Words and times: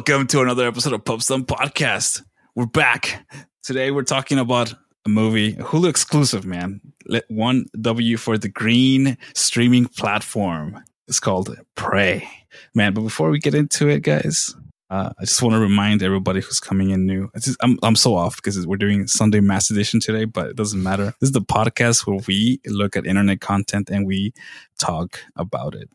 Welcome 0.00 0.28
to 0.28 0.40
another 0.40 0.66
episode 0.66 0.94
of 0.94 1.04
Pub 1.04 1.22
Stump 1.22 1.46
Podcast. 1.46 2.22
We're 2.54 2.64
back. 2.64 3.22
Today 3.62 3.90
we're 3.90 4.02
talking 4.02 4.38
about 4.38 4.72
a 5.04 5.10
movie, 5.10 5.52
Hulu 5.56 5.90
exclusive, 5.90 6.46
man. 6.46 6.80
Let 7.04 7.30
one 7.30 7.66
W 7.78 8.16
for 8.16 8.38
the 8.38 8.48
green 8.48 9.18
streaming 9.34 9.84
platform. 9.84 10.82
It's 11.06 11.20
called 11.20 11.54
Prey. 11.74 12.26
Man, 12.74 12.94
but 12.94 13.02
before 13.02 13.28
we 13.28 13.38
get 13.40 13.54
into 13.54 13.88
it, 13.88 14.00
guys, 14.00 14.56
uh, 14.88 15.10
I 15.18 15.24
just 15.26 15.42
want 15.42 15.52
to 15.52 15.60
remind 15.60 16.02
everybody 16.02 16.40
who's 16.40 16.60
coming 16.60 16.88
in 16.88 17.04
new. 17.04 17.28
Just, 17.38 17.58
I'm 17.60 17.78
I'm 17.82 17.94
so 17.94 18.14
off 18.14 18.36
because 18.36 18.66
we're 18.66 18.78
doing 18.78 19.06
Sunday 19.06 19.40
Mass 19.40 19.70
Edition 19.70 20.00
today, 20.00 20.24
but 20.24 20.46
it 20.46 20.56
doesn't 20.56 20.82
matter. 20.82 21.12
This 21.20 21.28
is 21.28 21.32
the 21.32 21.42
podcast 21.42 22.06
where 22.06 22.20
we 22.26 22.58
look 22.64 22.96
at 22.96 23.04
internet 23.04 23.42
content 23.42 23.90
and 23.90 24.06
we 24.06 24.32
talk 24.78 25.20
about 25.36 25.74
it. 25.74 25.90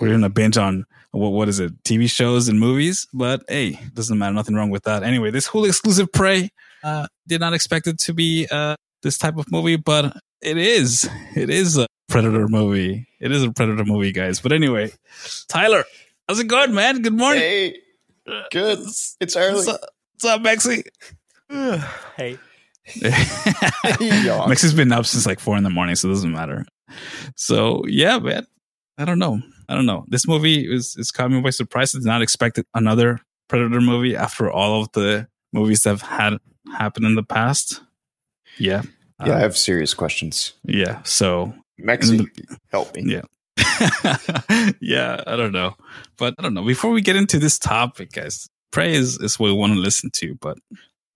We're 0.00 0.08
doing 0.08 0.24
a 0.24 0.30
binge 0.30 0.56
on 0.56 0.84
what 1.10 1.30
what 1.30 1.48
is 1.48 1.60
it, 1.60 1.82
TV 1.82 2.10
shows 2.10 2.48
and 2.48 2.58
movies, 2.58 3.06
but 3.12 3.42
hey, 3.48 3.78
doesn't 3.94 4.16
matter. 4.16 4.32
Nothing 4.32 4.54
wrong 4.54 4.70
with 4.70 4.84
that. 4.84 5.02
Anyway, 5.02 5.30
this 5.30 5.48
Hulu 5.48 5.68
exclusive 5.68 6.10
Prey. 6.12 6.50
Uh, 6.82 7.06
did 7.28 7.40
not 7.40 7.52
expect 7.52 7.86
it 7.86 7.98
to 8.00 8.12
be 8.12 8.48
uh, 8.50 8.74
this 9.02 9.16
type 9.16 9.36
of 9.36 9.50
movie, 9.52 9.76
but 9.76 10.16
it 10.40 10.56
is. 10.56 11.08
It 11.36 11.50
is 11.50 11.78
a 11.78 11.86
Predator 12.08 12.48
movie. 12.48 13.06
It 13.20 13.30
is 13.30 13.44
a 13.44 13.52
Predator 13.52 13.84
movie, 13.84 14.12
guys. 14.12 14.40
But 14.40 14.52
anyway, 14.52 14.92
Tyler, 15.48 15.84
how's 16.28 16.40
it 16.40 16.48
going, 16.48 16.74
man? 16.74 17.02
Good 17.02 17.12
morning. 17.16 17.40
Hey, 17.40 17.76
good. 18.50 18.80
It's 19.20 19.36
early. 19.36 19.54
What's 19.54 19.68
up, 19.68 19.80
what's 20.14 20.24
up 20.24 20.42
Maxie? 20.42 20.84
hey, 22.16 22.38
Yawn. 24.00 24.48
Maxi's 24.48 24.74
been 24.74 24.92
up 24.92 25.06
since 25.06 25.26
like 25.26 25.40
four 25.40 25.56
in 25.56 25.62
the 25.64 25.70
morning, 25.70 25.94
so 25.94 26.08
it 26.08 26.12
doesn't 26.12 26.32
matter. 26.32 26.64
So 27.36 27.84
yeah, 27.86 28.18
man. 28.18 28.46
I 28.98 29.04
don't 29.04 29.18
know. 29.18 29.40
I 29.72 29.74
don't 29.74 29.86
know. 29.86 30.04
This 30.08 30.28
movie 30.28 30.70
is 30.70 30.94
is 30.96 31.10
caught 31.10 31.30
me 31.30 31.40
by 31.40 31.50
surprise. 31.50 31.94
I 31.94 31.98
did 31.98 32.06
not 32.06 32.20
expect 32.22 32.60
another 32.74 33.20
Predator 33.48 33.80
movie 33.80 34.14
after 34.16 34.50
all 34.50 34.82
of 34.82 34.92
the 34.92 35.26
movies 35.52 35.82
that 35.82 35.90
have 35.90 36.02
had 36.02 36.38
happened 36.78 37.06
in 37.06 37.14
the 37.14 37.22
past. 37.22 37.80
Yeah. 38.58 38.82
yeah, 39.24 39.32
I 39.32 39.36
Uh, 39.36 39.38
have 39.38 39.56
serious 39.56 39.94
questions. 39.94 40.52
yeah. 40.64 41.00
So 41.04 41.54
Mexi, 41.80 42.26
help 42.70 42.94
me. 42.94 43.02
Yeah. 43.14 43.22
yeah, 44.80 45.22
I 45.26 45.36
don't 45.36 45.52
know. 45.52 45.74
But 46.18 46.34
I 46.38 46.42
don't 46.42 46.54
know. 46.54 46.64
Before 46.64 46.90
we 46.90 47.00
get 47.00 47.16
into 47.16 47.38
this 47.38 47.58
topic, 47.58 48.12
guys, 48.12 48.48
Prey 48.70 48.92
is, 48.94 49.18
is 49.18 49.38
what 49.38 49.46
we 49.48 49.52
want 49.54 49.72
to 49.74 49.78
listen 49.80 50.10
to. 50.14 50.34
But 50.40 50.58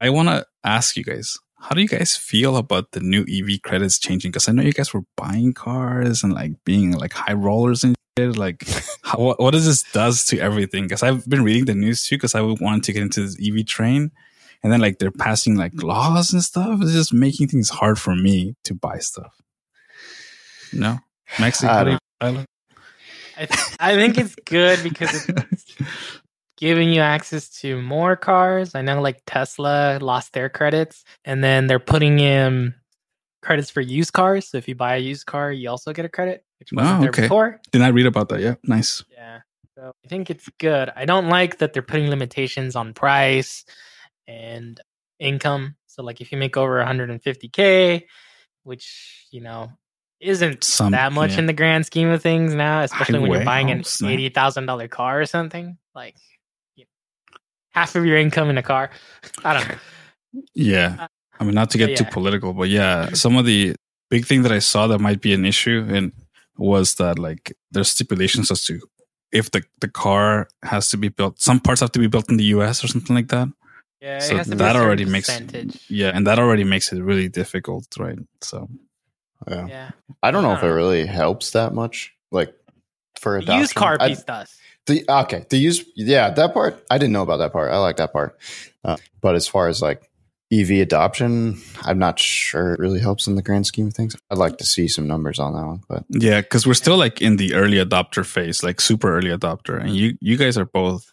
I 0.00 0.10
want 0.10 0.28
to 0.28 0.46
ask 0.64 0.96
you 0.96 1.04
guys, 1.04 1.38
how 1.60 1.74
do 1.74 1.80
you 1.80 1.88
guys 1.88 2.16
feel 2.16 2.56
about 2.56 2.92
the 2.92 3.00
new 3.00 3.22
EV 3.28 3.62
credits 3.62 3.98
changing? 3.98 4.30
Because 4.30 4.48
I 4.48 4.52
know 4.52 4.62
you 4.62 4.72
guys 4.72 4.92
were 4.92 5.04
buying 5.16 5.52
cars 5.54 6.22
and 6.22 6.32
like 6.32 6.52
being 6.64 6.92
like 6.92 7.12
high 7.12 7.34
rollers 7.34 7.84
and. 7.84 7.94
Like, 8.18 8.64
how, 9.02 9.18
what, 9.18 9.38
what 9.40 9.50
does 9.52 9.66
this 9.66 9.82
does 9.92 10.24
to 10.26 10.38
everything? 10.38 10.84
Because 10.84 11.02
I've 11.02 11.28
been 11.28 11.44
reading 11.44 11.66
the 11.66 11.74
news 11.74 12.06
too, 12.06 12.16
because 12.16 12.34
I 12.34 12.40
wanted 12.40 12.84
to 12.84 12.92
get 12.94 13.02
into 13.02 13.20
this 13.20 13.36
EV 13.40 13.66
train. 13.66 14.10
And 14.62 14.72
then 14.72 14.80
like 14.80 14.98
they're 14.98 15.10
passing 15.10 15.56
like 15.56 15.72
laws 15.82 16.32
and 16.32 16.42
stuff. 16.42 16.80
It's 16.80 16.92
just 16.92 17.12
making 17.12 17.48
things 17.48 17.68
hard 17.68 17.98
for 18.00 18.16
me 18.16 18.56
to 18.64 18.74
buy 18.74 18.98
stuff. 18.98 19.34
No? 20.72 20.98
mexico 21.40 21.70
I 21.72 21.74
how 21.76 21.84
do 21.84 21.90
don't- 21.90 21.94
you, 21.94 21.98
Tyler? 22.20 22.44
I, 23.38 23.44
th- 23.46 23.76
I 23.78 23.94
think 23.96 24.16
it's 24.16 24.34
good 24.46 24.82
because 24.82 25.28
it's 25.28 25.76
giving 26.56 26.88
you 26.88 27.02
access 27.02 27.50
to 27.60 27.80
more 27.82 28.16
cars. 28.16 28.74
I 28.74 28.80
know 28.80 29.02
like 29.02 29.20
Tesla 29.26 29.98
lost 30.00 30.32
their 30.32 30.48
credits 30.48 31.04
and 31.26 31.44
then 31.44 31.66
they're 31.66 31.78
putting 31.78 32.18
in 32.18 32.74
credits 33.46 33.70
for 33.70 33.80
used 33.80 34.12
cars. 34.12 34.48
So 34.48 34.58
if 34.58 34.68
you 34.68 34.74
buy 34.74 34.96
a 34.96 34.98
used 34.98 35.26
car, 35.26 35.50
you 35.52 35.70
also 35.70 35.92
get 35.92 36.04
a 36.04 36.08
credit, 36.08 36.44
which 36.58 36.70
wasn't 36.72 36.98
Oh, 36.98 37.00
there 37.00 37.08
okay. 37.10 37.22
before. 37.22 37.60
Did 37.72 37.82
I 37.82 37.88
read 37.88 38.06
about 38.06 38.28
that? 38.30 38.40
Yeah, 38.40 38.54
nice. 38.64 39.04
Yeah. 39.12 39.40
So 39.76 39.92
I 40.04 40.08
think 40.08 40.30
it's 40.30 40.48
good. 40.58 40.90
I 40.96 41.04
don't 41.04 41.28
like 41.28 41.58
that 41.58 41.72
they're 41.72 41.82
putting 41.82 42.08
limitations 42.10 42.76
on 42.76 42.92
price 42.94 43.64
and 44.26 44.80
income. 45.18 45.76
So 45.86 46.02
like 46.02 46.20
if 46.20 46.32
you 46.32 46.38
make 46.38 46.56
over 46.56 46.82
150k, 46.84 48.02
which, 48.64 49.26
you 49.30 49.40
know, 49.40 49.70
isn't 50.20 50.64
Some- 50.64 50.92
that 50.92 51.12
much 51.12 51.32
yeah. 51.32 51.40
in 51.40 51.46
the 51.46 51.52
grand 51.52 51.86
scheme 51.86 52.08
of 52.08 52.22
things 52.22 52.54
now, 52.54 52.80
especially 52.82 53.18
when 53.20 53.30
you're 53.32 53.44
buying 53.44 53.70
an 53.70 53.84
eighty 54.04 54.28
thousand 54.30 54.64
dollar 54.66 54.88
car 54.88 55.20
or 55.20 55.26
something. 55.26 55.76
Like 55.94 56.16
you 56.74 56.84
know, 56.84 57.36
half 57.70 57.94
of 57.96 58.06
your 58.06 58.16
income 58.16 58.48
in 58.48 58.56
a 58.58 58.62
car. 58.62 58.90
I 59.44 59.52
don't 59.52 59.68
know. 59.68 59.74
Yeah. 60.54 60.96
Uh, 61.00 61.06
I 61.40 61.44
mean, 61.44 61.54
not 61.54 61.70
to 61.70 61.78
get 61.78 61.96
too 61.96 62.04
political, 62.04 62.52
but 62.52 62.68
yeah, 62.68 63.10
some 63.12 63.36
of 63.36 63.44
the 63.46 63.74
big 64.10 64.24
thing 64.26 64.42
that 64.42 64.52
I 64.52 64.58
saw 64.60 64.86
that 64.88 64.98
might 65.00 65.20
be 65.20 65.32
an 65.34 65.44
issue 65.44 65.84
and 65.88 66.12
was 66.58 66.94
that 66.96 67.18
like 67.18 67.54
there's 67.72 67.90
stipulations 67.90 68.50
as 68.50 68.64
to 68.64 68.80
if 69.32 69.50
the, 69.50 69.62
the 69.80 69.88
car 69.88 70.48
has 70.62 70.88
to 70.90 70.96
be 70.96 71.08
built, 71.08 71.40
some 71.40 71.60
parts 71.60 71.80
have 71.80 71.92
to 71.92 71.98
be 71.98 72.06
built 72.06 72.30
in 72.30 72.36
the 72.38 72.44
US 72.56 72.82
or 72.82 72.88
something 72.88 73.14
like 73.16 73.28
that. 73.28 73.48
Yeah, 74.00 74.18
so 74.20 74.34
it 74.34 74.38
has 74.38 74.46
to 74.48 74.56
be 74.56 74.62
a 74.62 74.66
that 74.66 74.76
already 74.76 75.04
makes 75.04 75.26
percentage. 75.28 75.78
yeah, 75.88 76.12
and 76.14 76.26
that 76.26 76.38
already 76.38 76.64
makes 76.64 76.92
it 76.92 77.02
really 77.02 77.28
difficult, 77.28 77.86
right? 77.98 78.18
So 78.42 78.68
Yeah. 79.48 79.66
Yeah, 79.68 79.90
I 80.22 80.30
don't 80.30 80.42
know 80.42 80.52
if 80.54 80.62
it 80.62 80.70
Uh. 80.70 80.74
really 80.74 81.04
helps 81.06 81.50
that 81.52 81.74
much. 81.74 82.12
Like 82.30 82.54
for 83.20 83.32
the 83.38 83.44
adoption. 83.44 83.60
used 83.60 83.74
car 83.74 83.96
I- 84.00 84.08
piece 84.08 84.22
does. 84.22 84.54
the 84.86 85.04
okay, 85.08 85.44
the 85.50 85.56
use 85.58 85.84
yeah, 85.96 86.30
that 86.30 86.54
part 86.54 86.82
I 86.90 86.96
didn't 86.98 87.12
know 87.12 87.22
about 87.22 87.38
that 87.38 87.52
part. 87.52 87.72
I 87.72 87.78
like 87.78 87.96
that 87.96 88.12
part. 88.12 88.38
Uh, 88.84 88.96
but 89.20 89.34
as 89.34 89.48
far 89.48 89.68
as 89.68 89.82
like 89.82 90.05
EV 90.52 90.70
adoption, 90.82 91.60
I'm 91.82 91.98
not 91.98 92.18
sure 92.18 92.72
it 92.72 92.78
really 92.78 93.00
helps 93.00 93.26
in 93.26 93.34
the 93.34 93.42
grand 93.42 93.66
scheme 93.66 93.88
of 93.88 93.94
things. 93.94 94.14
I'd 94.30 94.38
like 94.38 94.58
to 94.58 94.64
see 94.66 94.86
some 94.88 95.06
numbers 95.08 95.38
on 95.40 95.54
that 95.54 95.66
one, 95.66 95.80
but 95.88 96.04
yeah, 96.10 96.40
because 96.40 96.66
we're 96.66 96.74
still 96.74 96.96
like 96.96 97.20
in 97.20 97.36
the 97.36 97.54
early 97.54 97.78
adopter 97.78 98.24
phase, 98.24 98.62
like 98.62 98.80
super 98.80 99.16
early 99.16 99.30
adopter, 99.30 99.80
and 99.80 99.96
you 99.96 100.16
you 100.20 100.36
guys 100.36 100.56
are 100.56 100.66
both 100.66 101.10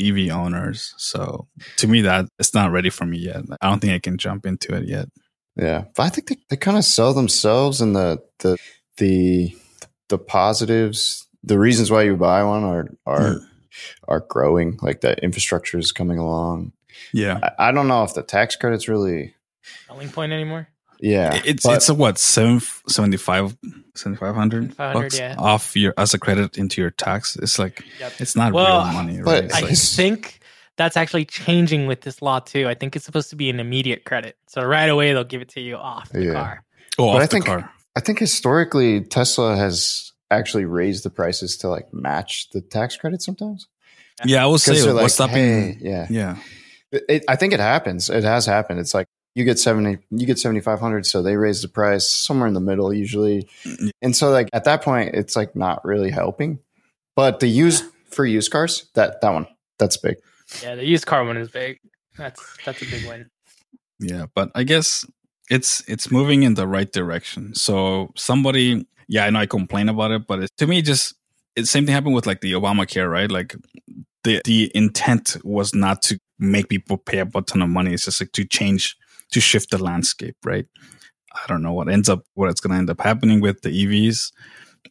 EV 0.00 0.30
owners, 0.30 0.94
so 0.98 1.48
to 1.78 1.88
me 1.88 2.02
that 2.02 2.26
it's 2.38 2.54
not 2.54 2.70
ready 2.70 2.90
for 2.90 3.06
me 3.06 3.18
yet. 3.18 3.42
I 3.60 3.68
don't 3.68 3.80
think 3.80 3.92
I 3.92 3.98
can 3.98 4.18
jump 4.18 4.46
into 4.46 4.74
it 4.76 4.86
yet. 4.86 5.08
Yeah, 5.56 5.84
but 5.96 6.02
I 6.04 6.08
think 6.10 6.28
they, 6.28 6.36
they 6.50 6.56
kind 6.56 6.76
of 6.76 6.84
sell 6.84 7.12
themselves 7.14 7.80
and 7.80 7.96
the 7.96 8.22
the 8.40 8.56
the 8.98 9.56
the 10.10 10.18
positives, 10.18 11.26
the 11.42 11.58
reasons 11.58 11.90
why 11.90 12.02
you 12.02 12.16
buy 12.16 12.44
one 12.44 12.62
are 12.62 12.88
are 13.04 13.32
Hmm. 13.32 13.44
are 14.08 14.20
growing. 14.28 14.78
Like 14.80 15.00
the 15.00 15.16
infrastructure 15.24 15.78
is 15.78 15.92
coming 15.92 16.18
along. 16.18 16.72
Yeah, 17.12 17.38
I, 17.58 17.68
I 17.68 17.72
don't 17.72 17.88
know 17.88 18.02
if 18.04 18.14
the 18.14 18.22
tax 18.22 18.56
credits 18.56 18.88
really. 18.88 19.34
Selling 19.86 20.08
point 20.10 20.32
anymore. 20.32 20.68
Yeah, 21.00 21.40
it's 21.44 21.64
but- 21.64 21.76
it's 21.76 21.88
a 21.88 21.94
what 21.94 22.18
seven 22.18 22.60
seventy 22.88 23.16
five 23.16 23.56
seventy 23.94 24.18
five 24.18 24.34
hundred 24.34 24.74
7,500, 24.76 24.94
bucks 25.02 25.18
yeah. 25.18 25.34
off 25.38 25.76
your 25.76 25.92
as 25.98 26.14
a 26.14 26.18
credit 26.18 26.56
into 26.58 26.80
your 26.80 26.90
tax. 26.90 27.36
It's 27.36 27.58
like 27.58 27.82
Yep. 28.00 28.12
it's 28.18 28.36
not 28.36 28.52
Well, 28.52 28.84
real 28.84 28.92
money, 28.92 29.20
but 29.22 29.30
right? 29.30 29.44
It's 29.44 29.54
I 29.54 29.60
like- 29.60 29.76
think 29.76 30.40
that's 30.76 30.96
actually 30.96 31.24
changing 31.24 31.86
with 31.86 32.02
this 32.02 32.22
law 32.22 32.38
too. 32.40 32.68
I 32.68 32.74
think 32.74 32.96
it's 32.96 33.04
supposed 33.04 33.30
to 33.30 33.36
be 33.36 33.50
an 33.50 33.60
immediate 33.60 34.04
credit, 34.04 34.36
so 34.46 34.62
right 34.62 34.88
away 34.88 35.12
they'll 35.12 35.24
give 35.24 35.42
it 35.42 35.48
to 35.50 35.60
you 35.60 35.76
off 35.76 36.08
the 36.10 36.24
Yeah. 36.24 36.32
car. 36.32 36.64
oh, 36.98 37.06
but 37.12 37.16
off 37.16 37.16
I 37.16 37.20
the 37.22 37.26
think- 37.28 37.46
car. 37.46 37.70
I 37.96 38.00
think 38.00 38.18
historically 38.18 39.00
Tesla 39.02 39.56
has 39.56 40.12
actually 40.30 40.64
raised 40.66 41.02
the 41.04 41.10
prices 41.10 41.56
to 41.58 41.68
like 41.68 41.92
match 41.94 42.48
the 42.52 42.60
tax 42.60 42.96
credit 42.96 43.22
sometimes. 43.22 43.68
Yeah, 44.24 44.42
I 44.42 44.46
will 44.46 44.58
say 44.58 44.72
Because 44.72 44.84
they're 44.84 44.94
what's 44.94 45.18
like, 45.18 45.28
stopping. 45.28 45.44
hey, 45.44 45.78
yeah, 45.80 46.06
Yeah, 46.10 46.36
It, 46.96 47.04
it- 47.08 47.24
I 47.28 47.36
think 47.36 47.52
it 47.52 47.60
happens. 47.60 48.10
It 48.10 48.24
has 48.24 48.46
happened. 48.46 48.80
It's 48.80 48.94
like 48.94 49.06
you 49.34 49.44
get 49.44 49.58
seventy, 49.58 49.98
you 50.10 50.26
get 50.26 50.38
seventy 50.38 50.60
five 50.60 50.80
hundred, 50.80 51.06
so 51.06 51.22
they 51.22 51.36
raise 51.36 51.62
the 51.62 51.68
price 51.68 52.08
somewhere 52.08 52.48
in 52.48 52.54
the 52.54 52.60
middle 52.60 52.92
usually, 52.92 53.48
Mm, 53.64 53.90
and 54.02 54.16
so 54.16 54.30
like 54.30 54.48
at 54.52 54.64
that 54.64 54.82
point, 54.82 55.14
it's 55.14 55.36
like 55.36 55.54
not 55.54 55.84
really 55.84 56.10
helping. 56.10 56.58
But 57.16 57.40
the 57.40 57.46
used 57.48 57.84
for 58.10 58.24
used 58.24 58.50
cars, 58.50 58.88
that 58.94 59.20
that 59.20 59.30
one, 59.32 59.46
that's 59.78 59.96
big. 59.96 60.16
Yeah, 60.62 60.74
the 60.76 60.84
used 60.86 61.06
car 61.06 61.24
one 61.24 61.36
is 61.36 61.48
big. 61.50 61.78
That's 62.16 62.40
that's 62.64 62.80
a 62.82 62.86
big 62.86 63.06
win. 63.06 63.28
yeah, 64.00 64.26
but 64.34 64.50
I 64.54 64.62
guess 64.64 65.04
it's 65.50 65.82
it's 65.88 66.10
moving 66.10 66.42
in 66.42 66.54
the 66.54 66.66
right 66.66 66.90
direction. 66.90 67.54
So 67.54 68.12
somebody, 68.16 68.86
yeah, 69.08 69.26
I 69.26 69.30
know 69.30 69.40
I 69.40 69.46
complain 69.46 69.88
about 69.88 70.12
it, 70.12 70.26
but 70.26 70.44
it, 70.44 70.50
to 70.58 70.66
me, 70.66 70.80
just 70.82 71.14
it's 71.56 71.70
same 71.70 71.84
thing 71.84 71.94
happened 71.94 72.14
with 72.14 72.26
like 72.26 72.40
the 72.40 72.52
Obamacare, 72.52 73.10
right? 73.10 73.30
Like 73.30 73.54
the 74.24 74.40
the 74.44 74.70
intent 74.74 75.36
was 75.44 75.74
not 75.74 76.00
to 76.02 76.18
make 76.38 76.68
people 76.68 76.96
pay 76.96 77.18
a 77.18 77.26
ton 77.26 77.62
of 77.62 77.68
money. 77.68 77.92
It's 77.92 78.04
just 78.04 78.20
like 78.20 78.32
to 78.32 78.44
change 78.44 78.96
to 79.32 79.40
shift 79.40 79.70
the 79.70 79.82
landscape, 79.82 80.36
right? 80.44 80.66
I 81.32 81.46
don't 81.48 81.62
know 81.62 81.72
what 81.72 81.88
ends 81.88 82.08
up 82.08 82.22
what 82.34 82.50
it's 82.50 82.60
going 82.60 82.72
to 82.72 82.78
end 82.78 82.90
up 82.90 83.00
happening 83.00 83.40
with 83.40 83.62
the 83.62 83.70
EVs, 83.70 84.32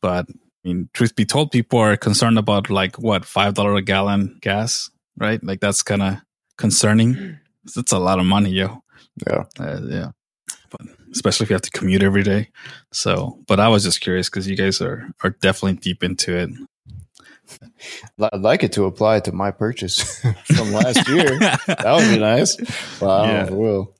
but 0.01 0.27
I 0.29 0.67
mean, 0.67 0.89
truth 0.93 1.15
be 1.15 1.25
told, 1.25 1.51
people 1.51 1.79
are 1.79 1.95
concerned 1.95 2.37
about 2.37 2.69
like 2.69 2.97
what 2.97 3.25
five 3.25 3.53
dollar 3.53 3.75
a 3.75 3.81
gallon 3.81 4.37
gas, 4.41 4.89
right? 5.17 5.43
Like 5.43 5.59
that's 5.59 5.83
kind 5.83 6.01
of 6.01 6.17
concerning. 6.57 7.37
That's 7.75 7.91
a 7.91 7.99
lot 7.99 8.19
of 8.19 8.25
money, 8.25 8.49
yo. 8.49 8.83
Yeah. 9.27 9.43
Uh, 9.59 9.81
yeah. 9.83 10.11
But 10.69 10.81
especially 11.11 11.45
if 11.45 11.49
you 11.49 11.53
have 11.55 11.61
to 11.61 11.71
commute 11.71 12.03
every 12.03 12.23
day. 12.23 12.49
So, 12.91 13.39
but 13.47 13.59
I 13.59 13.67
was 13.69 13.83
just 13.83 14.01
curious 14.01 14.29
because 14.29 14.47
you 14.47 14.55
guys 14.55 14.81
are 14.81 15.07
are 15.23 15.31
definitely 15.31 15.79
deep 15.79 16.03
into 16.03 16.35
it. 16.35 16.49
I'd 18.19 18.41
like 18.41 18.63
it 18.63 18.73
to 18.73 18.85
apply 18.85 19.19
to 19.21 19.31
my 19.31 19.51
purchase 19.51 20.19
from 20.45 20.71
last 20.71 21.07
year. 21.09 21.37
that 21.39 21.95
would 21.97 22.09
be 22.13 22.19
nice. 22.19 22.57
Well, 23.01 23.11
I 23.11 23.25
don't 23.27 23.35
know 23.35 23.43
if 23.43 23.49
it 23.49 23.55
will. 23.55 23.95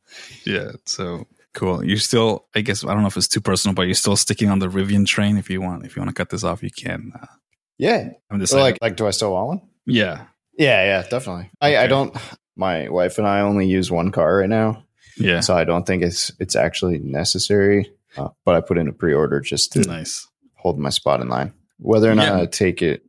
Yeah. 0.46 0.72
So 0.86 1.28
cool. 1.54 1.84
You 1.84 1.98
still, 1.98 2.46
I 2.56 2.62
guess, 2.62 2.84
I 2.84 2.94
don't 2.94 3.02
know 3.02 3.08
if 3.08 3.18
it's 3.18 3.28
too 3.28 3.42
personal, 3.42 3.74
but 3.76 3.84
you're 3.84 3.94
still 3.96 4.16
sticking 4.16 4.50
on 4.50 4.60
the 4.60 4.68
Rivian 4.68 5.06
train. 5.06 5.38
If 5.38 5.50
you 5.50 5.62
want, 5.62 5.86
if 5.86 5.96
you 5.96 6.02
want 6.02 6.10
to 6.10 6.14
cut 6.16 6.30
this 6.30 6.44
off, 6.44 6.64
you 6.64 6.72
can. 6.72 7.12
Uh, 7.20 7.26
Yeah. 7.78 8.10
I'm 8.30 8.40
just 8.40 8.54
like, 8.54 8.78
like, 8.82 8.96
do 8.96 9.08
I 9.08 9.12
still 9.12 9.32
want 9.34 9.48
one? 9.48 9.62
yeah. 9.86 10.26
Yeah, 10.58 10.86
yeah, 10.86 11.08
definitely. 11.10 11.52
I, 11.60 11.76
I 11.78 11.88
don't. 11.88 12.16
My 12.56 12.88
wife 12.88 13.18
and 13.18 13.28
I 13.28 13.42
only 13.42 13.68
use 13.68 13.92
one 13.92 14.10
car 14.14 14.38
right 14.38 14.48
now, 14.48 14.86
Yeah, 15.18 15.42
so 15.42 15.54
I 15.54 15.66
don't 15.66 15.86
think 15.86 16.02
it's 16.02 16.32
it's 16.40 16.56
actually 16.56 17.00
necessary. 17.00 17.92
Uh, 18.16 18.30
but 18.46 18.56
I 18.56 18.62
put 18.62 18.78
in 18.78 18.88
a 18.88 18.94
pre-order 18.94 19.42
just 19.42 19.74
to 19.74 19.82
nice. 19.82 20.26
hold 20.56 20.80
my 20.80 20.92
spot 20.92 21.20
in 21.20 21.28
line. 21.28 21.52
Whether 21.80 22.10
or 22.10 22.16
not 22.16 22.28
Yeah. 22.28 22.42
I 22.44 22.46
take 22.46 22.82
it 22.82 23.05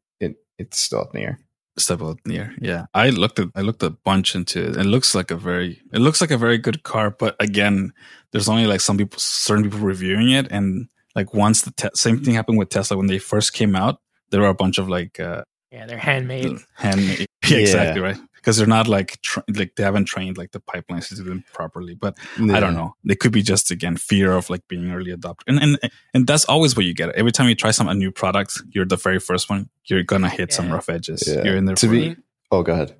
it's 0.59 0.79
still 0.79 1.01
up 1.01 1.15
in 1.15 1.21
the 1.21 1.27
air. 1.27 1.39
Step 1.79 2.01
out 2.01 2.19
near. 2.25 2.55
Yeah, 2.61 2.87
I 2.95 3.11
looked 3.11 3.39
at 3.39 3.49
I 3.55 3.61
looked 3.61 3.83
a 3.83 3.91
bunch 3.91 4.35
into 4.35 4.63
it. 4.71 4.77
It 4.77 4.85
looks 4.85 5.15
like 5.15 5.31
a 5.31 5.37
very 5.37 5.83
it 5.93 5.99
looks 5.99 6.21
like 6.23 6.31
a 6.31 6.39
very 6.39 6.57
good 6.57 6.83
car, 6.85 7.11
but 7.11 7.37
again, 7.39 7.93
there's 8.33 8.49
only 8.49 8.67
like 8.67 8.81
some 8.81 8.97
people, 8.97 9.19
certain 9.19 9.65
people 9.65 9.81
reviewing 9.81 10.31
it, 10.31 10.51
and 10.51 10.89
like 11.15 11.35
once 11.35 11.63
the 11.63 11.73
te- 11.73 11.91
same 11.95 12.23
thing 12.25 12.33
happened 12.35 12.57
with 12.59 12.71
Tesla 12.71 12.97
when 12.97 13.09
they 13.09 13.19
first 13.19 13.53
came 13.53 13.77
out, 13.77 14.01
there 14.31 14.41
were 14.41 14.49
a 14.49 14.55
bunch 14.55 14.79
of 14.79 14.89
like 14.89 15.21
uh, 15.21 15.43
Yeah, 15.71 15.85
they're 15.87 15.99
handmade. 15.99 16.57
handmade. 16.77 17.27
Yeah, 17.47 17.59
exactly 17.59 18.01
right. 18.01 18.19
Because 18.47 18.59
they're 18.59 18.67
not 18.79 18.87
like 18.87 19.21
tra- 19.23 19.43
like 19.53 19.75
they 19.75 19.83
haven't 19.83 20.05
trained 20.05 20.39
like 20.39 20.53
the 20.53 20.61
pipelines 20.61 21.09
to 21.09 21.17
do 21.17 21.25
them 21.25 21.43
properly. 21.53 21.97
But 21.97 22.17
I 22.39 22.61
don't 22.61 22.75
know. 22.75 22.95
They 23.05 23.17
could 23.17 23.33
be 23.33 23.43
just 23.43 23.73
again 23.73 23.97
fear 23.97 24.31
of 24.37 24.49
like 24.49 24.69
being 24.69 24.89
early 24.93 25.11
adopter, 25.13 25.43
and 25.49 25.59
and 25.59 25.79
and 26.15 26.27
that's 26.29 26.45
always 26.45 26.77
what 26.77 26.85
you 26.87 26.95
get. 26.95 27.09
Every 27.17 27.33
time 27.33 27.49
you 27.49 27.57
try 27.57 27.73
some 27.73 27.89
a 27.89 27.95
new 27.95 28.13
product, 28.13 28.53
you're 28.71 28.85
the 28.87 28.95
very 28.97 29.19
first 29.19 29.51
one. 29.51 29.69
You're 29.87 30.05
gonna 30.05 30.29
hit 30.29 30.53
some 30.53 30.71
rough 30.71 30.89
edges. 30.89 31.25
Yeah. 31.27 31.43
You're 31.43 31.57
in 31.57 31.65
there 31.65 31.75
To 31.75 31.89
be- 31.89 32.15
Oh, 32.53 32.63
go 32.63 32.73
ahead. 32.73 32.95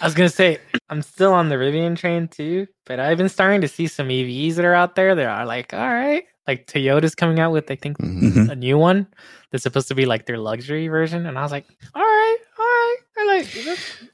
I 0.00 0.04
was 0.04 0.14
gonna 0.14 0.28
say 0.28 0.58
I'm 0.90 1.02
still 1.02 1.32
on 1.32 1.48
the 1.48 1.54
Rivian 1.54 1.96
train 1.96 2.26
too, 2.26 2.66
but 2.84 2.98
I've 2.98 3.18
been 3.18 3.28
starting 3.28 3.60
to 3.60 3.68
see 3.68 3.86
some 3.86 4.08
EVs 4.08 4.56
that 4.56 4.64
are 4.64 4.74
out 4.74 4.96
there 4.96 5.14
that 5.14 5.26
are 5.26 5.46
like, 5.46 5.72
all 5.74 5.78
right, 5.78 6.24
like 6.48 6.66
Toyota's 6.66 7.14
coming 7.14 7.38
out 7.38 7.52
with 7.52 7.70
I 7.70 7.76
think 7.76 7.98
Mhm. 7.98 8.32
Mhm. 8.32 8.48
a 8.50 8.56
new 8.56 8.76
one 8.78 9.06
that's 9.52 9.62
supposed 9.62 9.86
to 9.88 9.94
be 9.94 10.06
like 10.06 10.26
their 10.26 10.38
luxury 10.38 10.88
version, 10.88 11.24
and 11.24 11.38
I 11.38 11.42
was 11.42 11.52
like, 11.52 11.66
all 11.94 12.02
right, 12.02 12.04
all 12.04 12.04
right, 12.04 12.17
I 12.17 12.17
like. 13.28 13.46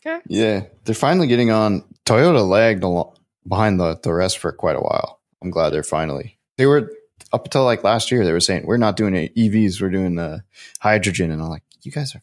Okay. 0.07 0.21
Yeah, 0.27 0.65
they're 0.85 0.95
finally 0.95 1.27
getting 1.27 1.51
on. 1.51 1.85
Toyota 2.05 2.47
lagged 2.47 2.83
along 2.85 3.17
behind 3.49 3.81
the 3.81 3.99
the 4.03 4.13
rest 4.13 4.39
for 4.39 4.53
quite 4.53 4.77
a 4.77 4.81
while. 4.81 5.21
I'm 5.43 5.51
glad 5.51 5.71
they're 5.71 5.83
finally. 5.83 6.39
They 6.59 6.67
were 6.67 6.91
up 7.33 7.45
until 7.47 7.65
like 7.65 7.83
last 7.85 8.11
year. 8.11 8.25
They 8.25 8.33
were 8.33 8.41
saying 8.41 8.67
we're 8.67 8.77
not 8.77 8.97
doing 8.97 9.15
EVs, 9.15 9.81
we're 9.81 9.91
doing 9.91 10.15
the 10.17 10.43
hydrogen, 10.81 11.31
and 11.31 11.41
I'm 11.43 11.49
like, 11.49 11.63
you 11.83 11.91
guys 11.93 12.15
are. 12.15 12.23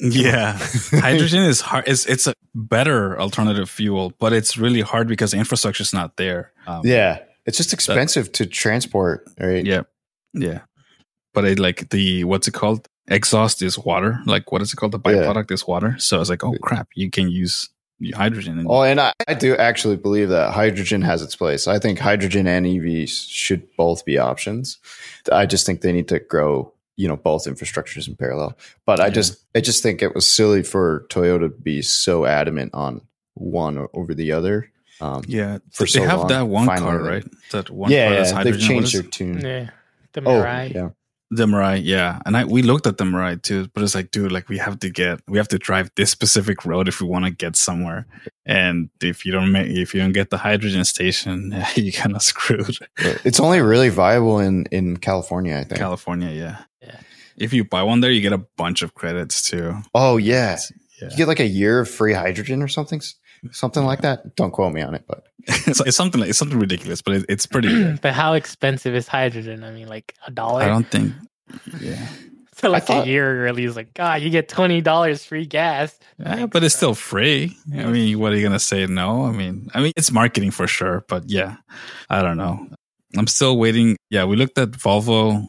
Yeah, 0.00 0.58
hydrogen 0.92 1.42
is 1.44 1.60
hard. 1.60 1.84
It's 1.88 2.04
it's 2.06 2.26
a 2.26 2.34
better 2.54 3.18
alternative 3.18 3.70
fuel, 3.70 4.12
but 4.18 4.32
it's 4.32 4.56
really 4.58 4.82
hard 4.82 5.08
because 5.08 5.30
the 5.30 5.38
infrastructure 5.38 5.82
is 5.82 5.92
not 5.92 6.16
there. 6.16 6.52
Um, 6.66 6.82
Yeah, 6.84 7.20
it's 7.46 7.56
just 7.56 7.72
expensive 7.72 8.30
to 8.32 8.46
transport, 8.46 9.24
right? 9.40 9.64
yeah, 9.64 9.82
yeah. 10.34 10.60
But 11.32 11.44
it 11.46 11.58
like 11.58 11.88
the 11.90 12.24
what's 12.24 12.46
it 12.46 12.54
called? 12.54 12.88
Exhaust 13.08 13.62
is 13.62 13.78
water. 13.78 14.20
Like 14.26 14.50
what 14.52 14.62
is 14.62 14.72
it 14.72 14.76
called? 14.76 14.92
The 14.92 15.00
Yeah. 15.10 15.18
byproduct 15.18 15.50
is 15.50 15.66
water. 15.66 15.96
So 15.98 16.16
I 16.16 16.20
was 16.20 16.30
like, 16.30 16.44
oh 16.44 16.54
crap, 16.62 16.88
you 16.94 17.10
can 17.10 17.28
use 17.30 17.68
hydrogen. 18.14 18.58
And 18.58 18.66
Oh, 18.70 18.82
and 18.82 19.00
I, 19.00 19.12
I 19.28 19.34
do 19.34 19.56
actually 19.56 19.96
believe 19.96 20.28
that 20.30 20.52
hydrogen 20.52 21.02
has 21.02 21.22
its 21.22 21.36
place. 21.36 21.66
I 21.68 21.78
think 21.78 21.98
hydrogen 21.98 22.46
and 22.46 22.66
EVs 22.66 23.28
should 23.28 23.66
both 23.76 24.04
be 24.04 24.18
options. 24.18 24.78
I 25.30 25.46
just 25.46 25.64
think 25.66 25.80
they 25.82 25.92
need 25.92 26.08
to 26.08 26.18
grow, 26.18 26.72
you 26.96 27.08
know, 27.08 27.16
both 27.16 27.44
infrastructures 27.46 28.08
in 28.08 28.16
parallel. 28.16 28.56
But 28.86 29.00
I 29.00 29.06
Yeah. 29.06 29.12
just, 29.12 29.44
I 29.54 29.60
just 29.60 29.82
think 29.82 30.02
it 30.02 30.14
was 30.14 30.26
silly 30.26 30.62
for 30.62 31.06
Toyota 31.10 31.40
to 31.40 31.48
be 31.48 31.82
so 31.82 32.24
adamant 32.26 32.72
on 32.74 33.02
one 33.34 33.86
over 33.94 34.14
the 34.14 34.32
other. 34.32 34.70
Um, 35.00 35.22
yeah, 35.26 35.58
for 35.72 35.84
they 35.84 35.90
so 35.90 36.04
have 36.04 36.20
long. 36.20 36.28
that 36.28 36.42
one 36.48 36.66
Finally, 36.66 36.90
car, 36.90 37.02
right? 37.02 37.24
That 37.50 37.68
one 37.68 37.90
yeah, 37.90 38.06
car 38.06 38.14
that's 38.16 38.30
yeah, 38.30 38.34
hydrogen. 38.36 38.60
they've 38.60 38.68
changed 38.68 38.94
their 38.94 39.02
tune. 39.02 39.40
Yeah, 39.40 39.70
the 40.12 40.22
Oh, 40.24 40.42
yeah. 40.42 40.88
The 41.36 41.46
Mirai, 41.46 41.80
yeah, 41.82 42.20
and 42.24 42.36
I 42.36 42.44
we 42.44 42.62
looked 42.62 42.86
at 42.86 42.96
the 42.98 43.04
Mirai 43.04 43.42
too, 43.42 43.68
but 43.74 43.82
it's 43.82 43.94
like, 43.94 44.10
dude, 44.10 44.30
like 44.30 44.48
we 44.48 44.58
have 44.58 44.78
to 44.80 44.90
get, 44.90 45.20
we 45.26 45.38
have 45.38 45.48
to 45.48 45.58
drive 45.58 45.90
this 45.96 46.10
specific 46.10 46.64
road 46.64 46.86
if 46.86 47.00
we 47.00 47.08
want 47.08 47.24
to 47.24 47.30
get 47.30 47.56
somewhere, 47.56 48.06
and 48.46 48.88
if 49.02 49.24
you 49.24 49.32
don't 49.32 49.50
make, 49.50 49.68
if 49.68 49.94
you 49.94 50.00
don't 50.00 50.12
get 50.12 50.30
the 50.30 50.38
hydrogen 50.38 50.84
station, 50.84 51.52
you 51.74 51.92
kind 51.92 52.14
of 52.14 52.22
screwed. 52.22 52.78
It's 53.24 53.40
only 53.40 53.60
really 53.60 53.88
viable 53.88 54.38
in, 54.38 54.66
in 54.70 54.96
California, 54.98 55.56
I 55.56 55.64
think. 55.64 55.78
California, 55.80 56.30
yeah, 56.30 56.58
Yeah. 56.80 57.00
If 57.36 57.52
you 57.52 57.64
buy 57.64 57.82
one 57.82 58.00
there, 58.00 58.12
you 58.12 58.20
get 58.20 58.32
a 58.32 58.46
bunch 58.56 58.82
of 58.82 58.94
credits 58.94 59.42
too. 59.42 59.76
oh, 59.94 60.16
yeah. 60.18 60.58
Yeah, 61.02 61.08
You 61.10 61.16
get 61.16 61.28
like 61.28 61.40
a 61.40 61.46
year 61.46 61.80
of 61.80 61.90
free 61.90 62.12
hydrogen 62.12 62.62
or 62.62 62.68
something, 62.68 63.00
something 63.52 63.84
like 63.84 64.02
that. 64.02 64.36
Don't 64.36 64.50
quote 64.50 64.72
me 64.72 64.82
on 64.82 64.94
it, 64.94 65.04
but 65.06 65.26
it's, 65.46 65.80
it's 65.80 65.96
something 65.96 66.20
like 66.20 66.30
it's 66.30 66.38
something 66.38 66.58
ridiculous, 66.58 67.02
but 67.02 67.14
it, 67.14 67.26
it's 67.28 67.46
pretty. 67.46 67.92
but 68.02 68.12
how 68.12 68.32
expensive 68.34 68.94
is 68.94 69.06
hydrogen? 69.08 69.64
I 69.64 69.70
mean, 69.70 69.88
like 69.88 70.14
a 70.26 70.30
dollar. 70.30 70.62
I 70.62 70.68
don't 70.68 70.86
think. 70.88 71.12
Yeah, 71.80 72.08
So 72.56 72.70
like 72.70 72.84
thought- 72.86 73.04
a 73.04 73.08
year 73.08 73.46
early 73.46 73.64
is 73.64 73.76
like, 73.76 73.92
God, 73.94 74.22
you 74.22 74.30
get 74.30 74.48
twenty 74.48 74.80
dollars 74.80 75.24
free 75.24 75.44
gas. 75.46 75.96
Yeah, 76.18 76.46
but 76.46 76.64
it's 76.64 76.74
still 76.74 76.94
free. 76.94 77.54
I 77.74 77.84
mean, 77.84 78.18
what 78.18 78.32
are 78.32 78.36
you 78.36 78.42
gonna 78.42 78.58
say? 78.58 78.86
No, 78.86 79.24
I 79.26 79.32
mean, 79.32 79.68
I 79.74 79.80
mean, 79.80 79.92
it's 79.96 80.10
marketing 80.10 80.50
for 80.52 80.66
sure, 80.66 81.04
but 81.08 81.28
yeah, 81.28 81.56
I 82.08 82.22
don't 82.22 82.38
know. 82.38 82.66
I'm 83.16 83.26
still 83.26 83.58
waiting. 83.58 83.96
Yeah, 84.10 84.24
we 84.24 84.36
looked 84.36 84.58
at 84.58 84.70
Volvo 84.70 85.46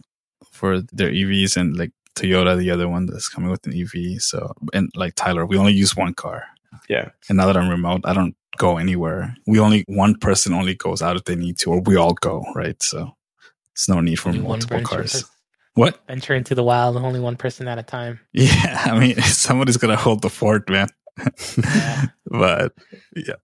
for 0.51 0.81
their 0.91 1.09
EVs 1.11 1.55
and 1.57 1.75
like 1.77 1.91
Toyota, 2.15 2.57
the 2.57 2.71
other 2.71 2.87
one 2.89 3.05
that's 3.07 3.29
coming 3.29 3.49
with 3.49 3.65
an 3.67 3.73
EV. 3.73 4.21
So, 4.21 4.53
and 4.73 4.89
like 4.95 5.15
Tyler, 5.15 5.45
we 5.45 5.57
only 5.57 5.73
use 5.73 5.95
one 5.95 6.13
car. 6.13 6.43
Yeah. 6.89 7.09
And 7.29 7.37
now 7.37 7.47
that 7.47 7.57
I'm 7.57 7.69
remote, 7.69 8.01
I 8.05 8.13
don't 8.13 8.35
go 8.57 8.77
anywhere. 8.77 9.35
We 9.47 9.59
only 9.59 9.83
one 9.87 10.15
person 10.15 10.53
only 10.53 10.75
goes 10.75 11.01
out 11.01 11.15
if 11.17 11.25
they 11.25 11.35
need 11.35 11.57
to, 11.59 11.71
or 11.71 11.81
we 11.81 11.95
all 11.97 12.13
go, 12.13 12.43
right? 12.55 12.81
So, 12.81 13.15
it's 13.73 13.89
no 13.89 13.99
need 14.01 14.17
for 14.17 14.29
Only 14.29 14.41
multiple 14.41 14.81
cars. 14.81 15.23
per- 15.23 15.29
What? 15.75 15.99
venture 16.07 16.33
into 16.35 16.55
the 16.55 16.63
wild, 16.63 16.95
only 16.95 17.19
one 17.19 17.35
person 17.35 17.67
at 17.67 17.77
a 17.77 17.83
time. 17.83 18.19
Yeah, 18.33 18.83
I 18.85 18.97
mean, 18.99 19.19
somebody's 19.21 19.77
gonna 19.77 19.97
hold 19.97 20.21
the 20.21 20.29
fort, 20.29 20.69
man. 20.69 20.87
Yeah. 21.57 22.05
but 22.25 22.73
yeah, 23.15 23.35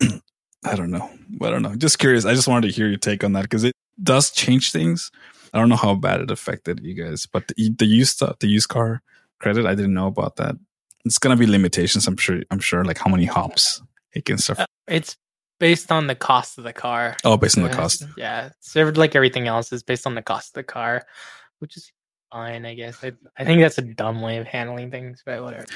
I 0.64 0.74
don't 0.74 0.90
know. 0.90 1.08
I 1.42 1.50
don't 1.50 1.62
know. 1.62 1.76
Just 1.76 1.98
curious. 1.98 2.24
I 2.24 2.34
just 2.34 2.48
wanted 2.48 2.68
to 2.68 2.74
hear 2.74 2.88
your 2.88 2.98
take 2.98 3.22
on 3.22 3.32
that 3.34 3.42
because 3.42 3.62
it 3.64 3.74
does 4.02 4.30
change 4.32 4.72
things. 4.72 5.10
I 5.54 5.58
don't 5.58 5.68
know 5.68 5.76
how 5.76 5.94
bad 5.94 6.20
it 6.20 6.30
affected 6.30 6.80
you 6.82 6.94
guys, 6.94 7.26
but 7.26 7.46
the, 7.48 7.70
the 7.78 7.86
used 7.86 8.12
stuff, 8.16 8.40
the 8.40 8.48
used 8.48 8.68
car 8.68 9.02
credit, 9.38 9.64
I 9.66 9.74
didn't 9.74 9.94
know 9.94 10.08
about 10.08 10.36
that. 10.36 10.56
It's 11.06 11.18
gonna 11.18 11.36
be 11.36 11.46
limitations. 11.46 12.06
I'm 12.06 12.16
sure. 12.16 12.42
I'm 12.50 12.58
sure, 12.58 12.84
like 12.84 12.98
how 12.98 13.10
many 13.10 13.24
hops 13.24 13.80
it 14.12 14.24
can 14.24 14.38
stuff. 14.38 14.58
Uh, 14.60 14.66
It's 14.88 15.16
based 15.58 15.90
on 15.90 16.06
the 16.06 16.14
cost 16.14 16.58
of 16.58 16.64
the 16.64 16.72
car. 16.72 17.16
Oh, 17.24 17.36
based 17.36 17.56
on 17.56 17.64
the 17.64 17.70
cost. 17.70 18.04
Yeah, 18.16 18.50
served 18.60 18.98
like 18.98 19.16
everything 19.16 19.46
else 19.46 19.72
is 19.72 19.82
based 19.82 20.06
on 20.06 20.14
the 20.14 20.22
cost 20.22 20.50
of 20.50 20.54
the 20.54 20.64
car, 20.64 21.06
which 21.60 21.76
is 21.76 21.90
fine, 22.32 22.66
I 22.66 22.74
guess. 22.74 23.02
I, 23.02 23.12
I 23.38 23.44
think 23.44 23.60
that's 23.60 23.78
a 23.78 23.82
dumb 23.82 24.20
way 24.20 24.38
of 24.38 24.46
handling 24.46 24.90
things, 24.90 25.22
but 25.24 25.42
whatever. 25.42 25.66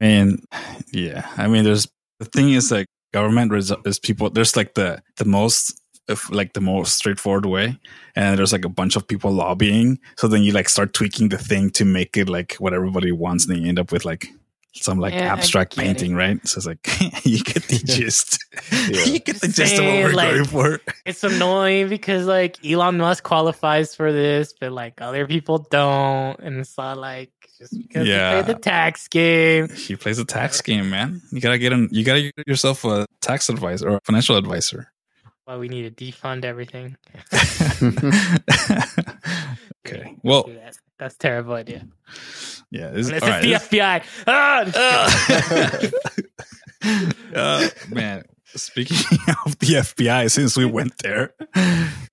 And 0.00 0.44
yeah, 0.92 1.28
I 1.36 1.48
mean, 1.48 1.64
there's 1.64 1.88
the 2.20 2.26
thing 2.26 2.52
is 2.52 2.70
like 2.70 2.86
government 3.12 3.52
is 3.54 3.98
people. 3.98 4.30
There's 4.30 4.56
like 4.56 4.74
the 4.74 5.02
the 5.16 5.24
most 5.24 5.80
if 6.08 6.30
like 6.30 6.52
the 6.52 6.60
most 6.60 6.96
straightforward 6.96 7.46
way, 7.46 7.78
and 8.14 8.38
there's 8.38 8.52
like 8.52 8.64
a 8.64 8.68
bunch 8.68 8.96
of 8.96 9.08
people 9.08 9.32
lobbying. 9.32 9.98
So 10.18 10.28
then 10.28 10.42
you 10.42 10.52
like 10.52 10.68
start 10.68 10.92
tweaking 10.92 11.30
the 11.30 11.38
thing 11.38 11.70
to 11.70 11.84
make 11.84 12.16
it 12.16 12.28
like 12.28 12.54
what 12.58 12.74
everybody 12.74 13.12
wants, 13.12 13.48
and 13.48 13.58
you 13.58 13.68
end 13.68 13.78
up 13.78 13.92
with 13.92 14.04
like 14.04 14.28
some 14.76 14.98
like 14.98 15.14
Yeah, 15.14 15.32
abstract 15.32 15.76
get 15.76 15.82
it. 15.82 15.86
painting, 15.86 16.14
right? 16.14 16.44
So 16.46 16.58
it's 16.58 16.66
like 16.66 16.86
you 17.24 17.42
get 17.42 17.62
the 17.64 17.78
gist. 17.84 18.38
Yeah. 18.90 19.04
you 19.04 19.18
get 19.20 19.40
the 19.40 19.48
gist 19.48 19.78
of 19.78 19.84
what 19.84 19.94
we're 19.94 20.12
like- 20.12 20.30
going 20.30 20.44
for. 20.44 20.80
It's 21.06 21.22
annoying 21.24 21.88
because 21.88 22.26
like 22.26 22.64
Elon 22.64 22.98
Musk 22.98 23.22
qualifies 23.24 23.94
for 23.94 24.12
this, 24.12 24.52
but 24.58 24.72
like 24.72 25.00
other 25.00 25.26
people 25.26 25.58
don't, 25.70 26.38
and 26.40 26.58
it's 26.60 26.76
not 26.78 26.98
like 26.98 27.30
just 27.58 27.76
because 27.76 28.06
Yeah. 28.06 28.38
you 28.38 28.42
play 28.44 28.52
the 28.54 28.58
tax 28.60 29.08
game. 29.08 29.68
He 29.68 29.96
plays 29.96 30.16
the 30.16 30.24
tax 30.24 30.60
game, 30.60 30.90
man. 30.90 31.20
You 31.30 31.40
gotta 31.40 31.58
get 31.58 31.72
him. 31.72 31.88
You 31.92 32.04
gotta 32.04 32.22
get 32.22 32.46
yourself 32.46 32.84
a 32.84 33.06
tax 33.20 33.48
advisor 33.48 33.90
or 33.90 33.96
a 33.96 34.00
financial 34.04 34.36
advisor. 34.36 34.88
Well, 35.46 35.58
we 35.58 35.68
need 35.68 35.94
to 35.96 36.04
defund 36.12 36.44
everything. 36.44 36.96
okay. 39.86 40.14
Well, 40.22 40.44
Do 40.44 40.54
that. 40.54 40.76
That's 40.98 41.14
a 41.14 41.18
terrible 41.18 41.54
idea. 41.54 41.86
yeah. 42.70 42.88
This, 42.90 43.08
Unless 43.08 43.22
all 43.22 43.28
it's 43.28 43.36
right, 43.36 43.42
the 43.42 43.50
this- 43.50 43.68
FBI. 43.68 44.04
Ah, 44.26 44.64
just 44.66 45.90
kidding. 46.82 47.12
uh, 47.34 47.68
man, 47.88 48.22
speaking 48.54 48.96
of 49.46 49.58
the 49.58 49.66
FBI, 49.66 50.30
since 50.30 50.56
we 50.56 50.64
went 50.64 50.92
there, 51.02 51.34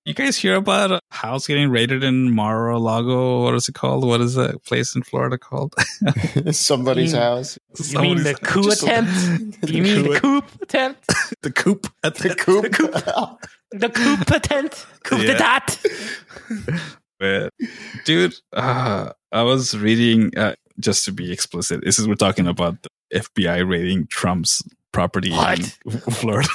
you 0.04 0.14
guys 0.14 0.36
hear 0.36 0.56
about 0.56 0.90
a 0.92 1.00
house 1.10 1.46
getting 1.46 1.70
raided 1.70 2.02
in 2.02 2.34
Mar-a-Lago? 2.34 3.42
What 3.44 3.54
is 3.54 3.68
it 3.68 3.74
called? 3.74 4.04
What 4.06 4.20
is 4.20 4.34
that 4.34 4.64
place 4.64 4.94
in 4.96 5.02
Florida 5.02 5.38
called? 5.38 5.74
Somebody's 6.50 7.12
You- 7.12 7.18
house. 7.18 7.58
you 7.88 7.98
mean 8.00 8.22
the 8.22 8.34
coup 8.34 8.62
just- 8.64 8.82
attempt? 8.82 9.12
You 9.70 9.82
mean 9.82 10.02
the 10.10 10.18
coup 10.20 10.42
attempt? 10.62 11.06
the 11.42 11.50
coop 11.52 11.86
at 12.02 12.14
the, 12.16 12.28
The 12.30 12.34
coop. 12.36 12.62
The 13.72 13.88
coup 13.88 14.34
attempt? 14.34 14.86
Coup 15.04 15.16
Yeah. 15.18 15.32
d'etat? 15.34 15.78
But, 17.22 17.52
dude, 18.04 18.34
uh, 18.52 19.12
I 19.30 19.42
was 19.44 19.78
reading. 19.78 20.36
Uh, 20.36 20.56
just 20.80 21.04
to 21.04 21.12
be 21.12 21.30
explicit, 21.30 21.84
this 21.84 22.00
is 22.00 22.08
we're 22.08 22.16
talking 22.16 22.48
about 22.48 22.82
the 22.82 22.88
FBI 23.20 23.68
raiding 23.68 24.08
Trump's 24.08 24.60
property 24.90 25.30
What? 25.30 25.60
in 25.84 25.92
Florida, 26.10 26.48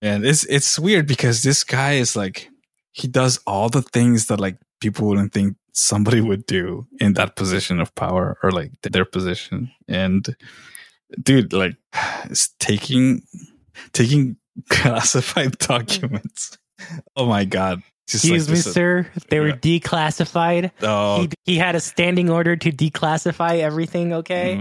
and 0.00 0.24
it's 0.24 0.44
it's 0.46 0.78
weird 0.78 1.06
because 1.06 1.42
this 1.42 1.62
guy 1.62 1.92
is 1.94 2.16
like 2.16 2.48
he 2.92 3.06
does 3.06 3.38
all 3.46 3.68
the 3.68 3.82
things 3.82 4.28
that 4.28 4.40
like 4.40 4.56
people 4.80 5.08
wouldn't 5.08 5.32
think 5.32 5.56
somebody 5.72 6.20
would 6.22 6.46
do 6.46 6.86
in 7.00 7.12
that 7.14 7.36
position 7.36 7.80
of 7.80 7.94
power 7.96 8.38
or 8.42 8.50
like 8.50 8.70
their 8.82 9.04
position, 9.04 9.70
and 9.88 10.34
dude, 11.22 11.52
like, 11.52 11.76
it's 12.30 12.48
taking 12.60 13.22
taking 13.92 14.36
classified 14.70 15.58
documents. 15.58 16.56
Oh 17.16 17.26
my 17.26 17.44
god! 17.44 17.82
Excuse 18.12 18.48
like 18.48 18.56
me, 18.56 18.60
sir. 18.60 19.06
They 19.30 19.40
were 19.40 19.52
declassified. 19.52 20.70
Oh, 20.82 21.22
He, 21.22 21.30
he 21.44 21.56
had 21.56 21.74
a 21.74 21.80
standing 21.80 22.28
order 22.30 22.54
to 22.56 22.70
declassify 22.70 23.60
everything. 23.60 24.12
Okay. 24.12 24.56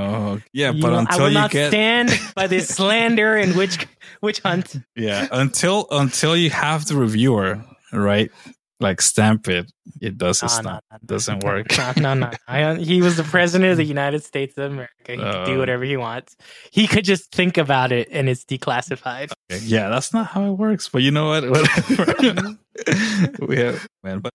yeah, 0.54 0.72
You 0.72 0.82
but 0.82 0.90
know, 0.92 1.06
I 1.10 1.18
will 1.18 1.28
you 1.30 1.34
not 1.34 1.52
get 1.52 1.70
stand 1.70 2.10
by 2.36 2.48
this 2.48 2.70
slander 2.70 3.36
and 3.38 3.56
witch 3.56 3.86
witch 4.22 4.40
hunt. 4.40 4.76
yeah, 4.96 5.28
until 5.32 5.88
until 5.92 6.38
you 6.38 6.50
have 6.52 6.86
the 6.86 6.96
reviewer 6.96 7.64
right, 7.92 8.32
like 8.80 9.02
stamp 9.02 9.48
it, 9.50 9.70
it 10.02 10.18
doesn't 10.18 10.50
No, 10.64 10.72
no, 10.72 10.72
no, 10.72 10.80
no. 10.92 10.98
Doesn't 11.06 11.44
work. 11.44 11.68
No, 11.98 12.14
no, 12.14 12.32
no. 12.50 12.76
He 12.76 13.02
was 13.02 13.18
the 13.18 13.24
president 13.24 13.72
of 13.72 13.78
the 13.78 13.84
United 13.84 14.24
States 14.24 14.58
of 14.58 14.72
America. 14.72 14.94
He 15.06 15.18
could 15.18 15.26
Oh. 15.26 15.46
do 15.46 15.58
whatever 15.60 15.84
he 15.84 15.98
wants. 15.98 16.36
He 16.72 16.88
could 16.88 17.04
just 17.04 17.32
think 17.34 17.58
about 17.58 17.92
it 17.92 18.08
and 18.12 18.30
it's 18.30 18.46
declassified. 18.46 19.32
Yeah, 19.62 19.90
that's 19.90 20.14
not 20.14 20.28
how 20.28 20.46
it 20.50 20.54
works. 20.58 20.88
But 20.90 21.02
you 21.02 21.12
know 21.12 21.28
what? 21.28 21.44
Whatever. 22.88 23.32
we 23.48 23.58
have 23.58 23.88
man, 24.04 24.20
but 24.20 24.32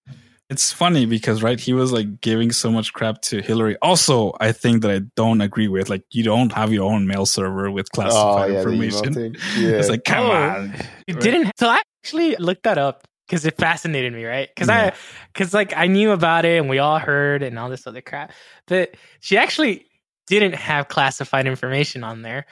it's 0.50 0.72
funny 0.72 1.04
because 1.04 1.42
right, 1.42 1.60
he 1.60 1.72
was 1.74 1.92
like 1.92 2.20
giving 2.20 2.52
so 2.52 2.70
much 2.70 2.92
crap 2.92 3.20
to 3.22 3.42
Hillary. 3.42 3.76
Also, 3.82 4.32
I 4.40 4.52
think 4.52 4.82
that 4.82 4.90
I 4.90 5.00
don't 5.14 5.40
agree 5.42 5.68
with 5.68 5.90
like 5.90 6.04
you 6.10 6.22
don't 6.24 6.52
have 6.52 6.72
your 6.72 6.90
own 6.90 7.06
mail 7.06 7.26
server 7.26 7.70
with 7.70 7.88
Oh 7.92 7.94
classified 7.94 8.52
yeah, 8.52 8.58
information. 8.58 9.36
Yeah. 9.58 9.68
It's 9.78 9.88
like 9.90 10.04
come 10.04 10.24
Oh. 10.26 10.32
on. 10.32 10.74
It 11.06 11.14
Right. 11.16 11.22
didn't. 11.22 11.52
So 11.58 11.68
I 11.68 11.82
actually 12.02 12.36
looked 12.36 12.62
that 12.62 12.78
up 12.78 13.04
because 13.26 13.44
it 13.44 13.58
fascinated 13.58 14.12
me, 14.14 14.24
right? 14.24 14.48
Because 14.54 14.68
Yeah. 14.68 14.92
I, 14.92 14.92
because 15.34 15.52
like 15.52 15.76
I 15.76 15.86
knew 15.86 16.12
about 16.12 16.46
it 16.46 16.58
and 16.58 16.70
we 16.70 16.78
all 16.78 16.98
heard 16.98 17.42
and 17.42 17.58
all 17.58 17.68
this 17.68 17.86
other 17.86 18.00
crap, 18.00 18.32
but 18.66 18.94
she 19.20 19.36
actually 19.36 19.84
didn't 20.28 20.54
have 20.54 20.88
classified 20.88 21.46
information 21.46 22.04
on 22.04 22.22
there. 22.22 22.46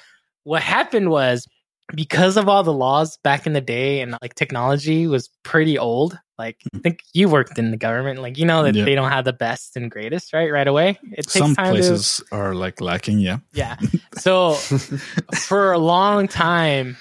What 0.44 0.62
happened 0.62 1.08
was 1.10 1.46
because 1.94 2.36
of 2.36 2.48
all 2.48 2.62
the 2.62 2.72
laws 2.72 3.16
back 3.18 3.46
in 3.46 3.52
the 3.52 3.60
day 3.60 4.00
and 4.00 4.16
like 4.20 4.34
technology 4.34 5.06
was 5.06 5.30
pretty 5.44 5.78
old. 5.78 6.18
Like 6.38 6.58
mm-hmm. 6.58 6.78
I 6.78 6.80
think 6.80 7.00
you 7.14 7.28
worked 7.28 7.58
in 7.58 7.70
the 7.70 7.76
government, 7.76 8.20
like 8.20 8.38
you 8.38 8.44
know 8.44 8.62
that 8.64 8.74
Yeah. 8.74 8.84
they 8.84 8.94
don't 8.94 9.10
have 9.10 9.24
the 9.24 9.32
best 9.32 9.76
and 9.76 9.90
greatest, 9.90 10.32
right? 10.32 10.50
Right 10.50 10.66
away. 10.66 10.98
It 11.12 11.22
takes 11.22 11.32
Some 11.32 11.54
time 11.54 11.74
to 11.74 11.80
places 11.80 12.22
are 12.32 12.54
like 12.54 12.80
lacking, 12.80 13.20
yeah. 13.20 13.38
yeah. 13.52 13.76
So 14.18 14.54
for 15.34 15.72
a 15.72 15.78
long 15.78 16.26
time, 16.26 16.96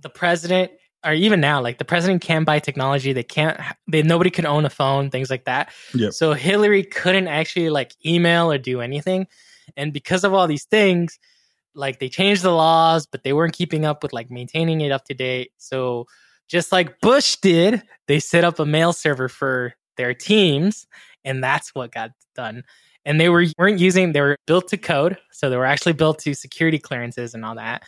the 0.00 0.08
president, 0.08 0.72
or 1.04 1.12
even 1.12 1.40
now, 1.40 1.60
like 1.60 1.78
the 1.78 1.84
president 1.84 2.22
can't 2.22 2.46
buy 2.46 2.58
technology. 2.58 3.12
They 3.12 3.22
can't. 3.22 3.60
They 3.86 4.02
nobody 4.02 4.30
can 4.30 4.46
own 4.46 4.64
a 4.64 4.70
phone, 4.70 5.10
things 5.10 5.30
like 5.30 5.44
that. 5.44 5.70
Yep. 5.94 6.12
So 6.12 6.32
Hillary 6.32 6.82
couldn't 6.82 7.28
actually 7.28 7.70
like 7.70 7.94
email 8.04 8.50
or 8.50 8.58
do 8.58 8.80
anything, 8.80 9.26
and 9.76 9.92
because 9.92 10.24
of 10.24 10.32
all 10.32 10.46
these 10.46 10.64
things, 10.64 11.18
like 11.76 11.98
they 11.98 12.08
changed 12.08 12.42
the 12.42 12.50
laws, 12.50 13.06
but 13.06 13.22
they 13.22 13.32
weren't 13.32 13.52
keeping 13.52 13.84
up 13.84 14.02
with 14.02 14.12
like 14.12 14.30
maintaining 14.30 14.80
it 14.80 14.90
up 14.90 15.04
to 15.04 15.14
date. 15.14 15.52
So 15.58 16.06
just 16.48 16.72
like 16.72 17.00
Bush 17.00 17.36
did, 17.36 17.82
they 18.08 18.18
set 18.18 18.44
up 18.44 18.58
a 18.58 18.66
mail 18.66 18.92
server 18.92 19.28
for 19.28 19.74
their 19.96 20.14
teams, 20.14 20.86
and 21.24 21.42
that's 21.42 21.74
what 21.74 21.92
got 21.92 22.10
done. 22.34 22.64
And 23.04 23.20
they 23.20 23.28
were 23.28 23.44
weren't 23.58 23.78
using 23.78 24.12
they 24.12 24.20
were 24.20 24.36
built 24.46 24.68
to 24.68 24.76
code 24.76 25.16
so 25.30 25.48
they 25.48 25.56
were 25.56 25.64
actually 25.64 25.92
built 25.92 26.18
to 26.20 26.34
security 26.34 26.78
clearances 26.78 27.34
and 27.34 27.44
all 27.44 27.54
that. 27.54 27.84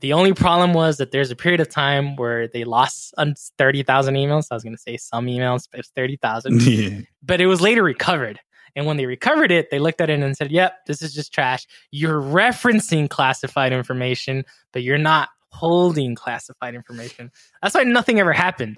The 0.00 0.14
only 0.14 0.32
problem 0.32 0.72
was 0.72 0.96
that 0.96 1.12
there's 1.12 1.30
a 1.30 1.36
period 1.36 1.60
of 1.60 1.68
time 1.68 2.16
where 2.16 2.48
they 2.48 2.64
lost 2.64 3.14
un- 3.18 3.36
30,000 3.58 4.14
emails. 4.14 4.48
I 4.50 4.54
was 4.54 4.64
going 4.64 4.74
to 4.74 4.82
say 4.82 4.96
some 4.96 5.26
emails 5.26 5.68
but 5.70 5.80
it's 5.80 5.90
30,000 5.90 6.62
yeah. 6.66 7.00
but 7.22 7.40
it 7.40 7.46
was 7.46 7.60
later 7.60 7.82
recovered 7.82 8.40
and 8.76 8.86
when 8.86 8.96
they 8.96 9.06
recovered 9.06 9.50
it 9.52 9.70
they 9.70 9.78
looked 9.78 10.00
at 10.00 10.08
it 10.10 10.20
and 10.20 10.36
said 10.36 10.50
yep 10.50 10.74
this 10.86 11.02
is 11.02 11.12
just 11.14 11.32
trash 11.32 11.66
you're 11.90 12.20
referencing 12.20 13.08
classified 13.08 13.72
information 13.72 14.44
but 14.72 14.82
you're 14.82 14.98
not 14.98 15.28
holding 15.50 16.14
classified 16.14 16.74
information 16.74 17.30
that's 17.62 17.74
why 17.74 17.82
nothing 17.82 18.18
ever 18.20 18.32
happened 18.32 18.76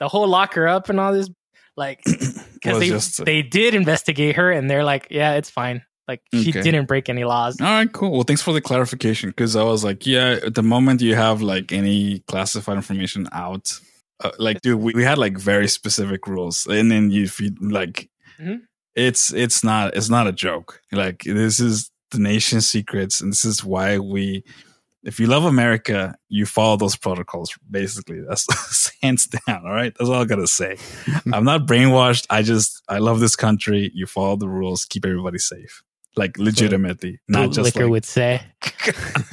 the 0.00 0.08
whole 0.08 0.26
locker 0.28 0.66
up 0.66 0.88
and 0.88 0.98
all 0.98 1.12
this 1.12 1.28
like 1.76 2.00
because 2.54 2.78
they 2.80 2.88
just- 2.88 3.24
they 3.24 3.42
did 3.42 3.74
investigate 3.74 4.36
her 4.36 4.50
and 4.50 4.68
they're 4.68 4.84
like, 4.84 5.06
yeah, 5.10 5.34
it's 5.34 5.48
fine. 5.48 5.82
Like 6.08 6.20
she 6.34 6.50
Okay. 6.50 6.60
didn't 6.62 6.86
break 6.86 7.08
any 7.08 7.22
laws. 7.24 7.58
All 7.60 7.66
right, 7.68 7.90
cool. 7.90 8.10
Well, 8.10 8.22
thanks 8.24 8.42
for 8.42 8.52
the 8.52 8.60
clarification 8.60 9.30
because 9.30 9.54
I 9.56 9.62
was 9.62 9.84
like, 9.84 10.04
yeah, 10.06 10.40
at 10.44 10.56
the 10.56 10.62
moment 10.62 11.00
you 11.00 11.14
have 11.14 11.40
like 11.40 11.70
any 11.72 12.18
classified 12.26 12.76
information 12.76 13.28
out, 13.32 13.72
uh, 14.22 14.32
like, 14.38 14.60
dude, 14.62 14.80
we, 14.80 14.92
we 14.94 15.04
had 15.04 15.16
like 15.18 15.38
very 15.38 15.68
specific 15.68 16.26
rules, 16.26 16.66
and 16.66 16.90
then 16.90 17.10
you 17.10 17.28
feed 17.28 17.62
like, 17.62 18.10
Mhm. 18.40 18.62
It's 18.94 19.32
it's 19.32 19.62
not 19.62 19.96
it's 19.96 20.10
not 20.10 20.26
a 20.26 20.32
joke. 20.32 20.80
Like 20.92 21.22
this 21.24 21.60
is 21.60 21.90
the 22.10 22.18
nation's 22.18 22.68
secrets, 22.68 23.20
and 23.20 23.32
this 23.32 23.44
is 23.44 23.64
why 23.64 23.98
we. 23.98 24.44
If 25.02 25.18
you 25.18 25.28
love 25.28 25.46
America, 25.46 26.14
you 26.28 26.44
follow 26.44 26.76
those 26.76 26.94
protocols. 26.94 27.56
Basically, 27.70 28.20
that's 28.28 28.92
hands 29.02 29.26
down. 29.26 29.64
All 29.64 29.72
right, 29.72 29.94
that's 29.98 30.10
all 30.10 30.20
I 30.20 30.24
gotta 30.24 30.46
say. 30.46 30.76
I'm 31.32 31.44
not 31.44 31.66
brainwashed. 31.66 32.26
I 32.28 32.42
just 32.42 32.82
I 32.88 32.98
love 32.98 33.20
this 33.20 33.36
country. 33.36 33.90
You 33.94 34.06
follow 34.06 34.36
the 34.36 34.48
rules, 34.48 34.84
keep 34.84 35.06
everybody 35.06 35.38
safe. 35.38 35.82
Like 36.16 36.38
legitimately, 36.38 37.20
not 37.28 37.52
just 37.52 37.60
Liquor 37.60 37.84
like, 37.84 37.90
would 37.90 38.04
say. 38.04 38.42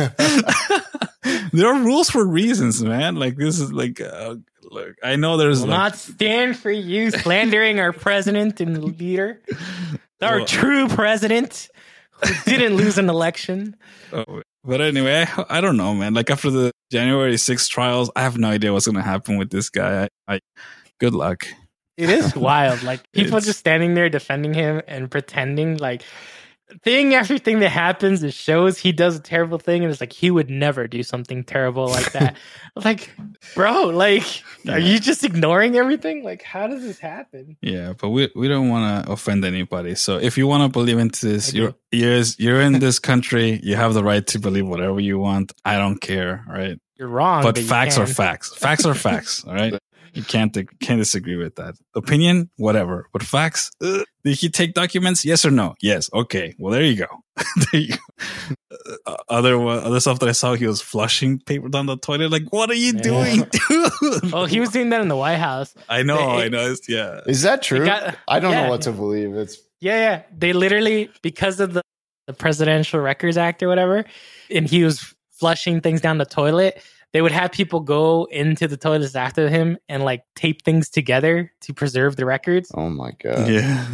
there 1.51 1.67
are 1.67 1.83
rules 1.83 2.09
for 2.09 2.25
reasons, 2.25 2.83
man. 2.83 3.15
Like 3.15 3.35
this 3.35 3.59
is 3.59 3.73
like, 3.73 3.99
uh, 3.99 4.35
look, 4.69 4.95
I 5.03 5.15
know 5.15 5.37
there's 5.37 5.61
like, 5.61 5.69
not 5.69 5.95
stand 5.95 6.57
for 6.57 6.71
you 6.71 7.11
slandering 7.23 7.79
our 7.79 7.93
president 7.93 8.59
and 8.61 8.97
leader, 8.99 9.41
our 10.21 10.37
Well- 10.37 10.45
true 10.45 10.87
president 10.87 11.69
who 12.23 12.33
didn't 12.51 12.77
lose 12.77 12.97
an 12.97 13.09
election. 13.09 13.75
oh, 14.13 14.41
but 14.63 14.81
anyway, 14.81 15.25
I, 15.37 15.45
I 15.57 15.61
don't 15.61 15.77
know, 15.77 15.93
man. 15.93 16.13
Like 16.13 16.29
after 16.29 16.49
the 16.49 16.71
January 16.91 17.33
6th 17.35 17.69
trials, 17.69 18.09
I 18.15 18.21
have 18.23 18.37
no 18.37 18.49
idea 18.49 18.73
what's 18.73 18.87
gonna 18.87 19.01
happen 19.03 19.37
with 19.37 19.49
this 19.51 19.69
guy. 19.69 20.09
I, 20.27 20.35
I 20.35 20.39
good 20.99 21.13
luck. 21.13 21.47
It 21.95 22.09
is 22.09 22.35
wild. 22.35 22.83
Like 22.83 23.09
people 23.11 23.37
It's- 23.37 23.45
just 23.45 23.59
standing 23.59 23.93
there 23.93 24.09
defending 24.09 24.53
him 24.53 24.81
and 24.87 25.09
pretending 25.11 25.77
like 25.77 26.01
thing 26.83 27.13
after 27.13 27.37
thing 27.37 27.59
that 27.59 27.69
happens, 27.69 28.23
it 28.23 28.33
shows 28.33 28.77
he 28.77 28.91
does 28.91 29.15
a 29.15 29.19
terrible 29.19 29.57
thing, 29.57 29.83
and 29.83 29.91
it's 29.91 30.01
like 30.01 30.13
he 30.13 30.31
would 30.31 30.49
never 30.49 30.87
do 30.87 31.03
something 31.03 31.43
terrible 31.43 31.87
like 31.87 32.11
that. 32.13 32.37
like, 32.75 33.11
bro, 33.55 33.85
like, 33.87 34.23
are 34.67 34.79
you 34.79 34.99
just 34.99 35.23
ignoring 35.23 35.75
everything? 35.77 36.23
Like, 36.23 36.43
how 36.43 36.67
does 36.67 36.83
this 36.83 36.99
happen? 36.99 37.57
Yeah, 37.61 37.93
but 37.99 38.09
we 38.09 38.29
we 38.35 38.47
don't 38.47 38.69
want 38.69 39.05
to 39.05 39.11
offend 39.11 39.45
anybody. 39.45 39.95
So 39.95 40.17
if 40.17 40.37
you 40.37 40.47
want 40.47 40.63
to 40.63 40.69
believe 40.69 40.97
into 40.97 41.25
this, 41.25 41.53
you're 41.53 41.73
you're 41.91 42.23
you're 42.37 42.61
in 42.61 42.79
this 42.79 42.99
country. 43.09 43.59
You 43.63 43.75
have 43.75 43.93
the 43.93 44.03
right 44.03 44.25
to 44.27 44.39
believe 44.39 44.67
whatever 44.67 44.99
you 44.99 45.19
want. 45.19 45.53
I 45.65 45.77
don't 45.77 45.99
care, 45.99 46.43
right? 46.47 46.79
You're 46.97 47.09
wrong. 47.09 47.43
but 47.43 47.57
you 47.57 47.63
facts 47.63 47.97
are 47.97 48.07
facts. 48.07 48.53
Facts 48.55 48.85
are 48.85 48.95
facts. 48.95 49.43
All 49.47 49.53
right. 49.53 49.73
You 50.13 50.23
can't 50.23 50.51
can't 50.79 50.99
disagree 50.99 51.35
with 51.35 51.55
that. 51.57 51.75
Opinion, 51.93 52.49
whatever. 52.57 53.07
But 53.13 53.21
facts. 53.21 53.71
ugh. 53.83 54.03
Did 54.27 54.37
he 54.37 54.49
take 54.49 54.73
documents? 54.73 55.23
Yes 55.25 55.45
or 55.45 55.51
no? 55.51 55.75
Yes. 55.81 56.09
Okay. 56.13 56.53
Well, 56.59 56.71
there 56.73 56.83
you 56.83 56.95
go. 56.97 57.07
there 57.71 57.81
you 57.81 57.93
go. 57.95 58.55
Uh, 59.05 59.15
other 59.29 59.57
one- 59.57 59.79
other 59.83 59.99
stuff 59.99 60.19
that 60.19 60.29
I 60.29 60.33
saw, 60.33 60.53
he 60.55 60.67
was 60.67 60.81
flushing 60.81 61.39
paper 61.39 61.69
down 61.69 61.85
the 61.85 61.97
toilet. 61.97 62.31
Like, 62.31 62.43
what 62.51 62.69
are 62.69 62.73
you 62.75 62.93
Yeah. 62.95 63.01
doing, 63.01 63.35
dude? 63.69 64.33
Oh, 64.33 64.45
he 64.45 64.59
was 64.59 64.69
doing 64.69 64.89
that 64.89 65.01
in 65.01 65.07
the 65.07 65.15
White 65.15 65.37
House. 65.37 65.73
I 65.89 66.03
know. 66.03 66.17
They- 66.17 66.43
I 66.45 66.49
know. 66.49 66.71
It's, 66.71 66.87
yeah. 66.89 67.21
Is 67.25 67.41
that 67.43 67.61
true? 67.61 67.85
got- 67.85 68.17
I 68.27 68.39
don't 68.39 68.51
yeah. 68.51 68.63
know 68.63 68.69
what 68.69 68.81
to 68.83 68.91
believe. 68.91 69.33
It's 69.35 69.57
Yeah, 69.79 69.97
yeah. 69.99 70.21
They 70.37 70.53
literally 70.53 71.09
because 71.21 71.59
of 71.59 71.73
the 71.73 71.81
the 72.27 72.33
Presidential 72.33 72.99
Records 72.99 73.37
Act 73.37 73.63
or 73.63 73.69
whatever, 73.69 74.03
and 74.51 74.67
he 74.67 74.83
was 74.83 75.15
flushing 75.31 75.79
things 75.79 76.01
down 76.01 76.17
the 76.17 76.25
toilet. 76.25 76.81
They 77.13 77.21
would 77.21 77.31
have 77.31 77.53
people 77.53 77.79
go 77.79 78.25
into 78.25 78.67
the 78.67 78.75
toilets 78.75 79.15
after 79.15 79.47
him 79.47 79.77
and 79.87 80.03
like 80.03 80.23
tape 80.35 80.63
things 80.65 80.89
together 80.89 81.53
to 81.61 81.73
preserve 81.73 82.17
the 82.17 82.25
records. 82.25 82.69
oh 82.75 82.89
my 82.89 83.11
god. 83.23 83.47
yeah. 83.49 83.87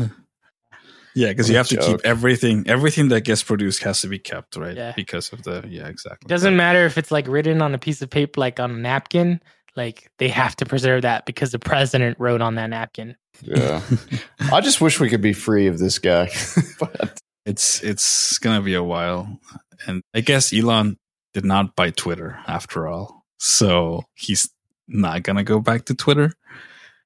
Yeah, 1.15 1.29
because 1.29 1.49
you 1.49 1.55
a 1.55 1.57
have 1.57 1.67
to 1.67 1.77
keep 1.77 2.01
everything. 2.03 2.65
Everything 2.67 3.09
that 3.09 3.21
gets 3.21 3.43
produced 3.43 3.83
has 3.83 4.01
to 4.01 4.07
be 4.07 4.19
kept, 4.19 4.55
right? 4.55 4.75
Yeah. 4.75 4.93
Because 4.95 5.31
of 5.31 5.43
the 5.43 5.63
yeah, 5.67 5.87
exactly. 5.87 6.27
Doesn't 6.27 6.55
matter 6.55 6.85
if 6.85 6.97
it's 6.97 7.11
like 7.11 7.27
written 7.27 7.61
on 7.61 7.73
a 7.73 7.77
piece 7.77 8.01
of 8.01 8.09
paper, 8.09 8.39
like 8.39 8.59
on 8.59 8.71
a 8.71 8.77
napkin. 8.77 9.41
Like 9.75 10.11
they 10.19 10.27
have 10.29 10.55
to 10.57 10.65
preserve 10.65 11.01
that 11.01 11.25
because 11.25 11.51
the 11.51 11.59
president 11.59 12.19
wrote 12.19 12.41
on 12.41 12.55
that 12.55 12.69
napkin. 12.69 13.15
Yeah. 13.41 13.81
I 14.51 14.61
just 14.61 14.81
wish 14.81 14.99
we 14.99 15.09
could 15.09 15.21
be 15.21 15.33
free 15.33 15.67
of 15.67 15.79
this 15.79 15.99
guy. 15.99 16.29
but 16.79 17.19
it's 17.45 17.83
it's 17.83 18.37
gonna 18.37 18.61
be 18.61 18.75
a 18.75 18.83
while, 18.83 19.39
and 19.87 20.01
I 20.13 20.21
guess 20.21 20.53
Elon 20.53 20.97
did 21.33 21.45
not 21.45 21.75
buy 21.75 21.89
Twitter 21.89 22.39
after 22.47 22.87
all, 22.87 23.25
so 23.39 24.03
he's 24.13 24.49
not 24.87 25.23
gonna 25.23 25.43
go 25.43 25.59
back 25.59 25.85
to 25.85 25.95
Twitter. 25.95 26.33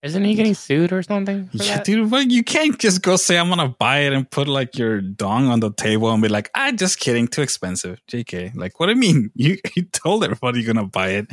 Isn't 0.03 0.23
he 0.23 0.35
getting 0.35 0.53
sued 0.53 0.93
or 0.93 1.01
something? 1.01 1.49
Yeah, 1.53 1.77
that? 1.77 1.85
dude, 1.85 2.09
but 2.11 2.29
you 2.29 2.43
can't 2.43 2.77
just 2.77 3.01
go 3.01 3.15
say 3.15 3.37
I'm 3.37 3.49
gonna 3.49 3.75
buy 3.79 3.99
it 4.01 4.13
and 4.13 4.29
put 4.29 4.47
like 4.47 4.77
your 4.77 5.01
dong 5.01 5.47
on 5.47 5.59
the 5.59 5.71
table 5.73 6.11
and 6.11 6.21
be 6.21 6.29
like, 6.29 6.51
"I 6.53 6.69
ah, 6.69 6.71
just 6.71 6.99
kidding, 6.99 7.27
too 7.27 7.41
expensive." 7.41 7.99
Jk, 8.11 8.55
like, 8.55 8.79
what 8.79 8.85
do 8.85 8.91
you 8.93 8.99
mean? 8.99 9.31
You 9.35 9.57
you 9.75 9.83
told 9.83 10.23
everybody 10.23 10.61
you're 10.61 10.71
gonna 10.71 10.87
buy 10.87 11.09
it. 11.09 11.27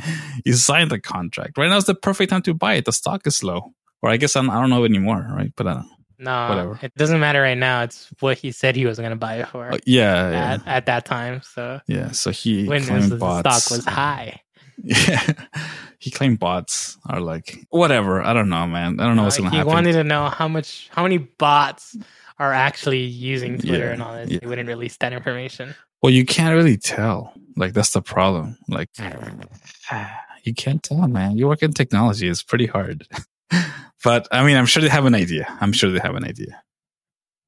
You 0.45 0.53
signed 0.53 0.89
the 0.89 0.99
contract. 0.99 1.57
Right 1.57 1.69
now 1.69 1.77
is 1.77 1.85
the 1.85 1.95
perfect 1.95 2.31
time 2.31 2.41
to 2.43 2.53
buy 2.55 2.73
it. 2.73 2.85
The 2.85 2.91
stock 2.91 3.27
is 3.27 3.43
low, 3.43 3.73
or 4.01 4.09
I 4.09 4.17
guess 4.17 4.35
I'm, 4.35 4.49
I 4.49 4.59
don't 4.59 4.69
know 4.71 4.83
anymore, 4.83 5.27
right? 5.29 5.53
But 5.55 5.67
uh, 5.67 5.83
No, 6.17 6.47
Whatever. 6.49 6.79
it 6.81 6.95
doesn't 6.95 7.19
matter 7.19 7.41
right 7.41 7.57
now. 7.57 7.83
It's 7.83 8.09
what 8.19 8.37
he 8.37 8.51
said 8.51 8.75
he 8.75 8.85
was 8.85 8.97
going 8.97 9.11
to 9.11 9.15
buy 9.17 9.35
it 9.41 9.47
for 9.49 9.73
Uh, 9.73 9.77
yeah, 9.85 10.31
yeah, 10.31 10.53
at, 10.53 10.67
at 10.67 10.85
that 10.87 11.05
time. 11.05 11.41
So 11.43 11.81
yeah. 11.87 12.11
So 12.11 12.31
he 12.31 12.65
when 12.65 12.83
claimed 12.83 13.11
the 13.11 13.17
stock 13.17 13.69
was 13.69 13.85
high, 13.85 14.41
Yeah, 14.83 15.33
he 15.99 16.11
claimed 16.11 16.39
bots 16.39 16.97
are 17.09 17.19
like 17.19 17.65
whatever. 17.69 18.21
I 18.21 18.33
don't 18.33 18.49
know, 18.49 18.65
man. 18.67 18.99
I 18.99 19.05
don't 19.05 19.15
know 19.15 19.23
what's 19.23 19.37
gonna 19.37 19.49
he 19.51 19.57
happen. 19.57 19.69
He 19.69 19.73
wanted 19.75 19.93
to 19.93 20.03
know 20.03 20.29
how 20.29 20.47
much, 20.47 20.89
how 20.91 21.03
many 21.03 21.17
bots 21.17 21.95
are 22.39 22.51
actually 22.53 23.03
using 23.03 23.57
Twitter 23.57 23.85
Yeah, 23.85 23.93
and 23.93 24.03
all 24.03 24.13
this. 24.13 24.29
yeah. 24.31 24.39
He 24.41 24.47
wouldn't 24.47 24.67
release 24.67 24.97
that 24.97 25.13
information. 25.13 25.73
well, 26.01 26.11
you 26.11 26.25
can't 26.25 26.53
really 26.55 26.77
tell. 26.77 27.33
Like 27.55 27.73
that's 27.73 27.91
the 27.93 28.01
problem. 28.01 28.57
Like 28.67 28.89
you 30.43 30.53
can't 30.53 30.83
tell, 30.83 31.07
man. 31.07 31.37
You 31.37 31.47
work 31.47 31.63
in 31.63 31.71
technology; 31.73 32.27
it's 32.27 32.43
pretty 32.43 32.65
hard. 32.67 33.07
but 34.03 34.27
I 34.31 34.43
mean, 34.45 34.57
I'm 34.57 34.65
sure 34.65 34.81
they 34.81 34.89
have 34.89 35.05
an 35.05 35.15
idea. 35.15 35.47
I'm 35.61 35.71
sure 35.71 35.89
they 35.89 35.99
have 35.99 36.15
an 36.15 36.25
idea. 36.25 36.61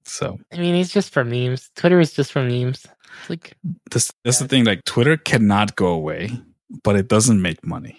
So 0.06 0.40
I 0.54 0.58
mean, 0.58 0.76
it's 0.76 0.94
just 0.94 1.12
for 1.12 1.24
memes. 1.26 1.70
Twitter 1.76 2.00
is 2.00 2.14
just 2.14 2.32
for 2.32 2.42
memes. 2.42 2.86
It's 3.22 3.30
like 3.30 3.58
this 3.92 4.12
that's 4.24 4.40
the 4.40 4.48
thing. 4.48 4.64
Like 4.64 4.86
Twitter 4.86 5.18
cannot 5.18 5.76
go 5.76 5.88
away, 5.88 6.30
but 6.84 6.96
it 6.96 7.08
doesn't 7.08 7.42
make 7.42 7.66
money. 7.66 7.98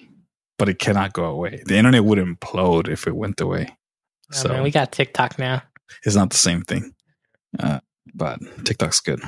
But 0.58 0.68
it 0.68 0.78
cannot 0.78 1.12
go 1.12 1.24
away. 1.24 1.62
The 1.66 1.76
internet 1.76 2.04
would 2.04 2.18
implode 2.18 2.88
if 2.88 3.06
it 3.06 3.14
went 3.14 3.40
away. 3.40 3.68
oh, 3.70 4.36
So 4.36 4.48
man, 4.48 4.62
we 4.62 4.70
got 4.70 4.90
TikTok 4.92 5.38
now. 5.38 5.62
it's 6.04 6.16
not 6.16 6.30
the 6.30 6.36
same 6.36 6.62
thing. 6.62 6.94
Uh, 7.58 7.80
but 8.14 8.40
TikTok's 8.64 9.00
good. 9.00 9.22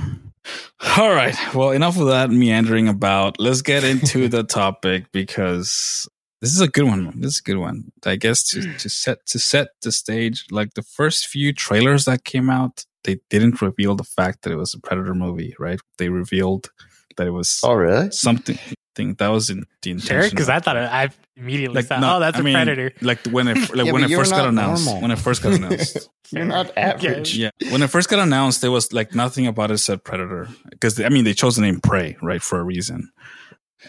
All 0.97 1.11
right. 1.11 1.37
Well, 1.55 1.71
enough 1.71 1.99
of 2.01 2.09
that 2.09 2.31
meandering 2.31 2.89
about. 2.89 3.39
Let's 3.39 3.63
get 3.63 3.85
into 3.85 4.29
the 4.37 4.43
topic 4.43 5.13
because 5.13 6.09
this 6.41 6.53
is 6.53 6.61
a 6.61 6.69
good 6.69 6.85
one. 6.85 7.21
This 7.21 7.35
is 7.35 7.41
a 7.41 7.43
good 7.45 7.59
one. 7.59 7.93
I 8.05 8.17
guess 8.17 8.43
to, 8.51 8.75
to 8.79 8.89
set 9.05 9.25
to 9.27 9.39
set 9.39 9.69
the 9.83 9.93
stage, 9.93 10.47
like 10.51 10.75
the 10.75 10.83
first 10.83 11.29
few 11.29 11.53
trailers 11.53 12.07
that 12.07 12.25
came 12.25 12.51
out, 12.51 12.85
they 13.05 13.21
didn't 13.29 13.63
reveal 13.63 13.95
the 13.95 14.05
fact 14.05 14.43
that 14.43 14.53
it 14.53 14.57
was 14.57 14.75
a 14.75 14.81
Predator 14.81 15.15
movie, 15.15 15.55
right? 15.59 15.81
They 15.99 16.09
revealed 16.09 16.71
that 17.17 17.27
it 17.27 17.31
was 17.33 17.61
Oh, 17.63 17.75
really? 17.75 18.11
something. 18.11 18.59
Thing 19.01 19.15
that 19.15 19.29
was 19.29 19.51
in 19.51 19.65
the 19.83 19.91
intention. 19.93 20.21
Sure, 20.23 20.31
because 20.31 20.49
I 20.49 20.59
thought 20.61 20.77
it, 20.77 20.89
I 20.91 21.09
immediately 21.37 21.77
Like, 21.77 21.87
thought, 21.87 22.01
no, 22.01 22.17
oh, 22.17 22.21
that's 22.21 22.37
I 22.37 22.41
a 22.41 22.43
mean, 22.43 22.55
predator. 22.55 22.93
like 23.01 23.25
when 23.27 23.49
it 23.49 23.57
like 23.75 23.87
Yeah, 23.87 23.93
when 23.93 24.05
it 24.05 24.11
first 24.15 24.31
got 24.31 24.49
announced. 24.49 24.85
normal. 24.85 25.03
When 25.03 25.11
it 25.11 25.19
first 25.19 25.43
got 25.43 25.53
announced. 25.55 26.09
You're 26.33 26.45
not 26.45 26.71
average. 26.77 27.37
Yeah, 27.37 27.51
when 27.71 27.83
it 27.83 27.89
first 27.91 28.09
got 28.09 28.19
announced, 28.21 28.61
there 28.61 28.71
was 28.71 28.93
like 28.93 29.15
nothing 29.15 29.47
about 29.47 29.71
it 29.71 29.79
said 29.79 30.05
Predator 30.05 30.49
because 30.71 31.01
I 31.01 31.09
mean 31.09 31.25
they 31.25 31.35
chose 31.35 31.57
the 31.57 31.63
name 31.63 31.81
Prey 31.81 32.17
right 32.23 32.43
for 32.43 32.59
a 32.61 32.63
reason. 32.63 33.11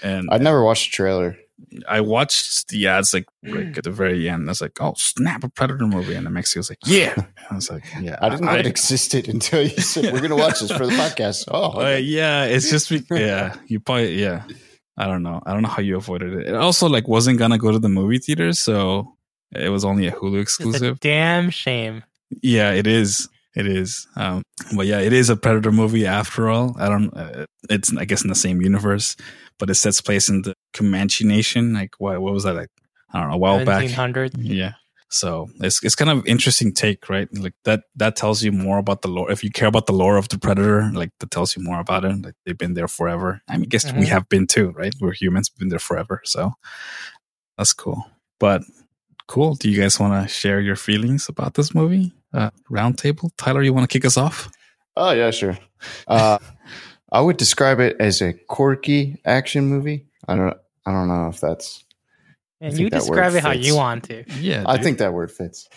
And 0.02 0.30
I'd 0.32 0.42
never 0.42 0.64
watched 0.64 0.92
the 0.92 0.96
trailer. 0.96 1.38
I 1.88 2.02
watched 2.02 2.70
the 2.70 2.88
ads 2.88 3.14
like, 3.14 3.28
like 3.44 3.78
at 3.78 3.84
the 3.84 3.92
very 3.92 4.28
end. 4.28 4.50
I 4.50 4.52
was 4.52 4.62
like, 4.62 4.82
"Oh 4.82 4.94
snap, 4.98 5.44
a 5.44 5.50
Predator 5.50 5.86
movie!" 5.86 6.16
And 6.16 6.26
the 6.26 6.32
Mexican 6.32 6.60
was 6.62 6.70
like, 6.72 6.80
"Yeah." 6.86 7.14
I 7.52 7.56
was 7.56 7.70
like, 7.70 7.84
"Yeah." 8.02 8.18
I 8.20 8.30
didn't 8.30 8.46
know 8.46 8.56
it 8.56 8.66
existed 8.66 9.28
until 9.30 9.62
you 9.62 9.78
said 9.78 10.12
we're 10.12 10.22
gonna 10.22 10.36
watch 10.36 10.60
this 10.62 10.72
for 10.72 10.88
the 10.88 10.94
podcast. 10.94 11.46
Oh, 11.50 11.80
Uh, 11.86 11.98
yeah, 11.98 12.46
it's 12.46 12.70
just 12.72 12.90
yeah. 13.12 13.56
You 13.68 13.80
probably 13.80 14.20
yeah. 14.20 14.44
I 14.98 15.08
don't 15.08 15.24
know. 15.24 15.42
I 15.46 15.54
don't 15.54 15.62
know 15.64 15.70
how 15.70 15.82
you 15.82 15.96
avoided 15.98 16.34
it. 16.34 16.48
It 16.48 16.56
also 16.56 16.88
like 16.88 17.08
wasn't 17.08 17.40
gonna 17.40 17.58
go 17.58 17.72
to 17.72 17.80
the 17.80 17.90
movie 17.90 18.20
theater, 18.20 18.54
so 18.54 19.16
it 19.54 19.70
was 19.70 19.84
only 19.86 20.08
a 20.08 20.12
Hulu 20.12 20.42
It's 20.42 20.60
a 20.60 20.64
exclusive. 20.64 21.00
damn 21.00 21.50
shame. 21.50 22.04
Yeah, 22.42 22.72
it 22.72 22.88
is. 22.88 23.28
It 23.56 23.68
is. 23.68 24.08
Um, 24.16 24.44
but 24.76 24.86
yeah, 24.88 25.00
it 25.00 25.12
is 25.12 25.30
a 25.30 25.36
Predator 25.36 25.72
movie 25.72 26.06
after 26.06 26.50
all. 26.50 26.76
I 26.80 26.88
don't. 26.88 27.14
Uh, 27.16 27.46
it's 27.70 27.96
I 27.98 28.06
guess 28.06 28.22
in 28.24 28.30
the 28.30 28.36
same 28.36 28.62
universe, 28.62 29.16
but 29.60 29.70
it 29.70 29.76
sets 29.76 30.00
place 30.02 30.30
in 30.30 30.44
the 30.44 30.54
Comanche 30.74 31.26
Nation. 31.26 31.74
Like 31.74 31.96
what? 32.00 32.22
What 32.22 32.34
was 32.34 32.44
that 32.44 32.56
like? 32.56 32.70
I 33.14 33.20
don't 33.20 33.30
know. 33.30 33.36
A 33.36 33.40
while 33.40 33.58
back. 33.66 33.84
1700. 33.84 34.38
Yeah. 34.38 34.74
So 35.14 35.50
it's 35.60 35.84
it's 35.84 35.96
kind 35.96 36.10
of 36.10 36.26
interesting 36.26 36.74
take, 36.74 37.10
right? 37.10 37.28
Like 37.38 37.54
that 37.66 37.84
that 37.98 38.16
tells 38.16 38.42
you 38.44 38.52
more 38.54 38.78
about 38.80 39.02
the 39.02 39.10
lore. 39.10 39.30
If 39.32 39.44
you 39.44 39.50
care 39.52 39.68
about 39.68 39.86
the 39.86 39.94
lore 39.94 40.18
of 40.18 40.30
the 40.30 40.38
Predator, 40.40 40.90
like 40.94 41.12
that 41.20 41.32
tells 41.32 41.56
you 41.56 41.64
more 41.64 41.80
about 41.80 42.06
it. 42.06 42.22
Like 42.24 42.36
they've 42.46 42.58
been 42.58 42.74
there 42.76 42.88
forever. 42.88 43.42
I 43.50 43.58
mean, 43.58 43.64
I 43.64 43.68
guess 43.68 43.86
we 43.94 44.06
Mhm. 44.06 44.08
have 44.08 44.30
been 44.30 44.48
too, 44.48 44.72
right? 44.72 44.94
We're 45.02 45.14
humans, 45.14 45.50
been 45.50 45.70
there 45.70 45.80
forever. 45.80 46.22
So 46.24 46.54
that's 47.58 47.74
cool. 47.74 48.06
But 48.40 48.64
cool. 49.28 49.56
Do 49.56 49.70
you 49.70 49.80
guys 49.82 50.00
want 50.00 50.14
to 50.24 50.34
share 50.34 50.60
your 50.62 50.76
feelings 50.78 51.30
about 51.30 51.54
this 51.56 51.74
movie? 51.76 52.14
Uh, 52.34 52.52
roundtable. 52.70 53.30
Tyler, 53.38 53.62
you 53.62 53.74
want 53.74 53.90
to 53.90 53.94
kick 53.94 54.06
us 54.06 54.18
off? 54.18 54.50
Oh 54.96 55.12
yeah, 55.12 55.32
sure. 55.32 55.58
Uh, 56.08 56.38
I 57.12 57.20
would 57.22 57.38
describe 57.38 57.80
it 57.82 57.98
as 58.00 58.22
a 58.22 58.34
quirky 58.34 59.20
action 59.26 59.66
movie. 59.68 60.08
I 60.28 60.36
don't. 60.36 60.58
I 60.86 60.92
don't 60.92 61.08
know 61.10 61.28
if 61.28 61.40
that's. 61.42 61.84
And 62.62 62.74
think 62.74 62.80
you 62.80 62.90
describe 62.92 63.34
it 63.34 63.42
how 63.42 63.52
you 63.52 63.76
want 63.76 64.06
to. 64.06 64.24
Yeah, 64.40 64.64
I 64.68 64.78
think 64.78 65.00
that 65.00 65.14
word 65.14 65.32
fits. 65.32 65.68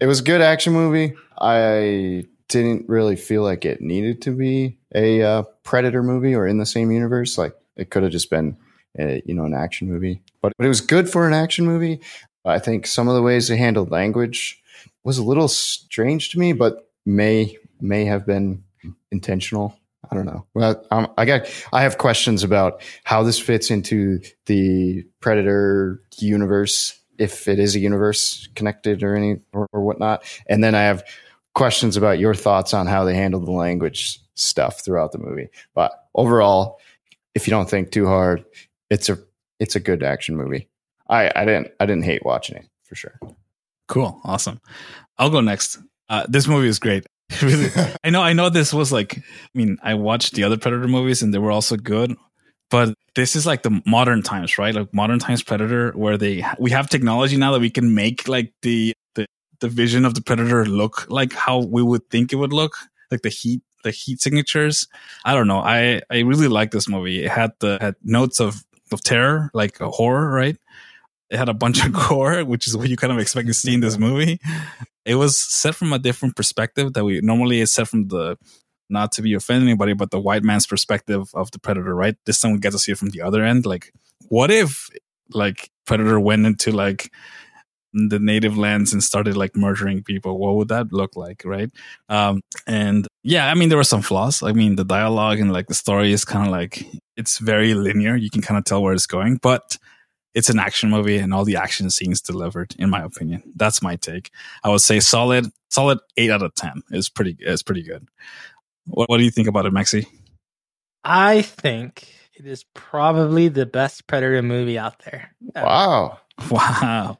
It 0.00 0.06
was 0.06 0.20
a 0.20 0.24
good 0.24 0.40
action 0.40 0.72
movie. 0.72 1.14
I 1.38 2.24
didn't 2.48 2.88
really 2.88 3.16
feel 3.16 3.42
like 3.42 3.64
it 3.64 3.80
needed 3.80 4.22
to 4.22 4.30
be 4.30 4.78
a 4.94 5.22
uh, 5.22 5.42
Predator 5.62 6.02
movie 6.02 6.34
or 6.34 6.46
in 6.46 6.58
the 6.58 6.66
same 6.66 6.90
universe. 6.90 7.36
Like 7.36 7.54
it 7.76 7.90
could 7.90 8.02
have 8.02 8.12
just 8.12 8.30
been, 8.30 8.56
a, 8.98 9.22
you 9.26 9.34
know, 9.34 9.44
an 9.44 9.54
action 9.54 9.88
movie. 9.88 10.22
But, 10.40 10.52
but 10.56 10.64
it 10.64 10.68
was 10.68 10.80
good 10.80 11.10
for 11.10 11.26
an 11.26 11.34
action 11.34 11.66
movie. 11.66 12.00
I 12.44 12.58
think 12.58 12.86
some 12.86 13.08
of 13.08 13.14
the 13.14 13.22
ways 13.22 13.48
they 13.48 13.56
handled 13.56 13.90
language 13.90 14.62
was 15.04 15.18
a 15.18 15.24
little 15.24 15.48
strange 15.48 16.30
to 16.30 16.38
me, 16.38 16.52
but 16.52 16.88
may 17.04 17.56
may 17.80 18.04
have 18.06 18.24
been 18.24 18.64
intentional. 19.10 19.78
I 20.10 20.14
don't 20.14 20.26
know. 20.26 20.46
Well, 20.54 20.84
I 21.16 21.24
got 21.24 21.46
I 21.72 21.82
have 21.82 21.98
questions 21.98 22.44
about 22.44 22.82
how 23.04 23.22
this 23.22 23.38
fits 23.38 23.70
into 23.70 24.20
the 24.46 25.04
Predator 25.20 26.02
universe, 26.18 26.98
if 27.18 27.48
it 27.48 27.58
is 27.58 27.74
a 27.74 27.80
universe 27.80 28.48
connected 28.54 29.02
or 29.02 29.14
any 29.14 29.40
or, 29.52 29.66
or 29.72 29.80
whatnot, 29.82 30.24
and 30.48 30.62
then 30.62 30.74
I 30.74 30.82
have 30.82 31.04
questions 31.54 31.96
about 31.96 32.18
your 32.18 32.34
thoughts 32.34 32.74
on 32.74 32.86
how 32.86 33.04
they 33.04 33.14
handle 33.14 33.40
the 33.40 33.52
language 33.52 34.20
stuff 34.34 34.84
throughout 34.84 35.12
the 35.12 35.18
movie. 35.18 35.48
But 35.74 35.92
overall, 36.14 36.78
if 37.34 37.46
you 37.46 37.50
don't 37.50 37.68
think 37.68 37.90
too 37.90 38.06
hard, 38.06 38.44
it's 38.90 39.08
a 39.08 39.18
it's 39.58 39.76
a 39.76 39.80
good 39.80 40.02
action 40.02 40.36
movie. 40.36 40.68
I 41.08 41.30
I 41.34 41.44
didn't 41.44 41.68
I 41.80 41.86
didn't 41.86 42.04
hate 42.04 42.24
watching 42.24 42.56
it 42.56 42.68
for 42.84 42.94
sure. 42.94 43.18
Cool. 43.88 44.20
Awesome. 44.24 44.60
I'll 45.18 45.30
go 45.30 45.40
next. 45.40 45.78
Uh, 46.08 46.26
this 46.28 46.46
movie 46.46 46.68
is 46.68 46.78
great. 46.78 47.06
I 48.04 48.10
know. 48.10 48.22
I 48.22 48.32
know. 48.32 48.48
This 48.48 48.72
was 48.72 48.92
like. 48.92 49.18
I 49.18 49.22
mean, 49.54 49.78
I 49.82 49.94
watched 49.94 50.34
the 50.34 50.44
other 50.44 50.56
Predator 50.56 50.88
movies, 50.88 51.22
and 51.22 51.34
they 51.34 51.38
were 51.38 51.50
also 51.50 51.76
good. 51.76 52.14
But 52.70 52.94
this 53.14 53.36
is 53.36 53.46
like 53.46 53.62
the 53.62 53.80
modern 53.86 54.22
times, 54.22 54.58
right? 54.58 54.74
Like 54.74 54.92
modern 54.94 55.18
times 55.18 55.42
Predator, 55.42 55.92
where 55.92 56.16
they 56.16 56.44
we 56.58 56.70
have 56.70 56.88
technology 56.88 57.36
now 57.36 57.52
that 57.52 57.60
we 57.60 57.70
can 57.70 57.94
make 57.94 58.28
like 58.28 58.52
the 58.62 58.92
the 59.14 59.26
the 59.60 59.68
vision 59.68 60.04
of 60.04 60.14
the 60.14 60.22
Predator 60.22 60.64
look 60.66 61.06
like 61.10 61.32
how 61.32 61.58
we 61.60 61.82
would 61.82 62.08
think 62.10 62.32
it 62.32 62.36
would 62.36 62.52
look, 62.52 62.76
like 63.10 63.22
the 63.22 63.28
heat 63.28 63.60
the 63.82 63.90
heat 63.90 64.20
signatures. 64.20 64.86
I 65.24 65.34
don't 65.34 65.48
know. 65.48 65.58
I 65.60 66.00
I 66.10 66.20
really 66.20 66.48
like 66.48 66.70
this 66.70 66.88
movie. 66.88 67.24
It 67.24 67.30
had 67.30 67.52
the 67.60 67.78
had 67.80 67.94
notes 68.04 68.40
of 68.40 68.64
of 68.92 69.02
terror, 69.02 69.50
like 69.52 69.80
a 69.80 69.90
horror, 69.90 70.30
right? 70.30 70.56
It 71.30 71.38
had 71.38 71.48
a 71.48 71.54
bunch 71.54 71.84
of 71.84 71.92
gore, 72.08 72.44
which 72.44 72.66
is 72.66 72.76
what 72.76 72.88
you 72.88 72.96
kind 72.96 73.12
of 73.12 73.18
expect 73.18 73.48
to 73.48 73.54
see 73.54 73.74
in 73.74 73.80
this 73.80 73.98
movie. 73.98 74.40
It 75.04 75.16
was 75.16 75.38
set 75.38 75.74
from 75.74 75.92
a 75.92 75.98
different 75.98 76.36
perspective 76.36 76.92
that 76.94 77.04
we 77.04 77.20
normally 77.20 77.60
is 77.60 77.72
set 77.72 77.88
from 77.88 78.08
the 78.08 78.36
not 78.88 79.12
to 79.12 79.22
be 79.22 79.34
offend 79.34 79.62
anybody, 79.62 79.94
but 79.94 80.10
the 80.10 80.20
white 80.20 80.44
man's 80.44 80.66
perspective 80.66 81.28
of 81.34 81.50
the 81.50 81.58
predator, 81.58 81.94
right? 81.94 82.16
This 82.24 82.40
time 82.40 82.52
we 82.52 82.58
get 82.58 82.72
to 82.72 82.78
see 82.78 82.92
it 82.92 82.98
from 82.98 83.10
the 83.10 83.22
other 83.22 83.44
end. 83.44 83.66
Like, 83.66 83.92
what 84.28 84.50
if 84.50 84.88
like 85.32 85.70
predator 85.86 86.20
went 86.20 86.46
into 86.46 86.70
like 86.70 87.12
the 87.92 88.18
native 88.18 88.56
lands 88.58 88.92
and 88.92 89.02
started 89.02 89.36
like 89.36 89.56
murdering 89.56 90.02
people? 90.02 90.38
What 90.38 90.56
would 90.56 90.68
that 90.68 90.92
look 90.92 91.16
like, 91.16 91.42
right? 91.44 91.70
Um, 92.08 92.42
and 92.66 93.06
yeah, 93.22 93.50
I 93.50 93.54
mean 93.54 93.68
there 93.68 93.78
were 93.78 93.84
some 93.84 94.02
flaws. 94.02 94.42
I 94.42 94.52
mean 94.52 94.76
the 94.76 94.84
dialogue 94.84 95.40
and 95.40 95.52
like 95.52 95.66
the 95.66 95.74
story 95.74 96.12
is 96.12 96.24
kind 96.24 96.46
of 96.46 96.52
like 96.52 96.86
it's 97.16 97.38
very 97.38 97.74
linear. 97.74 98.14
You 98.14 98.30
can 98.30 98.42
kind 98.42 98.58
of 98.58 98.64
tell 98.64 98.82
where 98.82 98.92
it's 98.94 99.06
going, 99.06 99.38
but 99.42 99.78
it's 100.36 100.48
an 100.48 100.60
action 100.60 100.90
movie 100.90 101.16
and 101.16 101.34
all 101.34 101.44
the 101.44 101.56
action 101.56 101.90
scenes 101.90 102.20
delivered 102.20 102.76
in 102.78 102.88
my 102.88 103.02
opinion 103.02 103.42
that's 103.56 103.82
my 103.82 103.96
take 103.96 104.30
i 104.62 104.68
would 104.68 104.80
say 104.80 105.00
solid 105.00 105.46
solid 105.70 105.98
8 106.16 106.30
out 106.30 106.42
of 106.42 106.54
10 106.54 106.82
is 106.92 107.08
pretty 107.08 107.36
is 107.40 107.64
pretty 107.64 107.82
good 107.82 108.06
what, 108.86 109.08
what 109.08 109.18
do 109.18 109.24
you 109.24 109.30
think 109.30 109.48
about 109.48 109.66
it 109.66 109.72
maxi 109.72 110.06
I 111.06 111.42
think 111.42 112.12
it 112.34 112.46
is 112.46 112.64
probably 112.74 113.46
the 113.46 113.64
best 113.64 114.08
Predator 114.08 114.42
movie 114.42 114.76
out 114.76 114.98
there. 115.04 115.30
Wow, 115.54 116.18
wow 116.50 117.18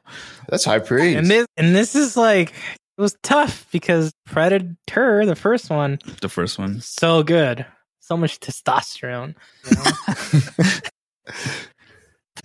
that's 0.49 0.65
high 0.65 0.79
praise. 0.79 1.15
And 1.15 1.27
this 1.27 1.47
and 1.55 1.73
this 1.73 1.95
is 1.95 2.17
like 2.17 2.49
it 2.49 3.01
was 3.01 3.15
tough 3.23 3.65
because 3.71 4.11
Predator, 4.25 5.25
the 5.25 5.37
first 5.37 5.69
one, 5.69 5.99
the 6.19 6.27
first 6.27 6.59
one 6.59 6.81
so 6.81 7.23
good. 7.23 7.65
So 8.01 8.17
much 8.17 8.39
testosterone. 8.41 9.35
You 9.69 9.77
know? 9.77 11.33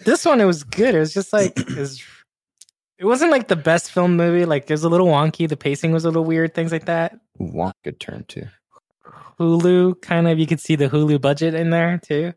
this 0.04 0.24
one 0.24 0.40
it 0.40 0.44
was 0.44 0.64
good. 0.64 0.94
It 0.94 0.98
was 0.98 1.14
just 1.14 1.32
like 1.32 1.58
it, 1.58 1.76
was, 1.76 2.02
it 2.98 3.04
wasn't 3.04 3.30
like 3.30 3.48
the 3.48 3.56
best 3.56 3.90
film 3.90 4.16
movie. 4.16 4.44
Like 4.44 4.64
it 4.64 4.70
was 4.70 4.84
a 4.84 4.88
little 4.88 5.08
wonky. 5.08 5.48
The 5.48 5.56
pacing 5.56 5.92
was 5.92 6.04
a 6.04 6.08
little 6.08 6.24
weird. 6.24 6.54
Things 6.54 6.72
like 6.72 6.86
that. 6.86 7.18
Wonk, 7.40 7.72
good 7.84 8.00
term 8.00 8.24
too. 8.28 8.46
Hulu 9.38 10.00
kind 10.02 10.28
of 10.28 10.38
you 10.38 10.46
could 10.46 10.60
see 10.60 10.76
the 10.76 10.88
Hulu 10.88 11.20
budget 11.20 11.54
in 11.54 11.70
there 11.70 11.98
too 11.98 12.32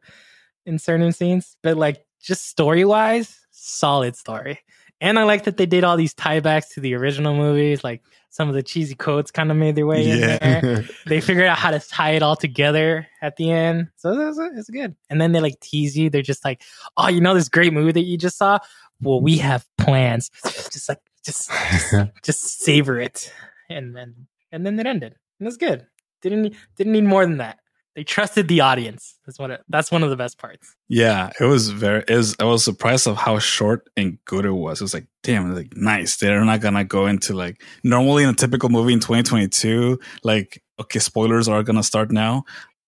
in 0.65 0.79
certain 0.79 1.11
scenes. 1.11 1.57
But 1.61 1.77
like 1.77 2.05
just 2.21 2.47
story 2.47 2.85
wise, 2.85 3.39
solid 3.51 4.15
story. 4.15 4.59
And 5.01 5.19
I 5.19 5.23
like 5.23 5.43
that 5.43 5.57
they 5.57 5.65
did 5.65 5.83
all 5.83 5.97
these 5.97 6.13
tiebacks 6.13 6.73
to 6.73 6.79
the 6.79 6.95
original 6.95 7.35
movies, 7.35 7.83
like 7.83 8.01
some 8.29 8.47
of 8.49 8.55
the 8.55 8.63
cheesy 8.63 8.95
quotes 8.95 9.31
kind 9.31 9.51
of 9.51 9.57
made 9.57 9.75
their 9.75 9.85
way 9.85 10.09
in 10.09 10.21
there. 10.21 10.85
They 11.05 11.21
figured 11.21 11.45
out 11.45 11.57
how 11.57 11.71
to 11.71 11.79
tie 11.79 12.11
it 12.11 12.23
all 12.23 12.35
together 12.35 13.07
at 13.21 13.35
the 13.35 13.51
end. 13.51 13.89
So 13.97 14.11
it's, 14.29 14.39
it's 14.39 14.69
good. 14.69 14.95
And 15.09 15.19
then 15.19 15.31
they 15.31 15.39
like 15.39 15.59
tease 15.59 15.97
you. 15.97 16.09
They're 16.09 16.21
just 16.21 16.43
like, 16.45 16.61
oh, 16.97 17.07
you 17.07 17.21
know 17.21 17.33
this 17.33 17.49
great 17.49 17.73
movie 17.73 17.91
that 17.91 18.01
you 18.01 18.17
just 18.17 18.37
saw? 18.37 18.59
Well, 19.01 19.21
we 19.21 19.37
have 19.37 19.65
plans. 19.77 20.31
Just 20.43 20.89
like, 20.89 20.99
just, 21.23 21.49
just, 21.49 22.11
just 22.23 22.59
savor 22.61 22.99
it. 22.99 23.31
And 23.69 23.95
then, 23.95 24.27
and 24.51 24.65
then 24.65 24.79
it 24.79 24.85
ended. 24.85 25.15
And 25.39 25.47
it's 25.47 25.57
good. 25.57 25.85
Didn't, 26.21 26.55
didn't 26.77 26.93
need 26.93 27.03
more 27.03 27.25
than 27.25 27.37
that. 27.37 27.59
They 27.95 28.03
trusted 28.03 28.47
the 28.49 28.59
audience. 28.61 29.17
That's 29.25 29.39
what. 29.39 29.51
It, 29.51 29.61
that's 29.69 29.89
one 29.89 30.03
of 30.03 30.09
the 30.09 30.17
best 30.17 30.37
parts. 30.37 30.75
Yeah, 30.89 31.31
it 31.39 31.45
was 31.45 31.69
very. 31.69 32.03
It 32.07 32.15
was, 32.15 32.35
I 32.39 32.43
was 32.43 32.63
surprised 32.63 33.07
of 33.07 33.15
how 33.15 33.39
short 33.39 33.87
and 33.95 34.17
good 34.25 34.45
it 34.45 34.51
was. 34.51 34.81
It 34.81 34.83
was 34.83 34.93
like, 34.93 35.07
damn, 35.23 35.55
like 35.55 35.75
nice. 35.77 36.17
They're 36.17 36.43
not 36.43 36.59
gonna 36.59 36.83
go 36.83 37.05
into 37.07 37.33
like 37.33 37.61
normally 37.83 38.23
in 38.23 38.29
a 38.29 38.33
typical 38.33 38.67
movie 38.69 38.91
in 38.93 38.99
2022. 38.99 39.97
Like, 40.23 40.61
okay, 40.79 40.99
spoilers 40.99 41.47
are 41.47 41.63
gonna 41.63 41.83
start 41.83 42.11
now. 42.11 42.43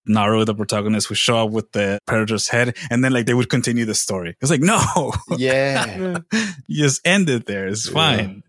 Naru, 0.09 0.45
the 0.45 0.55
protagonist, 0.55 1.09
would 1.09 1.17
show 1.17 1.37
up 1.45 1.51
with 1.51 1.71
the 1.71 1.99
predator's 2.05 2.47
head, 2.49 2.75
and 2.89 3.03
then 3.03 3.11
like 3.13 3.25
they 3.25 3.33
would 3.33 3.49
continue 3.49 3.85
the 3.85 3.95
story. 3.95 4.35
It's 4.41 4.51
like, 4.51 4.61
no, 4.61 5.13
yeah. 5.37 6.19
you 6.67 6.83
just 6.83 7.05
end 7.07 7.29
it 7.29 7.45
there. 7.45 7.67
It's 7.67 7.87
Yeah. 7.87 7.93
fine. 7.93 8.43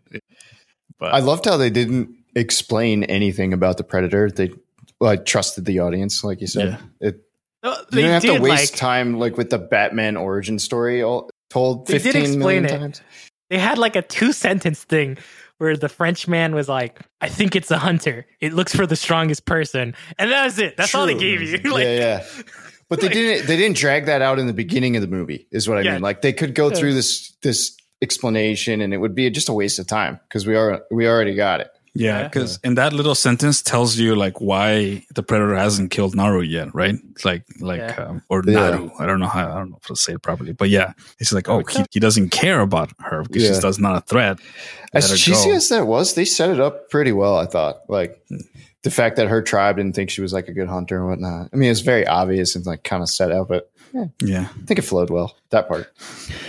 But 0.99 1.15
I 1.15 1.21
loved 1.21 1.45
how 1.45 1.57
they 1.57 1.71
didn't 1.71 2.11
explain 2.35 3.05
anything 3.05 3.53
about 3.53 3.77
the 3.77 3.85
predator. 3.85 4.29
They 4.31 4.51
like 5.01 5.25
trusted 5.25 5.65
the 5.65 5.81
audience, 5.81 6.25
like 6.25 6.41
you 6.41 6.47
said. 6.47 6.79
It 7.01 7.21
No, 7.63 7.71
you 7.73 7.77
they 7.91 7.97
didn't 8.03 8.13
have 8.13 8.23
to 8.37 8.41
waste 8.41 8.73
like- 8.73 8.79
time 8.79 9.19
like 9.19 9.37
with 9.37 9.51
the 9.51 9.59
Batman 9.59 10.17
origin 10.17 10.59
story 10.59 11.03
all 11.03 11.31
told 11.51 11.87
They 11.87 11.95
did 11.95 12.03
fifteen 12.13 12.39
million 12.39 12.65
explain 12.65 12.81
it. 12.83 12.95
times. 12.95 13.03
they 13.51 13.59
had 13.59 13.79
like 13.79 13.97
a 13.97 14.03
two 14.03 14.33
sentence 14.33 14.85
thing 14.85 15.19
where 15.59 15.77
the 15.77 15.89
French 15.89 16.29
man 16.29 16.55
was 16.55 16.69
like, 16.69 17.01
I 17.21 17.29
think 17.29 17.57
it's 17.57 17.71
a 17.73 17.79
hunter. 17.79 18.27
It 18.41 18.53
looks 18.53 18.75
for 18.77 18.87
the 18.87 18.95
strongest 18.95 19.45
person. 19.45 19.95
And 20.17 20.31
that 20.31 20.45
was 20.45 20.59
it. 20.61 20.77
That's 20.77 20.95
all 20.95 21.07
they 21.07 21.19
gave 21.19 21.43
you. 21.43 21.59
like, 21.73 21.83
yeah, 21.85 21.97
yeah. 21.97 22.27
But 22.89 23.01
they 23.01 23.07
like- 23.09 23.15
didn't 23.15 23.47
they 23.49 23.57
didn't 23.57 23.77
drag 23.77 24.07
that 24.07 24.23
out 24.23 24.39
in 24.39 24.47
the 24.47 24.53
beginning 24.53 24.95
of 24.97 25.03
the 25.03 25.09
movie, 25.09 25.47
is 25.51 25.69
what 25.69 25.79
I 25.79 25.83
Yeah. 25.83 25.93
mean. 25.95 26.03
Like 26.03 26.23
they 26.23 26.33
could 26.33 26.55
go 26.55 26.71
through 26.71 26.95
this 26.95 27.33
this 27.43 27.77
explanation 28.01 28.81
and 28.81 28.95
it 28.95 28.99
would 28.99 29.15
be 29.15 29.29
just 29.31 29.49
a 29.49 29.53
waste 29.53 29.79
of 29.79 29.87
time 29.87 30.21
because 30.29 30.47
we 30.47 30.55
are 30.55 30.83
we 30.91 31.07
already 31.09 31.35
got 31.35 31.61
it. 31.61 31.69
Yeah, 31.95 32.19
Yeah. 32.21 32.23
because 32.29 32.59
in 32.65 32.75
that 32.77 32.93
little 32.93 33.15
sentence 33.15 33.63
tells 33.63 33.97
you 33.99 34.15
like 34.15 34.41
why 34.41 35.05
the 35.15 35.23
predator 35.23 35.57
hasn't 35.57 35.91
killed 35.91 36.15
Naru 36.15 36.43
yet, 36.43 36.75
right? 36.75 36.95
It's 37.13 37.25
like 37.25 37.45
like 37.61 37.81
Yeah. 37.81 38.05
um, 38.09 38.23
or 38.29 38.43
Yeah. 38.47 38.71
Naru. 38.71 38.91
I 38.99 39.07
don't 39.07 39.21
know 39.21 39.27
how 39.29 39.51
I 39.51 39.55
don't 39.59 39.71
know 39.71 39.79
if 39.81 39.87
to 39.89 39.97
say 39.97 40.13
it 40.15 40.23
properly, 40.23 40.53
but 40.53 40.69
yeah, 40.71 40.93
it's 41.19 41.33
like 41.33 41.49
oh 41.49 41.63
he, 41.65 41.85
he 41.91 42.01
doesn't 42.01 42.31
care 42.31 42.61
about 42.61 42.91
her 43.01 43.23
because 43.23 43.43
Yeah. 43.43 43.49
she's 43.51 43.63
that's 43.63 43.79
not 43.79 43.97
a 43.97 44.01
threat. 44.03 44.39
Let 44.95 45.05
As 45.05 45.21
cheesy 45.21 45.51
go. 45.51 45.57
as 45.57 45.69
that 45.69 45.87
was, 45.87 46.15
they 46.15 46.25
set 46.25 46.51
it 46.51 46.61
up 46.61 46.89
pretty 46.91 47.13
well, 47.13 47.37
I 47.39 47.47
thought. 47.47 47.81
Like 47.89 48.21
the 48.83 48.91
fact 48.91 49.17
that 49.17 49.29
her 49.29 49.43
tribe 49.43 49.77
didn't 49.77 49.95
think 49.97 50.11
she 50.11 50.21
was 50.21 50.33
like 50.33 50.49
a 50.49 50.53
good 50.53 50.69
hunter 50.69 50.99
and 50.99 51.09
whatnot. 51.09 51.51
I 51.53 51.57
mean, 51.57 51.71
it's 51.71 51.81
very 51.81 52.07
obvious 52.07 52.55
and 52.55 52.65
like 52.65 52.85
kind 52.85 53.03
of 53.03 53.09
set 53.09 53.33
out, 53.33 53.49
but 53.49 53.71
yeah, 54.21 54.49
I 54.51 54.65
think 54.67 54.79
it 54.79 54.83
flowed 54.83 55.11
well. 55.11 55.37
That 55.51 55.67
part. 55.69 55.93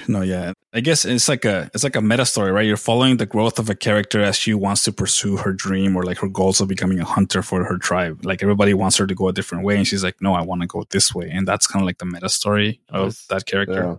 no, 0.08 0.22
yeah. 0.22 0.54
I 0.72 0.82
guess 0.82 1.06
it's 1.06 1.28
like 1.28 1.46
a 1.46 1.72
it's 1.74 1.84
like 1.84 1.96
a 1.96 2.02
meta 2.02 2.26
story, 2.26 2.52
right? 2.52 2.66
You're 2.66 2.78
following 2.78 3.18
the 3.18 3.26
growth 3.26 3.58
of 3.58 3.70
a 3.72 3.76
character 3.76 4.22
as 4.22 4.36
she 4.36 4.54
wants 4.54 4.84
to 4.84 4.92
pursue 4.92 5.38
her 5.38 5.52
dream 5.54 5.96
or 5.96 6.04
like 6.04 6.20
her 6.20 6.28
goals 6.28 6.62
of 6.62 6.68
becoming 6.68 7.00
a 7.00 7.06
hunter 7.06 7.42
for 7.42 7.64
her 7.64 7.78
tribe. 7.78 8.24
Like 8.24 8.44
everybody 8.44 8.76
wants 8.76 8.98
her 8.98 9.08
to 9.08 9.16
go 9.16 9.30
a 9.30 9.34
different 9.34 9.64
way, 9.64 9.78
and 9.78 9.88
she's 9.88 10.04
like, 10.04 10.22
"No, 10.22 10.36
I 10.36 10.42
want 10.42 10.62
to 10.62 10.68
go 10.68 10.86
this 10.92 11.16
way." 11.16 11.30
And 11.32 11.48
that's 11.48 11.66
kind 11.66 11.82
of 11.82 11.88
like 11.88 11.98
the 11.98 12.06
meta 12.06 12.30
story 12.30 12.82
of 12.90 13.20
that 13.30 13.48
character. 13.48 13.84
Yeah. 13.84 13.94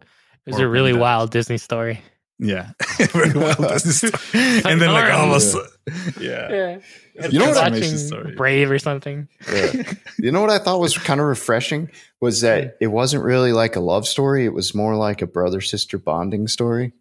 it 0.47 0.51
was 0.53 0.61
Or 0.61 0.67
a 0.67 0.69
really 0.69 0.93
wild 0.93 1.33
Disney 1.33 1.59
story. 1.59 2.03
Yeah, 2.43 2.71
very 3.13 3.33
well. 3.39 3.55
This 3.57 4.03
is- 4.03 4.13
and 4.65 4.81
then 4.81 4.93
like 4.93 5.13
all 5.13 5.31
of 5.31 5.37
a 5.37 5.41
sudden, 5.41 5.69
yeah, 6.19 6.49
Yeah. 6.51 7.29
You 7.29 7.39
know 7.39 7.49
what 7.49 7.57
I- 7.59 7.69
watching 7.69 7.99
Story. 7.99 8.35
Brave 8.35 8.71
or 8.71 8.79
something. 8.79 9.29
Yeah. 9.53 9.83
you 10.19 10.33
know 10.33 10.41
what 10.41 10.49
I 10.49 10.59
thought 10.59 10.81
was 10.81 10.97
kind 10.97 11.21
of 11.21 11.27
refreshing 11.27 11.91
was 12.21 12.41
that 12.41 12.79
it 12.81 12.87
wasn't 12.87 13.25
really 13.25 13.53
like 13.53 13.77
a 13.77 13.81
love 13.81 14.07
story. 14.09 14.47
It 14.47 14.55
was 14.55 14.75
more 14.75 14.97
like 14.97 15.21
a 15.21 15.27
brother 15.27 15.61
sister 15.61 15.99
bonding 15.99 16.49
story. 16.49 16.93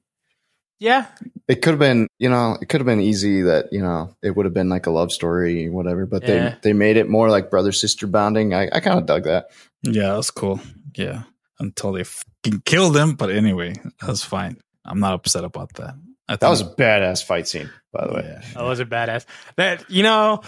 Yeah. 0.79 1.05
It 1.47 1.61
could 1.61 1.71
have 1.71 1.79
been, 1.79 2.07
you 2.19 2.29
know, 2.29 2.57
it 2.61 2.67
could 2.67 2.81
have 2.81 2.85
been 2.85 2.99
easy 3.01 3.41
that, 3.43 3.71
you 3.71 3.81
know, 3.81 4.15
it 4.21 4.35
would 4.35 4.45
have 4.45 4.53
been 4.53 4.69
like 4.69 4.87
a 4.87 4.91
love 4.91 5.11
story, 5.11 5.69
whatever, 5.69 6.05
but 6.05 6.23
Yeah. 6.23 6.49
they 6.61 6.69
they 6.69 6.73
made 6.73 6.97
it 6.97 7.07
more 7.09 7.29
like 7.29 7.49
brother 7.49 7.71
sister 7.71 8.07
bonding. 8.07 8.53
I, 8.53 8.69
I 8.73 8.79
kind 8.81 8.99
of 8.99 9.05
dug 9.05 9.23
that. 9.23 9.47
yeah, 9.83 10.15
that's 10.15 10.31
cool. 10.31 10.59
Yeah, 10.97 11.23
until 11.59 11.91
they 11.93 12.03
fucking 12.03 12.61
killed 12.65 12.97
him. 12.97 13.13
But 13.15 13.29
anyway, 13.29 13.75
that's 14.01 14.23
fine. 14.23 14.57
I'm 14.85 14.99
not 14.99 15.13
upset 15.13 15.43
about 15.43 15.73
that. 15.75 15.95
I 16.27 16.35
That 16.35 16.49
was 16.49 16.61
a 16.61 16.65
badass 16.65 17.23
fight 17.23 17.47
scene, 17.47 17.69
by 17.91 18.05
the 18.07 18.13
way. 18.13 18.23
yeah. 18.25 18.41
That 18.53 18.63
was 18.63 18.79
a 18.79 18.85
badass. 18.85 19.25
That 19.57 19.89
you 19.89 20.03
know, 20.03 20.41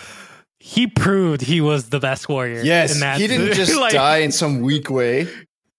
he 0.60 0.88
proved 0.88 1.41
he 1.41 1.60
was 1.62 1.89
the 1.89 2.00
best 2.00 2.30
warrior. 2.30 2.62
Yes, 2.62 2.94
in 2.94 3.00
that. 3.02 3.20
he 3.20 3.28
didn't 3.28 3.54
just 3.56 3.76
like, 3.76 3.94
die 3.94 4.17
in 4.17 4.32
some 4.32 4.62
weak 4.62 4.89
way. 4.89 5.28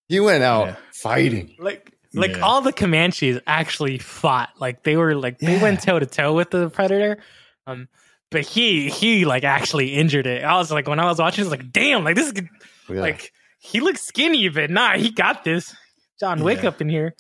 He 0.09 0.19
went 0.21 0.43
out 0.43 0.67
Yeah. 0.67 0.77
fighting. 0.93 1.55
Like, 1.59 1.93
like 2.15 2.33
Yeah. 2.33 2.41
all 2.41 2.61
the 2.61 2.73
Comanches 2.73 3.41
actually 3.47 3.99
fought. 3.99 4.51
Like 4.59 4.83
they 4.83 4.97
were 4.97 5.15
like 5.15 5.38
they 5.38 5.55
Yeah. 5.55 5.62
went 5.62 5.83
toe 5.83 5.99
to 5.99 6.07
toe 6.07 6.35
with 6.35 6.51
the 6.51 6.69
Predator. 6.69 7.19
Um, 7.67 7.88
but 8.31 8.45
he 8.45 8.91
he 8.91 9.25
like 9.25 9.45
actually 9.45 9.95
injured 9.95 10.27
it. 10.27 10.43
I 10.45 10.57
was 10.57 10.71
like 10.73 10.88
when 10.88 10.99
I 10.99 11.05
was 11.07 11.19
watching, 11.19 11.43
I 11.43 11.47
was 11.49 11.51
like, 11.53 11.71
damn, 11.73 12.03
like 12.05 12.17
this 12.17 12.27
is 12.33 12.43
Yeah. 12.91 13.01
like 13.01 13.33
he 13.61 13.79
looks 13.81 14.03
skinny, 14.03 14.49
but 14.49 14.69
nah, 14.69 14.97
he 14.99 15.11
got 15.12 15.45
this. 15.45 15.75
John 16.19 16.43
Wick 16.43 16.62
Yeah. 16.62 16.69
up 16.71 16.81
in 16.81 16.88
here. 16.88 17.15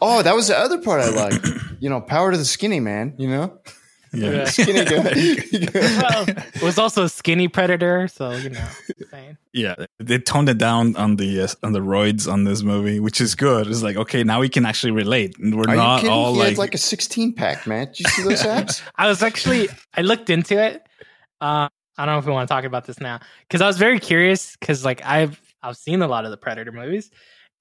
Oh, 0.00 0.22
that 0.22 0.34
was 0.34 0.48
the 0.48 0.58
other 0.58 0.78
part 0.80 1.00
I 1.00 1.10
liked. 1.10 1.46
you 1.80 1.90
know, 1.90 2.00
power 2.00 2.32
to 2.32 2.38
the 2.38 2.44
skinny 2.44 2.80
man. 2.80 3.14
You 3.18 3.28
know, 3.28 3.60
yeah. 4.12 4.44
skinny 4.46 4.84
guy. 4.84 5.02
Well, 6.02 6.24
it 6.28 6.62
was 6.62 6.78
also 6.78 7.04
a 7.04 7.08
skinny 7.08 7.48
predator, 7.48 8.08
so 8.08 8.32
you 8.32 8.50
know. 8.50 8.68
Saying. 9.10 9.38
Yeah, 9.52 9.74
they 9.98 10.18
toned 10.18 10.48
it 10.48 10.58
down 10.58 10.96
on 10.96 11.16
the 11.16 11.42
uh, 11.42 11.48
on 11.62 11.72
the 11.72 11.80
roids 11.80 12.30
on 12.30 12.44
this 12.44 12.62
movie, 12.62 13.00
which 13.00 13.20
is 13.20 13.34
good. 13.34 13.66
It's 13.66 13.82
like 13.82 13.96
okay, 13.96 14.22
now 14.24 14.40
we 14.40 14.48
can 14.48 14.64
actually 14.64 14.92
relate. 14.92 15.38
And 15.38 15.56
We're 15.56 15.64
Are 15.64 15.74
you 15.74 15.76
not 15.76 16.00
kidding? 16.00 16.12
all 16.12 16.34
he 16.34 16.40
like, 16.40 16.48
had 16.50 16.58
like 16.58 16.74
a 16.74 16.78
16 16.78 17.34
pack, 17.34 17.66
man. 17.66 17.86
Did 17.86 18.00
you 18.00 18.06
see 18.10 18.22
those 18.22 18.42
abs? 18.44 18.82
I 18.96 19.08
was 19.08 19.22
actually 19.22 19.68
I 19.94 20.02
looked 20.02 20.30
into 20.30 20.62
it. 20.62 20.82
Uh, 21.40 21.68
I 21.98 22.06
don't 22.06 22.14
know 22.14 22.18
if 22.18 22.26
we 22.26 22.32
want 22.32 22.48
to 22.48 22.54
talk 22.54 22.64
about 22.64 22.86
this 22.86 23.00
now 23.00 23.20
because 23.48 23.60
I 23.60 23.66
was 23.66 23.76
very 23.78 23.98
curious 24.00 24.56
because 24.56 24.84
like 24.84 25.04
I've 25.04 25.40
I've 25.62 25.76
seen 25.76 26.02
a 26.02 26.08
lot 26.08 26.24
of 26.24 26.30
the 26.30 26.36
Predator 26.36 26.72
movies, 26.72 27.10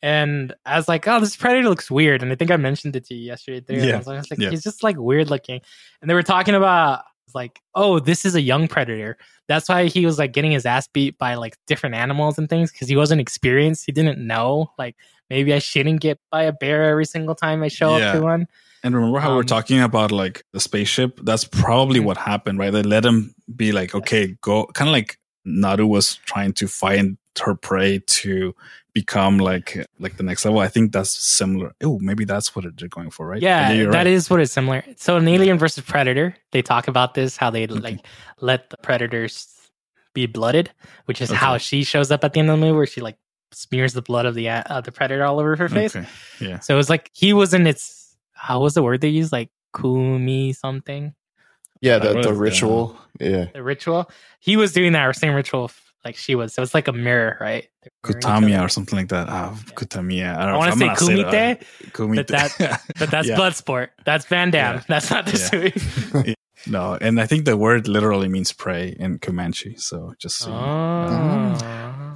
and 0.02 0.54
I 0.66 0.78
was 0.78 0.88
like, 0.88 1.08
oh, 1.08 1.20
this 1.20 1.36
Predator 1.36 1.70
looks 1.70 1.92
weird, 1.92 2.22
and 2.24 2.32
I 2.32 2.36
think 2.36 2.52
I 2.52 2.58
mentioned 2.58 2.96
it 2.96 3.06
to 3.06 3.14
you 3.14 3.26
yesterday. 3.28 3.60
Too. 3.62 3.74
And 3.74 3.84
I 3.84 3.88
Yeah, 3.88 3.98
was 3.98 4.08
like, 4.08 4.16
I 4.16 4.20
was 4.20 4.32
like, 4.32 4.40
yeah. 4.40 4.50
he's 4.50 4.64
just 4.64 4.84
like 4.84 4.98
weird 4.98 5.30
looking, 5.30 5.62
and 6.02 6.10
they 6.10 6.14
were 6.14 6.24
talking 6.24 6.56
about 6.56 7.04
like, 7.34 7.62
oh, 7.76 8.00
this 8.00 8.26
is 8.26 8.36
a 8.36 8.42
young 8.42 8.68
Predator. 8.68 9.18
That's 9.48 9.70
why 9.70 9.86
he 9.86 10.06
was 10.06 10.20
like 10.20 10.34
getting 10.34 10.52
his 10.52 10.66
ass 10.66 10.88
beat 10.88 11.18
by 11.18 11.36
like 11.36 11.56
different 11.66 11.96
animals 11.96 12.38
and 12.38 12.50
things 12.50 12.72
because 12.72 12.90
he 12.90 12.96
wasn't 12.98 13.22
experienced. 13.22 13.86
He 13.86 13.94
didn't 13.94 14.20
know 14.26 14.72
like 14.78 14.96
maybe 15.30 15.54
I 15.54 15.60
shouldn't 15.60 16.02
get 16.02 16.20
by 16.30 16.44
a 16.44 16.52
bear 16.52 16.90
every 16.90 17.06
single 17.06 17.36
time 17.36 17.64
I 17.64 17.70
show 17.70 17.98
Yeah. 17.98 18.08
up 18.10 18.16
to 18.16 18.22
one. 18.22 18.48
And 18.84 18.94
remember 18.96 19.20
how 19.20 19.34
we're 19.34 19.42
Um, 19.42 19.46
talking 19.46 19.80
about 19.82 20.12
like 20.12 20.44
the 20.52 20.60
spaceship? 20.60 21.20
That's 21.24 21.46
probably 21.46 22.02
Mhm. 22.02 22.06
what 22.06 22.18
happened, 22.18 22.60
right? 22.60 22.72
They 22.72 22.82
let 22.84 23.06
him 23.06 23.34
be 23.56 23.72
like, 23.72 23.96
okay, 23.96 24.36
go, 24.42 24.66
kind 24.74 24.90
of 24.90 24.92
like 24.94 25.18
Naru 25.46 25.86
was 25.88 26.16
trying 26.26 26.52
to 26.54 26.68
find 26.68 27.18
her 27.42 27.56
prey 27.56 28.00
to 28.08 28.54
become 28.94 29.38
like 29.38 29.86
like 30.00 30.18
the 30.18 30.24
next 30.24 30.44
level. 30.46 30.60
I 30.60 30.68
think 30.68 30.92
that's 30.92 31.12
similar. 31.12 31.74
Oh, 31.84 31.98
maybe 32.00 32.26
that's 32.26 32.56
what 32.56 32.66
they're 32.78 32.88
going 32.90 33.10
for, 33.12 33.28
right? 33.28 33.42
Yeah, 33.42 33.72
you're 33.72 33.92
that 33.92 33.98
right. 34.00 34.08
is 34.08 34.30
what 34.30 34.40
it's 34.42 34.52
similar. 34.52 34.84
So 34.98 35.18
in 35.18 35.28
Alien 35.28 35.58
versus 35.58 35.84
Predator, 35.84 36.36
they 36.52 36.62
talk 36.62 36.88
about 36.88 37.14
this 37.14 37.38
how 37.38 37.50
they 37.50 37.68
like 37.68 38.06
let 38.42 38.70
the 38.70 38.78
predators 38.78 39.48
be 40.14 40.26
blooded, 40.26 40.70
which 41.06 41.22
is 41.22 41.32
how 41.32 41.58
she 41.58 41.84
shows 41.84 42.12
up 42.12 42.24
at 42.24 42.34
the 42.34 42.40
end 42.40 42.50
of 42.50 42.60
the 42.60 42.66
movie, 42.66 42.76
where 42.76 42.86
she 42.86 43.00
like 43.02 43.18
smears 43.54 43.94
the 43.94 44.02
blood 44.02 44.26
of 44.26 44.36
the 44.36 44.50
uh, 44.50 44.82
the 44.82 44.92
predator 44.92 45.24
all 45.26 45.40
over 45.40 45.56
her 45.56 45.70
face. 45.70 45.96
Okay. 45.96 46.08
Yeah. 46.40 46.60
So 46.60 46.74
it 46.74 46.78
was 46.78 46.90
like 46.90 47.10
he 47.14 47.34
was 47.34 47.54
in 47.54 47.68
its 47.68 48.16
how 48.34 48.60
was 48.62 48.74
the 48.74 48.84
word 48.84 49.02
they 49.02 49.10
used 49.10 49.32
like 49.32 49.50
kumi 49.74 50.52
something 50.52 51.14
Yeah, 51.80 51.96
I 51.98 52.00
the, 52.00 52.14
wrote 52.16 52.24
the 52.24 52.34
ritual. 52.34 52.98
Yeah. 53.20 53.46
the 53.54 53.64
ritual. 53.64 54.10
He 54.40 54.58
was 54.58 54.74
doing 54.74 54.92
that 54.94 55.16
same 55.16 55.34
ritual 55.34 55.66
f- 55.66 55.91
like 56.06 56.16
she 56.16 56.36
was. 56.36 56.54
So 56.54 56.62
it's 56.64 56.74
like 56.74 56.88
a 56.88 56.94
mirror, 56.94 57.38
right? 57.40 57.68
They're 57.84 57.92
mirroring 58.04 58.44
each 58.50 58.54
Kutamia 58.56 58.66
or 58.66 58.70
something 58.70 58.98
like 58.98 59.10
that. 59.10 59.30
Ah, 59.30 59.56
Kutamia. 59.76 60.36
I 60.36 60.44
I 60.44 60.46
don't 60.48 60.58
want 60.58 60.74
to 60.74 60.80
say 60.80 60.88
kumite, 60.88 61.64
Kumite. 61.92 62.16
but 62.16 62.28
that- 62.28 62.82
but 63.00 63.12
that's 63.12 63.28
Yeah. 63.30 63.36
blood 63.36 63.56
sport. 63.56 63.92
That's 64.06 64.26
Van 64.26 64.52
Damme. 64.52 64.76
Yeah. 64.78 64.84
That's 64.88 65.10
not 65.12 65.26
the 65.26 66.24
Yeah. 66.26 66.34
No, 66.68 66.96
and 67.02 67.20
I 67.20 67.26
think 67.26 67.46
the 67.46 67.58
word 67.58 67.88
literally 67.88 68.28
means 68.28 68.52
prey 68.54 68.96
in 69.00 69.18
Comanche. 69.18 69.76
So 69.78 70.14
just 70.20 70.38
so. 70.38 70.52
Oh. 70.52 71.58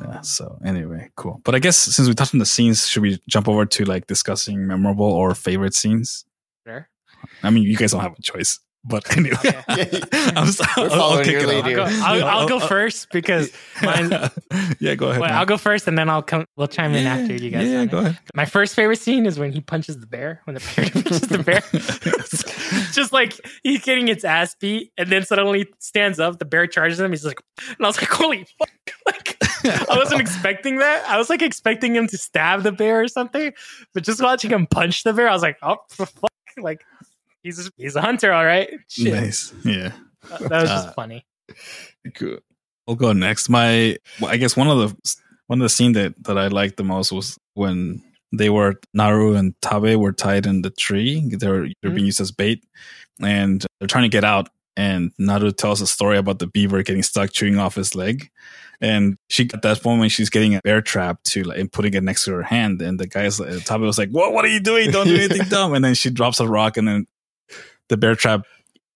Yeah, 0.07 0.21
so 0.21 0.59
anyway, 0.63 1.09
cool. 1.15 1.41
But 1.43 1.55
I 1.55 1.59
guess 1.59 1.77
since 1.77 2.07
we 2.07 2.13
touched 2.13 2.35
on 2.35 2.39
the 2.39 2.45
scenes, 2.45 2.87
should 2.87 3.01
we 3.01 3.19
jump 3.27 3.47
over 3.47 3.65
to 3.65 3.85
like 3.85 4.05
discussing 4.07 4.67
memorable 4.67 5.05
or 5.11 5.33
favorite 5.33 5.73
scenes? 5.73 6.25
Sure. 6.67 6.87
I 7.41 7.49
mean, 7.49 7.63
you 7.63 7.75
guys 7.75 7.91
don't 7.91 8.01
have 8.01 8.13
a 8.17 8.21
choice. 8.21 8.59
But 8.87 9.17
anyway, 9.17 9.35
Okay. 9.69 9.99
I'm 10.35 10.47
so, 10.47 10.63
We're 10.77 10.83
I'll, 10.91 11.01
I'll 11.01 11.23
kick 11.23 11.35
it. 11.41 11.49
I'll 11.49 11.63
go. 11.75 11.83
I'll, 11.89 12.23
I'll 12.25 12.47
go 12.47 12.59
first 12.59 13.09
because 13.11 13.51
mine. 13.83 14.11
yeah, 14.79 14.93
go 14.93 15.09
ahead. 15.09 15.21
Wait. 15.21 15.31
I'll 15.31 15.45
go 15.47 15.57
first 15.57 15.87
and 15.87 15.97
then 15.97 16.07
I'll 16.09 16.21
come. 16.21 16.45
We'll 16.55 16.67
chime 16.67 16.93
in 16.93 17.07
after 17.07 17.33
you 17.33 17.49
guys. 17.49 17.67
Yeah, 17.67 17.79
on 17.79 17.83
it. 17.85 17.91
go 17.91 17.97
ahead. 17.99 18.19
My 18.35 18.45
first 18.45 18.75
favorite 18.75 18.99
scene 18.99 19.25
is 19.25 19.39
when 19.39 19.51
he 19.51 19.59
punches 19.59 19.97
the 19.99 20.05
bear. 20.05 20.41
When 20.45 20.53
the 20.53 20.59
bear 20.75 20.89
punches 20.91 21.21
the 21.21 21.39
bear, 21.43 21.61
just 22.93 23.11
like 23.11 23.33
he's 23.63 23.83
getting 23.83 24.07
its 24.07 24.23
ass 24.23 24.55
beat, 24.59 24.91
and 24.97 25.09
then 25.09 25.23
suddenly 25.25 25.67
stands 25.79 26.19
up. 26.19 26.37
The 26.39 26.45
bear 26.45 26.67
charges 26.67 26.99
him. 26.99 27.11
He's 27.11 27.25
like, 27.25 27.41
and 27.67 27.77
I 27.83 27.87
was 27.87 27.99
like, 27.99 28.09
"Holy 28.11 28.45
fuck!" 28.59 28.69
Like, 29.07 29.37
I 29.89 29.97
wasn't 29.97 30.21
expecting 30.21 30.77
that. 30.77 31.09
I 31.09 31.17
was 31.17 31.29
like 31.29 31.41
expecting 31.41 31.95
him 31.95 32.07
to 32.07 32.17
stab 32.17 32.61
the 32.63 32.71
bear 32.71 33.01
or 33.01 33.07
something, 33.07 33.51
but 33.93 34.03
just 34.03 34.21
watching 34.21 34.51
him 34.51 34.67
punch 34.67 35.03
the 35.03 35.13
bear, 35.13 35.27
I 35.27 35.33
was 35.33 35.41
like, 35.41 35.57
"Oh 35.63 35.77
fuck!" 35.89 36.11
Like, 36.57 36.81
he's 37.45 37.69
he's 37.77 37.95
a 37.95 38.01
hunter, 38.01 38.33
all 38.33 38.45
right. 38.45 38.69
Shit, 38.89 39.13
Nice. 39.13 39.53
Yeah. 39.63 39.91
that 40.29 40.39
that 40.49 40.61
was 40.61 40.69
just 40.69 40.87
Uh, 40.89 40.93
funny. 40.93 41.25
Cool. 42.15 42.39
I'll 42.87 42.95
go 42.95 43.13
next. 43.13 43.49
My, 43.49 43.97
well, 44.19 44.31
I 44.31 44.37
guess 44.37 44.55
one 44.57 44.67
of 44.67 44.77
the 44.77 45.15
one 45.47 45.59
of 45.59 45.63
the 45.63 45.69
scene 45.69 45.93
that 45.93 46.13
that 46.25 46.37
I 46.37 46.47
liked 46.47 46.77
the 46.77 46.83
most 46.83 47.11
was 47.11 47.37
when 47.53 48.01
they 48.31 48.49
were 48.49 48.75
Naru 48.93 49.35
and 49.35 49.53
Taabe 49.61 49.95
were 49.95 50.11
tied 50.13 50.45
in 50.45 50.61
the 50.61 50.69
tree. 50.71 51.21
They 51.35 51.47
were 51.47 51.67
they're 51.81 51.91
being 51.91 52.05
used 52.07 52.21
as 52.21 52.31
bait, 52.31 52.63
and 53.21 53.65
they're 53.79 53.87
trying 53.87 54.03
to 54.09 54.15
get 54.17 54.23
out. 54.23 54.49
And 54.77 55.11
Naru 55.17 55.51
tells 55.51 55.79
a 55.81 55.87
story 55.87 56.17
about 56.17 56.39
the 56.39 56.47
beaver 56.47 56.83
getting 56.83 57.01
stuck 57.03 57.31
chewing 57.31 57.57
off 57.57 57.75
his 57.75 57.95
leg. 57.95 58.29
And 58.81 59.17
she 59.29 59.49
at 59.53 59.61
that 59.61 59.81
point 59.81 60.01
when 60.01 60.09
she's 60.09 60.29
getting 60.29 60.53
a 60.55 60.61
bear 60.63 60.81
trap 60.81 61.23
to 61.31 61.43
like 61.43 61.57
and 61.59 61.71
putting 61.71 61.93
it 61.93 62.03
next 62.03 62.25
to 62.25 62.33
her 62.33 62.43
hand. 62.43 62.81
And 62.81 62.99
the 62.99 63.07
guy's 63.07 63.39
uh, 63.39 63.59
Taabe 63.63 63.81
was 63.81 63.97
like, 63.97 64.09
"What? 64.09 64.33
What 64.33 64.43
are 64.43 64.49
you 64.49 64.59
doing? 64.59 64.91
Don't 64.91 65.07
do 65.07 65.15
anything 65.15 65.47
dumb!" 65.49 65.73
And 65.73 65.83
then 65.83 65.95
she 65.95 66.09
drops 66.09 66.39
a 66.41 66.47
rock, 66.47 66.75
and 66.77 66.85
then 66.87 67.07
the 67.89 67.97
bear 67.97 68.15
trap 68.15 68.41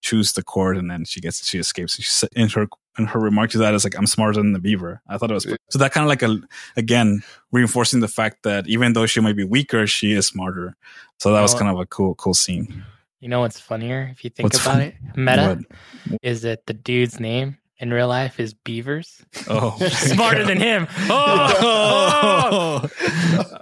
chews 0.02 0.34
the 0.34 0.43
cord, 0.43 0.78
and 0.78 0.89
then 0.89 1.06
she 1.06 1.19
gets 1.19 1.45
she 1.47 1.58
escapes. 1.60 1.95
She 1.95 2.04
said 2.04 2.30
in 2.36 2.49
her 2.49 2.67
in 2.97 3.06
her 3.06 3.19
remark 3.19 3.52
to 3.52 3.58
that 3.60 3.73
is 3.73 3.84
like, 3.84 3.95
"I'm 3.97 4.08
smarter 4.08 4.39
than 4.41 4.54
the 4.54 4.60
beaver." 4.60 5.02
I 5.08 5.17
thought 5.17 5.32
it 5.32 5.34
was 5.36 5.47
so 5.69 5.78
that 5.80 5.91
kind 5.91 6.04
of 6.04 6.10
like 6.10 6.21
a 6.23 6.39
again 6.78 7.21
reinforcing 7.52 7.99
the 7.99 8.08
fact 8.08 8.43
that 8.43 8.67
even 8.67 8.93
though 8.93 9.06
she 9.06 9.19
might 9.19 9.36
be 9.36 9.43
weaker, 9.43 9.86
she 9.88 10.13
is 10.13 10.28
smarter. 10.28 10.75
So 11.19 11.34
that 11.34 11.41
was 11.41 11.54
kind 11.54 11.69
of 11.69 11.80
a 11.80 11.86
cool 11.86 12.15
cool 12.15 12.34
scene. 12.34 12.84
You 13.19 13.28
know 13.28 13.41
what's 13.41 13.60
funnier 13.60 14.08
if 14.12 14.23
you 14.23 14.30
think 14.30 14.45
What's 14.45 14.62
about 14.62 14.75
fun- 14.75 14.82
it? 14.82 14.95
Meta 15.17 15.60
What? 16.08 16.19
is 16.23 16.41
that 16.43 16.65
the 16.67 16.73
dude's 16.73 17.19
name 17.19 17.58
in 17.80 17.91
real 17.91 18.08
life 18.08 18.39
is 18.39 18.54
Beavers. 18.54 19.21
Oh, 19.49 19.78
Smarter 19.89 20.45
than 20.45 20.58
him. 20.58 20.88
Oh, 21.10 22.88
oh! 22.91 23.60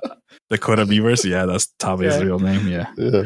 Dakota 0.52 0.86
Beavers. 0.86 1.26
Yeah, 1.26 1.46
that's 1.46 1.68
Taabe's 1.80 2.18
Yeah. 2.18 2.22
real 2.24 2.40
name. 2.40 2.68
Yeah, 2.68 2.92
Yeah. 2.98 3.24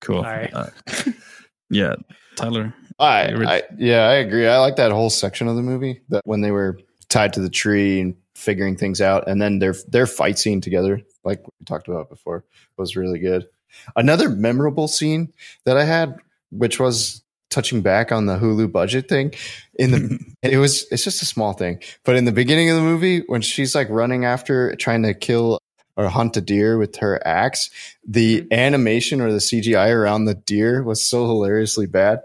cool. 0.00 0.22
Uh, 0.24 0.66
Alright. 1.72 1.98
Yeah, 1.98 2.16
Tyler. 2.36 2.74
I, 2.98 3.32
I 3.46 3.62
yeah, 3.78 4.08
I 4.08 4.14
agree. 4.14 4.46
I 4.46 4.58
like 4.58 4.76
that 4.76 4.92
whole 4.92 5.10
section 5.10 5.48
of 5.48 5.56
the 5.56 5.62
movie 5.62 6.02
that 6.10 6.22
when 6.26 6.42
they 6.42 6.50
were 6.50 6.78
tied 7.08 7.32
to 7.34 7.40
the 7.40 7.48
tree 7.48 8.00
and 8.00 8.14
figuring 8.34 8.76
things 8.76 9.00
out, 9.00 9.28
and 9.28 9.40
then 9.40 9.58
their 9.58 9.74
their 9.88 10.06
fight 10.06 10.38
scene 10.38 10.60
together, 10.60 11.00
like 11.24 11.42
we 11.46 11.64
talked 11.64 11.88
about 11.88 12.10
before, 12.10 12.44
was 12.76 12.96
really 12.96 13.18
good. 13.18 13.48
Another 13.96 14.28
memorable 14.28 14.88
scene 14.88 15.32
that 15.64 15.76
I 15.76 15.84
had, 15.84 16.16
which 16.50 16.78
was 16.78 17.22
touching 17.48 17.82
back 17.82 18.12
on 18.12 18.26
the 18.26 18.38
Hulu 18.38 18.70
budget 18.70 19.08
thing, 19.08 19.32
in 19.74 19.90
the 19.90 20.18
it 20.42 20.58
was 20.58 20.86
it's 20.90 21.04
just 21.04 21.22
a 21.22 21.26
small 21.26 21.54
thing, 21.54 21.80
but 22.04 22.16
in 22.16 22.26
the 22.26 22.32
beginning 22.32 22.70
of 22.70 22.76
the 22.76 22.82
movie 22.82 23.22
when 23.26 23.40
she's 23.40 23.74
like 23.74 23.88
running 23.88 24.24
after 24.24 24.74
trying 24.76 25.02
to 25.04 25.14
kill 25.14 25.58
or 26.00 26.08
hunt 26.08 26.36
a 26.36 26.40
deer 26.40 26.78
with 26.78 26.96
her 26.96 27.20
axe, 27.26 27.70
the 28.06 28.40
mm-hmm. 28.42 28.52
animation 28.52 29.20
or 29.20 29.30
the 29.30 29.38
CGI 29.38 29.94
around 29.94 30.24
the 30.24 30.34
deer 30.34 30.82
was 30.82 31.04
so 31.04 31.26
hilariously 31.26 31.86
bad. 31.86 32.20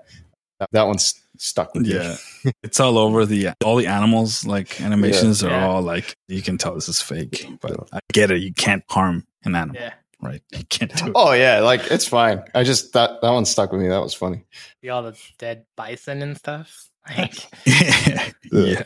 That- 0.59 0.69
That 0.71 0.87
one's 0.87 1.21
stuck 1.37 1.73
with 1.73 1.83
me. 1.83 1.93
Yeah, 1.95 2.15
it's 2.63 2.79
all 2.79 2.97
over 2.97 3.25
the 3.25 3.49
all 3.63 3.75
the 3.75 3.87
animals. 3.87 4.45
Like 4.45 4.79
animations 4.81 5.43
are 5.43 5.49
Yeah. 5.49 5.67
all 5.67 5.81
like 5.81 6.15
you 6.27 6.41
can 6.41 6.57
tell 6.57 6.73
this 6.75 6.89
is 6.89 7.01
fake. 7.01 7.47
But 7.61 7.89
I 7.91 7.99
get 8.13 8.31
it. 8.31 8.41
You 8.41 8.53
can't 8.53 8.83
harm 8.89 9.25
an 9.43 9.55
animal, 9.55 9.81
yeah. 9.81 9.93
right? 10.21 10.41
You 10.53 10.63
can't 10.69 10.95
do 10.95 11.07
it. 11.07 11.11
Oh 11.15 11.33
yeah, 11.33 11.59
like 11.59 11.91
it's 11.91 12.07
fine. 12.07 12.43
I 12.53 12.63
just 12.63 12.93
that 12.93 13.21
that 13.21 13.29
one 13.29 13.45
stuck 13.45 13.71
with 13.71 13.81
me. 13.81 13.89
That 13.89 14.01
was 14.01 14.13
funny. 14.13 14.45
See 14.81 14.89
all 14.89 15.03
the 15.03 15.17
dead 15.37 15.65
bison 15.75 16.21
and 16.21 16.37
stuff. 16.37 16.89
Like, 17.07 17.35
yeah, 17.65 18.31
yeah, 18.51 18.83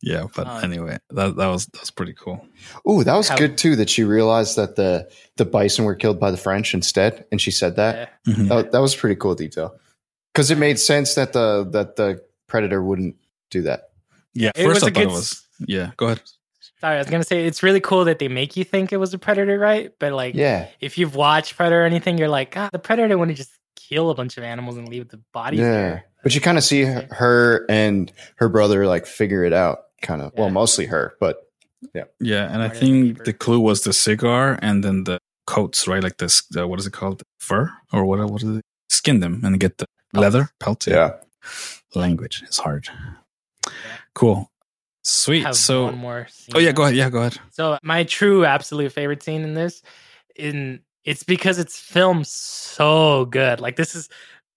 yeah. 0.00 0.24
But 0.34 0.46
Um, 0.46 0.64
anyway, 0.64 0.98
that 1.10 1.36
that 1.36 1.46
was 1.48 1.66
that 1.66 1.80
was 1.80 1.90
pretty 1.90 2.14
cool. 2.14 2.46
Oh, 2.86 3.02
that 3.02 3.14
was 3.14 3.28
How- 3.28 3.36
good 3.36 3.58
too. 3.58 3.76
That 3.76 3.90
she 3.90 4.04
realized 4.04 4.56
that 4.56 4.76
the 4.76 5.10
the 5.36 5.44
bison 5.44 5.84
were 5.84 5.94
killed 5.94 6.18
by 6.18 6.30
the 6.30 6.36
French 6.36 6.72
instead, 6.74 7.26
and 7.30 7.40
she 7.40 7.50
said 7.50 7.76
that. 7.76 8.12
yeah. 8.26 8.34
Mhm. 8.34 8.48
That, 8.48 8.72
that 8.72 8.80
was 8.80 8.94
a 8.94 8.98
pretty 8.98 9.16
cool 9.16 9.34
detail 9.34 9.78
because 10.32 10.50
it 10.50 10.58
made 10.58 10.78
sense 10.78 11.14
that 11.14 11.32
the 11.34 11.68
that 11.72 11.96
the 11.96 12.22
predator 12.46 12.82
wouldn't 12.82 13.16
do 13.50 13.62
that. 13.62 13.90
Yeah, 14.34 14.50
It 14.54 14.64
first 14.64 14.74
was 14.76 14.84
I 14.84 14.86
a 14.86 14.90
thought 14.90 15.00
it 15.02 15.04
good 15.06 15.12
was. 15.12 15.42
Yeah, 15.66 15.90
go 15.96 16.06
ahead. 16.06 16.20
Sorry, 16.80 16.96
I 16.96 16.98
was 16.98 17.08
gonna 17.08 17.24
say 17.24 17.46
it's 17.46 17.62
really 17.62 17.80
cool 17.80 18.04
that 18.04 18.18
they 18.18 18.28
make 18.28 18.56
you 18.56 18.64
think 18.64 18.92
it 18.92 18.98
was 18.98 19.14
a 19.14 19.18
predator, 19.18 19.58
right? 19.58 19.92
But 19.98 20.12
like, 20.12 20.34
Yeah, 20.34 20.68
if 20.80 20.98
you've 20.98 21.14
watched 21.14 21.56
Predator 21.56 21.82
or 21.82 21.84
anything, 21.86 22.18
you're 22.18 22.28
like, 22.28 22.54
ah, 22.56 22.68
the 22.72 22.78
predator 22.78 23.16
wouldn't 23.16 23.36
just 23.38 23.50
kill 23.88 24.10
a 24.10 24.14
bunch 24.14 24.36
of 24.38 24.44
animals 24.44 24.76
and 24.76 24.88
leave 24.88 25.08
the 25.08 25.20
bodies 25.32 25.60
yeah. 25.60 25.70
there. 25.72 26.04
But 26.22 26.34
you 26.34 26.40
kind 26.40 26.58
of 26.58 26.64
see 26.64 26.82
her, 26.82 27.06
her 27.10 27.66
and 27.68 28.12
her 28.36 28.48
brother 28.48 28.86
like 28.86 29.06
figure 29.06 29.44
it 29.44 29.52
out. 29.52 29.78
Kind 30.02 30.22
of. 30.22 30.32
Well, 30.36 30.50
mostly 30.50 30.86
her, 30.86 31.14
but 31.20 31.48
Yeah, 31.94 32.04
yeah. 32.20 32.52
and 32.52 32.62
I 32.62 32.68
think 32.68 32.94
beaver. 33.18 33.24
the 33.24 33.32
clue 33.32 33.60
was 33.60 33.82
the 33.84 33.92
cigar 33.92 34.58
and 34.60 34.82
then 34.84 35.04
the 35.04 35.18
coats, 35.46 35.86
right? 35.88 36.02
Like 36.02 36.18
this, 36.18 36.42
uh, 36.56 36.66
what 36.68 36.78
is 36.78 36.86
it 36.86 36.92
called? 36.92 37.22
Fur 37.38 37.70
or 37.92 38.04
what? 38.04 38.18
What 38.30 38.42
is 38.42 38.56
it? 38.58 38.64
Skin 38.88 39.20
them 39.20 39.40
and 39.44 39.58
get 39.60 39.78
the 39.78 39.86
leather 40.12 40.50
pelt. 40.60 40.86
yeah. 40.86 41.12
language 41.94 42.42
is 42.48 42.58
hard. 42.58 42.88
Cool, 44.14 44.50
sweet. 45.04 45.42
have 45.44 45.56
So, 45.56 45.84
one 45.84 45.98
more. 45.98 46.26
Scene 46.30 46.54
oh 46.56 46.58
yeah, 46.58 46.70
now. 46.70 46.72
go 46.76 46.82
ahead. 46.84 46.96
Yeah, 46.96 47.10
go 47.10 47.18
ahead. 47.20 47.38
So 47.50 47.78
my 47.82 48.04
true 48.04 48.44
absolute 48.44 48.92
favorite 48.92 49.22
scene 49.22 49.42
in 49.42 49.54
this, 49.54 49.82
in 50.36 50.80
it's 51.06 51.22
because 51.22 51.58
it's 51.58 51.78
filmed 51.78 52.26
so 52.26 53.24
good. 53.26 53.60
Like 53.60 53.76
this 53.76 53.94
is 53.94 54.10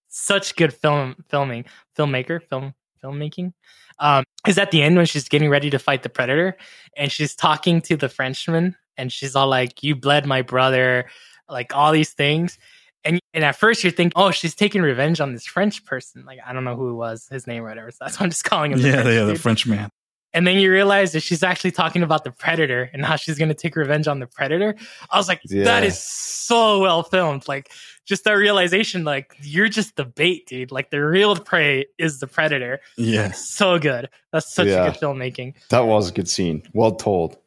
such 0.09 0.55
good 0.57 0.73
film 0.73 1.15
filming, 1.29 1.63
filmmaker, 1.97 2.41
film 2.43 2.73
filmmaking. 3.01 3.53
Um, 3.99 4.23
is 4.47 4.57
at 4.57 4.71
the 4.71 4.81
end 4.81 4.97
when 4.97 5.05
she's 5.05 5.29
getting 5.29 5.49
ready 5.49 5.69
to 5.69 5.79
fight 5.79 6.03
the 6.03 6.09
predator, 6.09 6.57
and 6.97 7.12
she's 7.12 7.35
talking 7.35 7.81
to 7.81 7.95
the 7.95 8.09
Frenchman, 8.09 8.75
and 8.97 9.12
she's 9.13 9.35
all 9.35 9.47
like, 9.47 9.83
"You 9.83 9.95
bled 9.95 10.25
my 10.25 10.41
brother," 10.41 11.05
like 11.47 11.75
all 11.75 11.91
these 11.91 12.12
things. 12.12 12.57
And, 13.05 13.19
and 13.33 13.45
at 13.45 13.55
first 13.55 13.81
you're 13.83 13.91
thinking, 13.91 14.12
oh, 14.21 14.31
she's 14.31 14.55
taking 14.55 14.81
revenge 14.81 15.21
on 15.21 15.33
this 15.33 15.45
French 15.45 15.85
person. 15.85 16.25
Like 16.25 16.39
I 16.45 16.51
don't 16.51 16.65
know 16.65 16.75
who 16.75 16.89
it 16.89 16.95
was, 16.95 17.27
his 17.29 17.47
name 17.47 17.63
or 17.63 17.69
whatever. 17.69 17.91
So 17.91 17.97
that's 18.01 18.19
why 18.19 18.25
I'm 18.25 18.29
just 18.29 18.43
calling 18.43 18.73
him. 18.73 18.81
the 18.81 18.89
Yeah, 18.89 19.03
French 19.03 19.07
yeah, 19.13 19.23
the 19.23 19.33
dude. 19.33 19.41
French 19.41 19.65
man. 19.67 19.89
And 20.33 20.45
then 20.45 20.57
you 20.59 20.71
realize 20.71 21.13
that 21.13 21.21
she's 21.21 21.41
actually 21.41 21.71
talking 21.71 22.03
about 22.03 22.23
the 22.23 22.31
predator 22.31 22.89
and 22.93 23.03
how 23.03 23.15
she's 23.15 23.37
going 23.39 23.49
to 23.49 23.55
take 23.55 23.75
revenge 23.75 24.07
on 24.07 24.19
the 24.19 24.27
predator. 24.27 24.75
I 25.09 25.17
was 25.17 25.27
like, 25.27 25.41
that 25.43 25.81
Yeah. 25.81 25.87
is 25.87 25.99
so 26.03 26.79
well 26.81 27.01
filmed. 27.03 27.47
Like, 27.47 27.71
just 28.05 28.23
that 28.25 28.33
realization, 28.33 29.03
like, 29.03 29.35
you're 29.41 29.69
just 29.69 29.95
the 29.95 30.05
bait, 30.05 30.45
dude. 30.47 30.71
Like, 30.71 30.91
the 30.91 31.03
real 31.03 31.35
prey 31.35 31.85
is 31.97 32.19
the 32.19 32.27
predator. 32.27 32.79
Yeah, 32.97 33.31
So 33.31 33.79
good. 33.79 34.09
That's 34.31 34.53
such 34.53 34.67
Yeah. 34.67 34.89
good 34.91 34.99
filmmaking. 34.99 35.53
That 35.69 35.81
was 35.81 36.09
a 36.09 36.13
good 36.13 36.27
scene. 36.29 36.63
Well 36.73 36.91
told. 36.95 37.37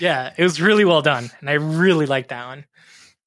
Yeah, 0.00 0.32
it 0.36 0.42
was 0.42 0.60
really 0.60 0.84
well 0.84 1.02
done. 1.02 1.30
And 1.40 1.48
I 1.48 1.54
really 1.54 2.06
liked 2.06 2.30
that 2.30 2.46
one. 2.46 2.64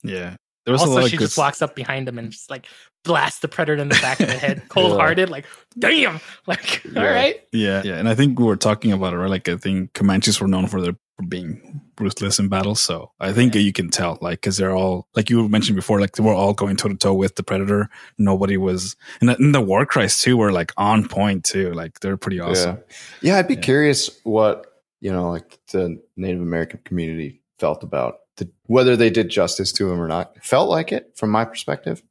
yeah. 0.04 0.36
There 0.66 0.74
was 0.74 0.82
a 0.82 0.84
Also, 0.84 0.96
lot 0.96 1.04
of 1.06 1.10
she 1.12 1.16
good. 1.16 1.24
just 1.28 1.38
walks 1.38 1.62
up 1.62 1.76
behind 1.78 2.10
him 2.10 2.20
and 2.20 2.30
just 2.30 2.50
like 2.50 2.66
blasts 3.08 3.40
the 3.40 3.48
predator 3.48 3.82
in 3.82 3.90
the 3.90 3.96
back 4.02 4.20
of 4.20 4.28
the 4.28 4.34
head, 4.38 4.64
cold 4.70 5.00
hearted. 5.00 5.30
Like, 5.30 5.46
damn. 5.78 6.20
Like, 6.48 6.84
Yeah. 6.86 7.00
all 7.02 7.08
right. 7.08 7.42
Yeah, 7.52 7.82
yeah, 7.84 7.96
and 7.96 8.08
I 8.08 8.16
think 8.16 8.38
we 8.40 8.46
were 8.46 8.56
talking 8.58 8.92
about 8.92 9.14
it, 9.14 9.18
right? 9.18 9.30
Like, 9.30 9.50
I 9.50 9.58
think 9.58 9.94
Comanches 9.94 10.40
were 10.40 10.48
known 10.48 10.68
for 10.68 10.82
their 10.82 10.94
for 11.18 11.26
being 11.26 11.82
ruthless 12.00 12.38
in 12.38 12.48
battle, 12.48 12.76
so 12.76 13.12
I 13.20 13.34
think 13.34 13.56
Yeah. 13.56 13.62
you 13.62 13.74
can 13.74 13.90
tell, 13.90 14.20
like, 14.22 14.40
because 14.42 14.58
they're 14.58 14.76
all, 14.76 15.08
like 15.16 15.32
you 15.32 15.50
mentioned 15.50 15.76
before, 15.76 16.00
like 16.00 16.12
they 16.12 16.22
were 16.24 16.32
all 16.34 16.54
going 16.54 16.76
toe 16.78 16.90
to 16.90 16.96
toe 16.96 17.16
with 17.16 17.36
the 17.38 17.42
predator. 17.44 17.90
Nobody 18.20 18.56
was, 18.56 18.96
and 19.20 19.30
the, 19.30 19.36
and 19.38 19.56
the 19.56 19.62
war 19.62 19.84
cries 19.88 20.20
too 20.20 20.38
were 20.38 20.52
like 20.52 20.72
on 20.78 21.08
point 21.08 21.44
too. 21.44 21.74
Like 21.74 22.02
they're 22.02 22.18
pretty 22.18 22.40
awesome. 22.40 22.78
Yeah. 23.22 23.34
Yeah, 23.34 23.38
I'd 23.40 23.48
be 23.48 23.56
Yeah. 23.56 23.62
curious 23.62 24.12
what, 24.26 24.68
you 25.02 25.12
know, 25.12 25.32
like 25.32 25.58
the 25.72 26.00
Native 26.16 26.42
American 26.42 26.82
community 26.86 27.42
felt 27.58 27.82
about 27.84 28.18
the, 28.36 28.48
whether 28.68 28.96
they 28.96 29.10
did 29.10 29.30
justice 29.30 29.72
to 29.74 29.92
him 29.92 30.00
or 30.00 30.08
not. 30.08 30.34
It 30.36 30.44
felt 30.44 30.70
like 30.70 30.92
it 30.92 31.14
from 31.16 31.32
my 31.32 31.46
perspective. 31.46 32.04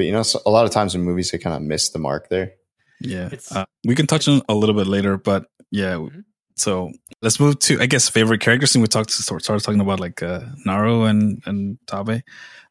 But, 0.00 0.06
you 0.06 0.12
know, 0.12 0.22
so 0.22 0.40
a 0.46 0.50
lot 0.50 0.64
of 0.64 0.70
times 0.70 0.94
in 0.94 1.02
movies, 1.02 1.30
they 1.30 1.36
kind 1.36 1.54
of 1.54 1.60
miss 1.60 1.90
the 1.90 1.98
mark 1.98 2.30
there. 2.30 2.52
Yeah, 3.02 3.28
uh, 3.54 3.66
we 3.86 3.94
can 3.94 4.06
touch 4.06 4.28
on 4.28 4.40
a 4.48 4.54
little 4.54 4.74
bit 4.74 4.86
later, 4.86 5.18
but 5.18 5.44
yeah. 5.70 5.96
Mhm. 5.96 6.24
So 6.56 6.90
let's 7.20 7.38
move 7.38 7.58
to, 7.58 7.78
I 7.82 7.84
guess, 7.84 8.08
favorite 8.08 8.40
characters. 8.40 8.74
And 8.74 8.80
we 8.80 8.88
talked, 8.88 9.10
to, 9.10 9.22
started 9.22 9.62
talking 9.62 9.80
about 9.82 10.00
like 10.00 10.22
uh, 10.22 10.40
Naru 10.64 11.04
and 11.04 11.42
and 11.44 11.76
Taabe. 11.86 12.22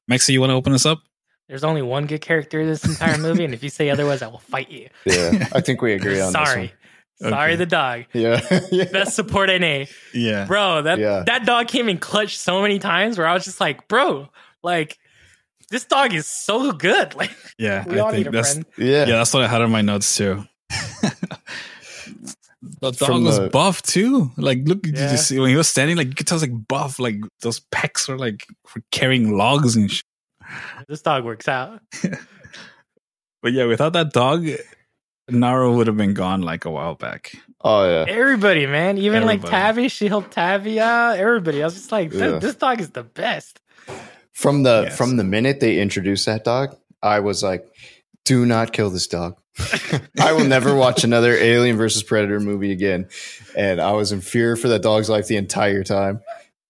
Maxie, 0.07 0.33
you 0.33 0.39
want 0.41 0.49
to 0.49 0.55
open 0.55 0.73
us 0.73 0.87
up? 0.87 1.01
There's 1.47 1.63
only 1.63 1.83
one 1.83 2.07
good 2.07 2.21
character 2.21 2.61
in 2.61 2.67
this 2.67 2.83
entire 2.83 3.17
movie. 3.27 3.45
and 3.45 3.53
if 3.53 3.61
you 3.61 3.69
say 3.69 3.91
otherwise, 3.91 4.23
I 4.23 4.27
will 4.27 4.39
fight 4.39 4.71
you. 4.71 4.89
Yeah. 5.05 5.47
I 5.53 5.61
think 5.65 5.83
we 5.83 5.93
agree 5.93 6.19
on 6.19 6.31
Sorry. 6.31 6.73
this 7.19 7.29
Sorry, 7.29 7.51
Okay. 7.51 7.55
the 7.57 7.65
dog. 7.67 8.05
Yeah. 8.13 8.41
yeah. 8.71 8.85
Best 8.91 9.15
support 9.15 9.49
NA. 9.49 9.85
Yeah, 10.15 10.45
Bro, 10.45 10.83
that 10.83 10.97
Yeah. 10.97 11.23
that 11.27 11.45
dog 11.45 11.67
came 11.67 11.89
in 11.89 11.99
clutch 11.99 12.39
so 12.39 12.61
many 12.63 12.79
times 12.79 13.19
where 13.19 13.27
I 13.27 13.33
was 13.35 13.43
just 13.45 13.59
like, 13.61 13.87
bro, 13.87 14.29
like 14.63 14.97
this 15.69 15.85
dog 15.85 16.13
is 16.13 16.27
so 16.27 16.71
good. 16.71 17.13
Like 17.19 17.31
Yeah, 17.57 17.85
we 17.87 17.97
I 17.97 17.99
all 18.03 18.11
think 18.11 18.25
need 18.25 18.27
a 18.27 18.31
that's 18.31 18.53
friend. 18.53 18.65
Yeah. 18.77 19.05
yeah, 19.05 19.15
that's 19.17 19.33
what 19.33 19.43
I 19.43 19.47
had 19.47 19.61
on 19.61 19.71
my 19.71 19.81
notes 19.81 20.15
too. 20.15 20.43
the 22.81 22.91
dog 22.91 22.95
From 22.95 23.23
was 23.23 23.39
the- 23.39 23.49
buff 23.49 23.81
too. 23.81 24.31
Like, 24.37 24.59
look, 24.65 24.81
did 24.81 24.97
Yeah. 24.97 25.11
you 25.11 25.17
see 25.17 25.39
when 25.39 25.49
he 25.49 25.55
was 25.55 25.67
standing? 25.69 25.97
Like, 25.97 26.07
you 26.07 26.13
could 26.15 26.27
tell 26.27 26.35
it's 26.37 26.43
like 26.47 26.67
buff. 26.67 26.99
Like 26.99 27.17
those 27.41 27.59
pecs 27.71 28.07
were 28.07 28.17
like 28.17 28.45
for 28.67 28.81
carrying 28.91 29.37
logs 29.37 29.75
and 29.75 29.89
shit. 29.91 30.03
This 30.87 31.01
dog 31.01 31.25
works 31.25 31.47
out. 31.47 31.81
But 33.41 33.53
yeah, 33.53 33.63
without 33.67 33.93
that 33.93 34.11
dog, 34.11 34.45
Naru 35.29 35.73
would 35.77 35.87
have 35.87 35.95
been 35.95 36.13
gone 36.13 36.41
like 36.41 36.65
a 36.65 36.69
while 36.69 36.95
back. 36.95 37.31
Oh 37.61 37.85
yeah. 37.85 38.03
Everybody, 38.05 38.65
man. 38.67 38.97
Even 38.97 39.23
like 39.23 39.37
Everybody. 39.39 39.51
Tabby, 39.51 39.87
she 39.87 40.09
helped 40.09 40.31
Tabby 40.31 40.77
out. 40.81 41.17
Everybody. 41.17 41.61
I 41.61 41.65
was 41.65 41.75
just 41.75 41.89
like, 41.89 42.11
Yeah. 42.11 42.39
this 42.39 42.55
dog 42.55 42.81
is 42.81 42.89
the 42.89 43.03
best. 43.03 43.61
From 44.39 44.63
the 44.63 44.83
Yes. 44.85 44.97
from 44.97 45.17
the 45.17 45.23
minute 45.25 45.59
they 45.59 45.79
introduced 45.79 46.25
that 46.25 46.45
dog, 46.45 46.77
I 47.03 47.19
was 47.19 47.43
like, 47.43 47.65
"Do 48.23 48.45
not 48.45 48.71
kill 48.71 48.89
this 48.89 49.05
dog." 49.07 49.35
I 50.21 50.31
will 50.31 50.45
never 50.45 50.73
watch 50.75 51.03
another 51.03 51.33
Alien 51.33 51.75
versus 51.75 52.03
Predator 52.03 52.39
movie 52.39 52.71
again, 52.71 53.09
and 53.57 53.81
I 53.81 53.91
was 53.91 54.13
in 54.13 54.21
fear 54.21 54.55
for 54.55 54.69
that 54.69 54.81
dog's 54.81 55.09
life 55.09 55.27
the 55.27 55.35
entire 55.35 55.83
time. 55.83 56.21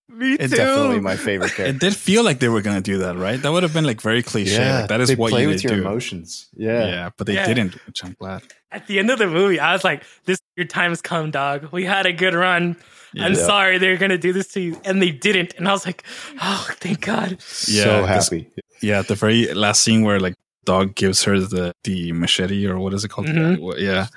Me 0.09 0.33
It's 0.33 0.51
definitely 0.53 0.99
my 0.99 1.15
favorite 1.15 1.51
character. 1.55 1.75
It 1.75 1.79
did 1.79 1.95
feel 1.95 2.23
like 2.23 2.39
they 2.39 2.49
were 2.49 2.61
gonna 2.63 2.81
do 2.81 2.97
that, 2.99 3.15
right? 3.17 3.39
That 3.39 3.51
would 3.51 3.61
have 3.61 3.73
been 3.73 3.85
like 3.85 4.01
very 4.01 4.23
cliche. 4.23 4.57
like, 4.79 4.89
that 4.89 4.99
is 4.99 5.09
they 5.09 5.15
what 5.15 5.29
play 5.29 5.43
you 5.43 5.49
with 5.49 5.57
would 5.57 5.63
your 5.71 5.75
do. 5.75 5.81
emotions. 5.87 6.47
Yeah. 6.57 6.85
Yeah, 6.87 7.09
but 7.17 7.27
they 7.27 7.35
Yeah. 7.35 7.45
didn't, 7.47 7.75
which 7.85 8.03
I'm 8.03 8.15
glad. 8.19 8.41
At 8.71 8.87
the 8.87 8.97
end 8.97 9.11
of 9.11 9.19
the 9.19 9.27
movie, 9.27 9.59
I 9.59 9.73
was 9.73 9.83
like, 9.83 10.03
"This, 10.25 10.39
your 10.57 10.65
time's 10.65 11.01
come, 11.03 11.29
dog. 11.29 11.69
We 11.71 11.85
had 11.85 12.07
a 12.07 12.13
good 12.13 12.33
run. 12.33 12.75
I'm 13.17 13.33
Yeah. 13.33 13.45
sorry 13.45 13.77
they're 13.79 13.97
gonna 13.97 14.17
do 14.17 14.33
this 14.33 14.47
to 14.53 14.59
you," 14.61 14.79
and 14.85 15.01
they 15.01 15.11
didn't. 15.11 15.53
And 15.57 15.67
I 15.67 15.71
was 15.71 15.85
like, 15.85 16.03
"Oh, 16.41 16.67
thank 16.79 17.01
God." 17.05 17.31
Yeah, 17.67 17.83
so 17.83 18.05
'cause- 18.05 18.29
happy. 18.29 18.49
Yeah, 18.81 19.01
the 19.01 19.15
very 19.15 19.53
last 19.53 19.81
scene 19.83 20.03
where 20.03 20.19
like 20.19 20.35
dog 20.65 20.95
gives 20.95 21.23
her 21.23 21.39
the 21.39 21.73
the 21.83 22.11
machete 22.11 22.67
or 22.67 22.77
what 22.79 22.93
is 22.93 23.03
it 23.03 23.09
called? 23.09 23.27
Mhm. 23.27 23.57
Uh, 23.73 23.77
Yeah, 23.77 24.07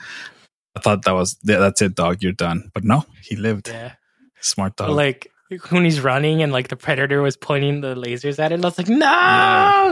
I 0.76 0.80
thought 0.80 1.04
that 1.04 1.12
was 1.14 1.36
yeah, 1.42 1.58
that's 1.58 1.80
it, 1.82 1.94
dog. 1.94 2.22
You're 2.22 2.32
done. 2.32 2.70
But 2.74 2.84
no, 2.84 3.04
he 3.22 3.36
lived. 3.36 3.68
Yeah. 3.68 3.92
Smart 4.40 4.76
dog. 4.76 4.90
like 4.90 5.28
when 5.68 5.84
he's 5.84 6.00
running 6.00 6.42
and 6.42 6.50
like 6.50 6.68
the 6.68 6.76
predator 6.76 7.20
was 7.22 7.36
pointing 7.36 7.82
the 7.82 7.94
lasers 7.94 8.38
at 8.38 8.52
it, 8.52 8.64
I 8.64 8.66
was 8.66 8.78
like, 8.78 8.88
"No!" 8.88 8.96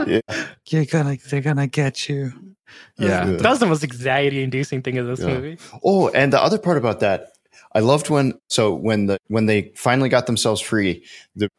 Yeah. 0.07 0.19
Yeah. 0.29 0.45
you're 0.69 0.85
gonna 0.85 1.17
they're 1.29 1.41
gonna 1.41 1.67
get 1.67 2.07
you. 2.09 2.33
Yeah, 2.97 3.25
good. 3.25 3.39
that 3.41 3.49
was 3.49 3.59
the 3.59 3.65
most 3.67 3.83
anxiety-inducing 3.83 4.81
thing 4.81 4.97
of 4.97 5.05
this 5.07 5.19
Yeah. 5.19 5.27
movie. 5.27 5.57
Oh, 5.83 6.09
and 6.09 6.31
the 6.33 6.41
other 6.41 6.57
part 6.57 6.77
about 6.77 7.01
that, 7.01 7.33
I 7.73 7.79
loved 7.79 8.09
when 8.09 8.33
so 8.49 8.73
when 8.73 9.07
the 9.07 9.17
when 9.27 9.45
they 9.45 9.71
finally 9.75 10.09
got 10.09 10.25
themselves 10.27 10.61
free, 10.61 11.05
the 11.35 11.49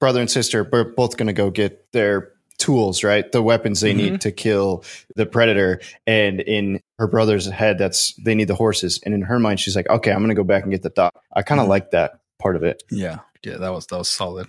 brother 0.00 0.20
and 0.20 0.30
sister 0.30 0.64
were 0.70 0.84
both 0.84 1.16
going 1.16 1.26
to 1.26 1.32
go 1.32 1.50
get 1.50 1.92
their 1.92 2.32
tools, 2.58 3.02
right? 3.04 3.30
The 3.32 3.42
weapons 3.42 3.80
they 3.80 3.94
need 3.94 4.20
to 4.22 4.32
kill 4.32 4.84
the 5.16 5.24
predator. 5.26 5.80
And 6.06 6.40
in 6.40 6.80
her 6.98 7.06
brother's 7.06 7.46
head, 7.46 7.78
that's 7.78 8.12
they 8.14 8.34
need 8.34 8.48
the 8.48 8.54
horses. 8.54 9.00
And 9.04 9.14
in 9.14 9.22
her 9.22 9.38
mind, 9.38 9.60
she's 9.60 9.74
like, 9.76 9.88
okay, 9.88 10.10
I'm 10.12 10.18
going 10.18 10.28
to 10.28 10.34
go 10.34 10.44
back 10.44 10.62
and 10.64 10.70
get 10.72 10.82
the 10.82 10.90
dog. 10.90 11.12
I 11.34 11.42
kind 11.42 11.60
of 11.60 11.66
Mhm. 11.66 11.70
like 11.70 11.90
that 11.92 12.20
part 12.38 12.56
of 12.56 12.62
it. 12.62 12.82
yeah, 12.90 13.18
yeah. 13.44 13.56
That 13.56 13.70
was 13.72 13.86
that 13.86 13.98
was 13.98 14.08
solid. 14.10 14.46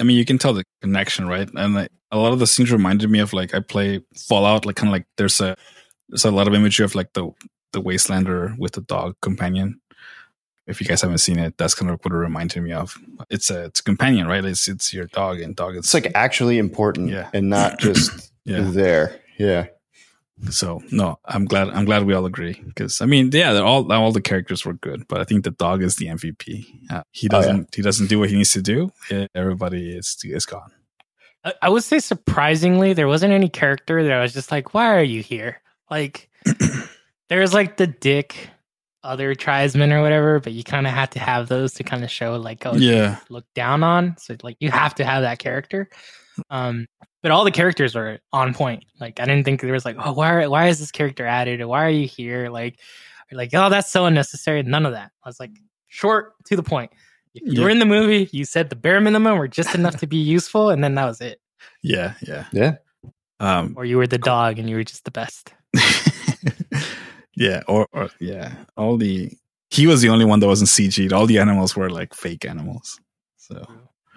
I 0.00 0.04
mean, 0.04 0.16
you 0.16 0.24
can 0.24 0.38
tell 0.38 0.52
the 0.52 0.64
connection, 0.80 1.26
right? 1.28 1.48
And 1.54 1.74
like, 1.74 1.90
a 2.12 2.18
lot 2.18 2.32
of 2.32 2.38
the 2.38 2.46
scenes 2.46 2.70
reminded 2.72 3.10
me 3.10 3.18
of 3.18 3.32
like 3.32 3.54
I 3.54 3.60
play 3.60 4.00
Fallout, 4.16 4.64
like 4.64 4.76
kind 4.76 4.88
of 4.88 4.92
like 4.92 5.06
there's 5.16 5.40
a 5.40 5.56
there's 6.08 6.24
a 6.24 6.30
lot 6.30 6.48
of 6.48 6.54
imagery 6.54 6.84
of 6.84 6.94
like 6.94 7.12
the 7.12 7.30
the 7.72 7.82
Wastelander 7.82 8.56
with 8.58 8.72
the 8.72 8.80
dog 8.82 9.16
companion. 9.20 9.80
If 10.66 10.80
you 10.82 10.86
guys 10.86 11.00
haven't 11.00 11.18
seen 11.18 11.38
it, 11.38 11.56
that's 11.56 11.74
kind 11.74 11.90
of 11.90 11.98
what 12.02 12.12
it 12.12 12.16
reminded 12.16 12.62
me 12.62 12.72
of. 12.72 12.94
It's 13.30 13.50
a 13.50 13.64
it's 13.64 13.80
a 13.80 13.82
companion, 13.82 14.26
right? 14.26 14.44
It's 14.44 14.68
it's 14.68 14.92
your 14.92 15.06
dog 15.06 15.40
and 15.40 15.56
dog. 15.56 15.76
It's 15.76 15.94
like 15.94 16.12
actually 16.14 16.58
important 16.58 17.08
Yeah. 17.10 17.30
and 17.32 17.48
not 17.48 17.78
just 17.80 18.32
yeah. 18.44 18.60
there. 18.62 19.18
Yeah. 19.38 19.66
So 20.50 20.82
no, 20.92 21.18
I'm 21.24 21.46
glad 21.46 21.70
I'm 21.70 21.84
glad 21.86 22.04
we 22.04 22.12
all 22.14 22.26
agree 22.26 22.60
because 22.64 23.00
I 23.00 23.06
mean, 23.06 23.30
yeah, 23.32 23.52
they're 23.54 23.64
all 23.64 23.90
all 23.90 24.12
the 24.12 24.20
characters 24.20 24.64
were 24.64 24.74
good, 24.74 25.08
but 25.08 25.20
I 25.20 25.24
think 25.24 25.44
the 25.44 25.50
dog 25.52 25.82
is 25.82 25.96
the 25.96 26.06
MVP. 26.06 26.66
Uh, 26.90 27.02
he 27.12 27.28
Oh, 27.32 27.38
yeah. 27.38 27.46
doesn't 27.46 27.74
he 27.74 27.82
doesn't 27.82 28.06
do 28.08 28.18
what 28.20 28.28
he 28.30 28.36
needs 28.36 28.52
to 28.52 28.62
do. 28.62 28.92
Everybody 29.34 29.96
is 29.96 30.16
is 30.22 30.44
gone. 30.46 30.70
I, 31.44 31.54
I 31.62 31.68
would 31.70 31.82
say 31.82 31.98
surprisingly, 31.98 32.92
there 32.92 33.08
wasn't 33.08 33.32
any 33.32 33.48
character 33.48 34.02
that 34.04 34.12
I 34.12 34.20
was 34.20 34.32
just 34.34 34.52
like, 34.52 34.74
"Why 34.74 34.86
are 34.94 35.02
you 35.02 35.22
here?" 35.22 35.60
Like, 35.90 36.28
there's 37.28 37.52
like 37.54 37.76
the 37.76 37.86
dick 37.86 38.50
other 39.04 39.34
tribesmen 39.34 39.92
or 39.92 40.02
whatever, 40.02 40.40
but 40.40 40.52
you 40.52 40.64
kind 40.64 40.86
of 40.86 40.92
have 40.92 41.10
to 41.10 41.18
have 41.20 41.48
those 41.48 41.72
to 41.74 41.84
kind 41.84 42.02
of 42.04 42.10
show 42.10 42.36
like, 42.36 42.66
oh, 42.66 42.74
Yeah, 42.74 43.18
look 43.30 43.44
down 43.54 43.82
on. 43.82 44.16
So 44.18 44.36
like, 44.42 44.56
you 44.60 44.70
have 44.70 44.94
to 44.96 45.04
have 45.04 45.22
that 45.22 45.38
character. 45.38 45.88
Um, 46.50 46.86
but 47.22 47.30
all 47.32 47.44
the 47.44 47.50
characters 47.50 47.94
were 47.94 48.18
on 48.32 48.54
point. 48.54 48.84
Like, 49.00 49.18
I 49.20 49.24
didn't 49.24 49.44
think 49.44 49.60
there 49.60 49.72
was 49.72 49.84
like, 49.84 49.96
oh, 49.98 50.12
why 50.12 50.32
are, 50.34 50.50
why 50.50 50.66
is 50.68 50.78
this 50.78 50.90
character 50.92 51.26
added? 51.26 51.60
Or 51.60 51.68
why 51.68 51.84
are 51.84 51.90
you 51.90 52.06
here? 52.06 52.48
Like, 52.48 52.78
or 53.32 53.36
like, 53.36 53.50
oh, 53.54 53.68
that's 53.70 53.90
so 53.90 54.04
unnecessary. 54.06 54.62
None 54.62 54.84
of 54.86 54.92
that. 54.92 55.10
I 55.24 55.28
was 55.28 55.40
like, 55.40 55.50
short 55.86 56.34
to 56.46 56.56
the 56.56 56.62
point. 56.62 56.90
If 57.34 57.54
you 57.54 57.62
were 57.62 57.68
Yeah. 57.68 57.72
in 57.74 57.78
the 57.78 57.86
movie, 57.86 58.28
you 58.32 58.44
said 58.44 58.68
the 58.70 58.76
bare 58.76 59.00
minimum 59.00 59.38
or 59.38 59.48
just 59.48 59.74
enough 59.74 59.96
to 59.98 60.06
be 60.06 60.16
useful, 60.16 60.70
and 60.70 60.82
then 60.82 60.94
that 60.96 61.04
was 61.06 61.20
it. 61.20 61.40
yeah, 61.82 62.14
yeah. 62.22 62.46
Yeah. 62.52 62.76
Um, 63.40 63.74
Or 63.76 63.84
you 63.84 63.96
were 63.96 64.06
the 64.06 64.18
dog 64.18 64.58
and 64.58 64.68
you 64.68 64.76
were 64.76 64.84
just 64.84 65.04
the 65.04 65.10
best. 65.12 65.52
yeah, 67.38 67.62
or, 67.68 67.86
or 67.92 68.10
yeah, 68.18 68.52
all 68.76 68.96
the 68.96 69.32
he 69.70 69.86
was 69.86 70.00
the 70.00 70.08
only 70.08 70.24
one 70.24 70.40
that 70.40 70.46
wasn't 70.46 70.70
CG'd. 70.70 71.12
All 71.12 71.26
the 71.26 71.38
animals 71.38 71.76
were 71.76 71.88
like 71.88 72.14
fake 72.14 72.44
animals. 72.44 73.00
So 73.36 73.64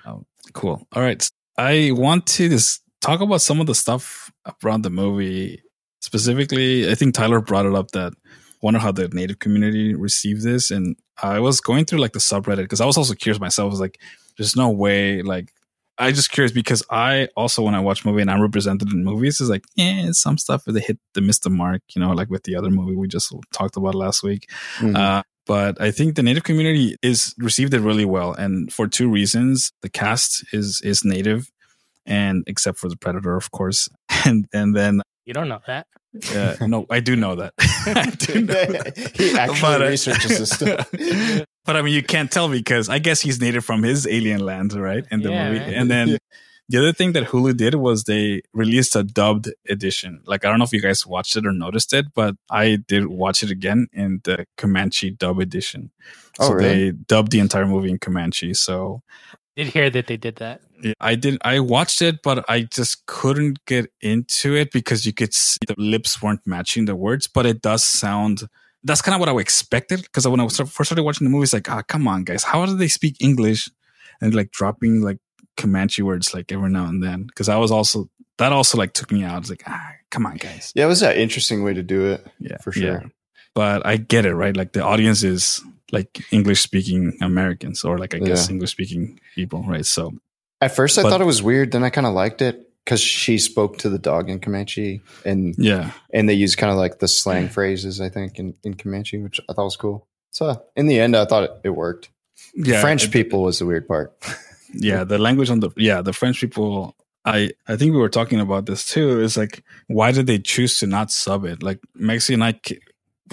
um, 0.06 0.26
cool. 0.54 0.88
All 0.94 1.04
right, 1.04 1.30
I 1.58 1.92
want 1.94 2.26
to 2.28 2.50
just 2.50 2.82
talk 3.00 3.22
about 3.22 3.42
some 3.42 3.62
of 3.62 3.68
the 3.68 3.76
stuff 3.76 4.32
around 4.64 4.82
the 4.82 4.90
movie. 4.90 5.62
Specifically, 6.00 6.90
I 6.90 6.96
think 6.96 7.14
Tyler 7.14 7.42
brought 7.42 7.68
it 7.68 7.76
up 7.76 7.92
that 7.92 8.14
wonder 8.62 8.80
how 8.80 8.92
the 8.92 9.08
native 9.10 9.38
community 9.38 9.94
received 9.94 10.42
this, 10.44 10.72
and 10.72 10.96
I 11.22 11.40
was 11.40 11.62
going 11.62 11.86
through 11.86 12.00
like 12.00 12.14
the 12.14 12.20
subreddit 12.20 12.64
because 12.64 12.82
I 12.82 12.86
was 12.86 12.98
also 12.98 13.14
curious 13.14 13.40
myself. 13.40 13.68
I 13.68 13.70
was 13.70 13.80
like, 13.80 14.00
there's 14.38 14.56
no 14.56 14.72
way 14.72 15.22
like 15.22 15.54
I 16.06 16.12
just 16.12 16.32
curious 16.32 16.52
because 16.52 16.84
I 16.90 17.28
also 17.36 17.62
when 17.64 17.76
I 17.76 17.80
watch 17.80 18.04
movie 18.06 18.22
and 18.22 18.32
I'm 18.32 18.42
represented 18.42 18.92
in 18.92 19.04
movies 19.04 19.40
is 19.42 19.50
like 19.50 19.64
yeah 19.76 20.10
some 20.12 20.38
stuff 20.38 20.64
they 20.66 20.80
hit 20.80 20.98
the 21.14 21.22
miss 21.22 21.40
the 21.40 21.50
mark 21.50 21.82
you 21.96 22.02
know 22.02 22.12
like 22.20 22.30
with 22.30 22.44
the 22.44 22.56
other 22.56 22.70
movie 22.70 22.96
we 22.96 23.08
just 23.08 23.34
talked 23.54 23.78
about 23.78 23.96
last 23.96 24.24
week 24.24 24.50
Mhm. 24.80 24.96
uh, 24.98 25.24
but 25.48 25.82
I 25.82 25.92
think 25.92 26.16
the 26.16 26.24
native 26.24 26.44
community 26.44 26.96
is 27.02 27.34
received 27.38 27.74
it 27.74 27.82
really 27.82 28.06
well 28.06 28.34
and 28.34 28.72
for 28.74 28.88
two 28.88 29.10
reasons 29.10 29.72
the 29.82 29.90
cast 29.90 30.44
is 30.54 30.82
is 30.84 31.04
native 31.06 31.50
and 32.06 32.44
except 32.48 32.78
for 32.80 32.90
the 32.90 32.98
predator 32.98 33.36
of 33.36 33.52
course 33.52 33.88
and 34.26 34.48
and 34.54 34.76
then 34.76 35.02
You 35.26 35.34
don't 35.34 35.50
know 35.50 35.62
that. 35.68 35.86
uh, 36.36 36.56
no 36.68 36.86
I 36.90 37.00
do 37.00 37.16
know 37.16 37.36
that 37.42 37.54
I 37.60 38.10
do 38.28 38.42
know 38.50 38.66
that. 38.76 38.98
he 39.16 39.38
actually 39.38 39.62
But, 39.62 39.82
uh, 39.82 39.86
researches 39.96 40.32
this 40.40 40.50
stuff. 40.50 40.92
But 41.66 41.76
I 41.76 41.82
mean, 41.82 41.94
you 41.94 42.04
can't 42.04 42.32
tell 42.32 42.50
because 42.50 42.90
I 42.90 43.00
guess 43.00 43.22
he's 43.22 43.40
native 43.42 43.64
from 43.66 43.84
his 43.84 44.08
alien 44.08 44.40
land, 44.42 44.74
right? 44.74 45.06
In 45.12 45.22
the 45.22 45.32
Yeah, 45.32 45.50
movie. 45.50 45.60
right. 45.60 45.74
And 45.74 45.90
then 45.92 46.08
Yeah. 46.10 46.18
the 46.70 46.78
other 46.80 46.94
thing 46.94 47.12
that 47.14 47.28
Hulu 47.28 47.58
did 47.58 47.76
was 47.76 48.04
they 48.06 48.42
released 48.54 48.96
a 48.96 49.04
dubbed 49.04 49.50
edition. 49.70 50.22
Like, 50.26 50.46
I 50.46 50.50
don't 50.50 50.58
know 50.60 50.66
if 50.66 50.74
you 50.74 50.82
guys 50.82 51.06
watched 51.06 51.36
it 51.36 51.46
or 51.46 51.52
noticed 51.52 51.94
it, 51.94 52.06
but 52.14 52.36
I 52.50 52.78
did 52.88 53.08
watch 53.08 53.44
it 53.44 53.52
again 53.52 53.88
in 53.94 54.22
the 54.24 54.46
Comanche 54.58 55.12
dub 55.12 55.40
edition. 55.40 55.92
Oh, 56.40 56.48
so 56.48 56.54
really? 56.54 56.92
they 56.92 56.92
dubbed 56.92 57.32
the 57.32 57.40
entire 57.40 57.66
movie 57.68 57.90
in 57.92 58.00
Comanche. 58.00 58.54
So 58.54 59.02
I 59.32 59.64
Did 59.64 59.68
hear 59.74 59.90
that 59.90 60.08
they 60.08 60.18
did 60.18 60.38
that. 60.38 60.62
yeah, 60.82 60.94
I 61.02 61.16
did. 61.16 61.38
I 61.44 61.60
watched 61.60 62.02
it, 62.02 62.22
but 62.24 62.46
I 62.50 62.62
just 62.62 63.06
couldn't 63.06 63.64
get 63.66 63.92
into 64.02 64.56
it 64.56 64.72
because 64.72 65.06
you 65.06 65.14
could 65.14 65.34
see 65.34 65.58
the 65.68 65.76
lips 65.78 66.22
weren't 66.22 66.48
matching 66.48 66.86
the 66.86 66.96
words. 66.96 67.28
But 67.28 67.46
it 67.46 67.62
does 67.62 67.84
sound. 67.86 68.44
That's 68.84 69.02
kind 69.02 69.14
of 69.14 69.20
what 69.20 69.30
I 69.30 69.36
expected 69.40 70.02
because 70.02 70.28
when 70.28 70.40
I 70.40 70.44
was 70.44 70.58
first 70.58 70.86
started 70.86 71.04
watching 71.04 71.26
the 71.26 71.32
movie, 71.32 71.44
it's 71.44 71.54
like, 71.54 71.70
ah, 71.70 71.84
come 71.88 72.08
on, 72.08 72.24
guys, 72.24 72.44
how 72.44 72.66
do 72.66 72.76
they 72.76 72.88
speak 72.88 73.16
English 73.20 73.70
and 74.22 74.34
like 74.34 74.52
dropping 74.52 75.02
like 75.02 75.18
Comanche 75.58 76.02
words 76.02 76.34
like 76.34 76.52
every 76.52 76.70
now 76.70 76.86
and 76.86 77.04
then? 77.04 77.24
Because 77.24 77.48
I 77.50 77.58
was 77.58 77.72
also 77.72 78.10
that 78.38 78.52
also 78.52 78.78
like 78.78 78.94
took 78.94 79.12
me 79.12 79.24
out. 79.24 79.40
It's 79.42 79.50
like, 79.52 79.64
ah, 79.68 79.92
come 80.10 80.26
on, 80.26 80.38
guys. 80.38 80.72
Yeah, 80.76 80.86
it 80.86 80.88
was 80.88 81.04
an 81.04 81.16
interesting 81.16 81.64
way 81.64 81.74
to 81.76 81.84
do 81.84 82.08
it. 82.08 82.26
Yeah, 82.40 82.58
For 82.58 82.72
sure. 82.72 82.84
yeah. 82.84 83.00
But 83.54 83.86
I 83.86 83.98
get 83.98 84.26
it, 84.26 84.34
right? 84.34 84.56
Like 84.58 84.72
the 84.74 84.84
audience 84.84 85.24
is 85.24 85.62
like 85.92 86.22
English 86.32 86.62
speaking 86.62 87.18
Americans 87.22 87.84
or 87.84 88.00
like 88.00 88.16
I 88.16 88.20
guess 88.20 88.48
Yeah. 88.48 88.54
English 88.54 88.72
speaking 88.72 89.20
people, 89.36 89.64
right? 89.68 89.86
So 89.86 90.14
At 90.62 90.76
first, 90.76 90.98
I 90.98 91.04
But- 91.04 91.10
thought 91.10 91.22
it 91.22 91.26
was 91.26 91.44
weird. 91.44 91.72
Then 91.72 91.84
I 91.84 91.90
kind 91.92 92.08
of 92.08 92.14
liked 92.14 92.42
it 92.42 92.71
because 92.86 93.00
she 93.02 93.38
spoke 93.38 93.78
to 93.80 93.90
the 93.90 94.00
dog 94.00 94.30
in 94.30 94.40
Comanche, 94.40 95.02
and 95.26 95.56
yeah, 95.58 95.92
and 96.14 96.28
they 96.28 96.34
used 96.34 96.58
kind 96.58 96.72
of 96.72 96.78
like 96.78 97.00
the 97.00 97.08
slang 97.08 97.50
phrases, 97.50 98.02
I 98.02 98.10
think, 98.10 98.40
in, 98.40 98.54
in 98.64 98.74
Comanche, 98.76 99.18
which 99.18 99.40
I 99.50 99.54
thought 99.54 99.66
was 99.66 99.76
cool. 99.78 100.08
So 100.32 100.62
in 100.76 100.88
the 100.88 101.00
end, 101.00 101.16
I 101.16 101.26
thought 101.26 101.44
it, 101.44 101.52
it 101.66 101.70
worked. 101.72 102.10
yeah. 102.56 102.82
French 102.82 103.06
it- 103.06 103.12
people 103.12 103.44
was 103.44 103.60
the 103.60 103.66
weird 103.66 103.88
part. 103.88 104.14
yeah 104.74 105.04
the 105.04 105.18
language 105.18 105.50
on 105.50 105.60
the 105.60 105.70
yeah 105.76 106.02
the 106.02 106.14
french 106.14 106.40
people 106.40 106.96
i 107.26 107.50
i 107.68 107.76
think 107.76 107.92
we 107.92 107.98
were 108.00 108.08
talking 108.08 108.40
about 108.40 108.68
this 108.68 108.86
too 108.88 109.20
is 109.20 109.36
like 109.36 109.66
why 109.88 110.14
did 110.14 110.28
they 110.28 110.40
choose 110.40 110.80
to 110.80 110.88
not 110.88 111.12
sub 111.12 111.44
it 111.44 111.62
like 111.62 111.78
maxi 112.00 112.34
and 112.34 112.42
i 112.42 112.54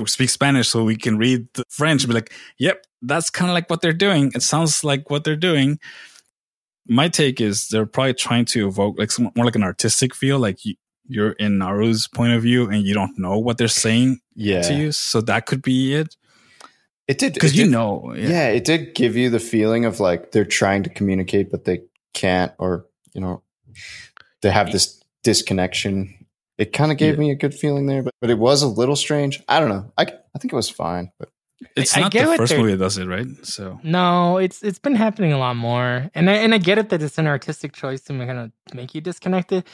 speak 0.07 0.30
spanish 0.30 0.68
so 0.68 0.82
we 0.82 0.96
can 0.96 1.16
read 1.16 1.46
the 1.55 1.62
french 1.68 2.03
and 2.03 2.09
be 2.11 2.14
like 2.14 2.32
yep 2.59 2.84
that's 3.03 3.30
kind 3.30 3.49
of 3.49 3.55
like 3.55 3.70
what 3.70 3.80
they're 3.82 3.92
doing 3.92 4.32
it 4.34 4.42
sounds 4.42 4.82
like 4.82 5.11
what 5.11 5.22
they're 5.22 5.36
doing 5.36 5.78
my 6.89 7.09
take 7.09 7.41
is 7.41 7.68
they're 7.68 7.86
probably 7.86 8.14
trying 8.14 8.45
to 8.47 8.66
evoke 8.66 8.99
like 8.99 9.11
some, 9.11 9.30
more 9.34 9.45
like 9.45 9.57
an 9.57 9.62
artistic 9.62 10.14
feel, 10.14 10.39
like 10.39 10.64
you, 10.64 10.74
you're 11.07 11.32
in 11.32 11.59
Naru's 11.59 12.09
point 12.09 12.32
of 12.32 12.43
view 12.43 12.68
and 12.68 12.82
you 12.82 12.95
don't 12.95 13.18
know 13.18 13.39
what 13.39 13.59
they're 13.59 13.68
saying 13.68 14.20
Yeah, 14.34 14.62
to 14.62 14.74
you. 14.74 14.93
So 14.93 15.20
that 15.22 15.47
could 15.47 15.62
be 15.62 15.95
it 15.95 16.16
it 17.07 17.18
did 17.18 17.32
because 17.34 17.57
you 17.57 17.64
did- 17.64 17.72
know, 17.72 18.14
Yeah. 18.16 18.49
it 18.49 18.64
did 18.64 18.95
give 18.95 19.16
you 19.16 19.30
the 19.30 19.41
feeling 19.41 19.84
of 19.86 20.01
like 20.01 20.32
they're 20.32 20.45
trying 20.45 20.82
to 20.82 20.91
communicate, 20.91 21.51
but 21.51 21.64
they 21.64 21.82
can't, 22.14 22.53
or 22.59 22.84
you 23.14 23.20
know, 23.20 23.43
they 24.43 24.51
have 24.51 24.70
this 24.72 25.03
disconnection. 25.22 26.14
It 26.59 26.72
kind 26.72 26.91
of 26.93 26.99
gave 26.99 27.14
Yeah. 27.14 27.20
me 27.20 27.30
a 27.30 27.34
good 27.36 27.55
feeling 27.55 27.86
there, 27.86 28.03
but, 28.03 28.12
but 28.20 28.30
it 28.30 28.39
was 28.39 28.62
a 28.62 28.66
little 28.68 28.97
strange. 28.97 29.43
I 29.49 29.61
don't 29.61 29.68
know. 29.70 29.91
I 29.97 30.03
I 30.34 30.39
think 30.39 30.53
it 30.53 30.57
was 30.57 30.68
fine, 30.68 31.11
but 31.18 31.28
it's 31.76 31.96
I 31.96 32.00
not 32.00 32.12
get 32.12 32.26
the 32.28 32.36
first 32.36 32.52
movie 32.56 32.72
that 32.72 32.78
does 32.78 32.98
it, 32.98 33.06
right? 33.06 33.26
So 33.42 33.80
No, 33.82 34.38
it's 34.38 34.62
it's 34.62 34.78
been 34.78 34.94
happening 34.94 35.32
a 35.32 35.38
lot 35.38 35.56
more, 35.56 36.11
and 36.14 36.28
I, 36.30 36.34
and 36.34 36.54
I 36.54 36.59
get 36.59 36.78
it 36.78 36.88
that 36.90 37.02
it's 37.02 37.18
an 37.18 37.26
artistic 37.26 37.72
choice 37.72 38.02
to 38.02 38.12
kind 38.14 38.38
of 38.38 38.52
make 38.74 38.94
you 38.94 39.00
disconnected, 39.00 39.64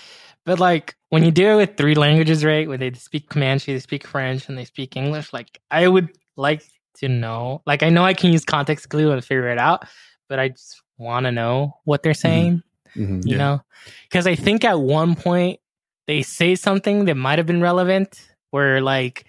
but 0.45 0.59
like 0.61 0.97
when 1.11 1.24
you 1.24 1.30
do 1.30 1.47
it 1.53 1.57
with 1.57 1.76
three 1.76 1.95
languages, 1.95 2.45
right? 2.45 2.68
Where 2.68 2.78
they 2.78 2.93
speak 2.93 3.28
Comanche, 3.28 3.72
they 3.72 3.78
speak 3.80 4.07
French, 4.07 4.49
and 4.49 4.59
they 4.59 4.64
speak 4.64 4.97
English. 4.97 5.32
Like 5.32 5.61
I 5.70 5.89
would 5.89 6.11
like 6.37 6.62
to 6.99 7.09
know. 7.09 7.62
Like 7.66 7.82
I 7.82 7.89
know 7.91 8.05
I 8.05 8.14
can 8.14 8.32
use 8.32 8.45
context 8.45 8.89
clue 8.89 9.11
and 9.11 9.24
figure 9.24 9.49
it 9.49 9.59
out, 9.59 9.85
but 10.28 10.39
I 10.39 10.49
just 10.51 10.82
want 10.99 11.26
to 11.26 11.32
know 11.32 11.78
what 11.85 12.03
they're 12.03 12.14
saying. 12.14 12.62
mhm. 12.97 13.22
You 13.26 13.32
Yeah. 13.32 13.39
know, 13.39 13.61
because 14.09 14.26
I 14.26 14.35
think 14.35 14.64
at 14.64 14.78
one 14.80 15.14
point 15.16 15.61
they 16.07 16.22
say 16.22 16.55
something 16.57 17.07
that 17.07 17.14
might 17.16 17.39
have 17.39 17.47
been 17.47 17.62
relevant, 17.62 18.20
where 18.51 18.80
like 18.82 19.26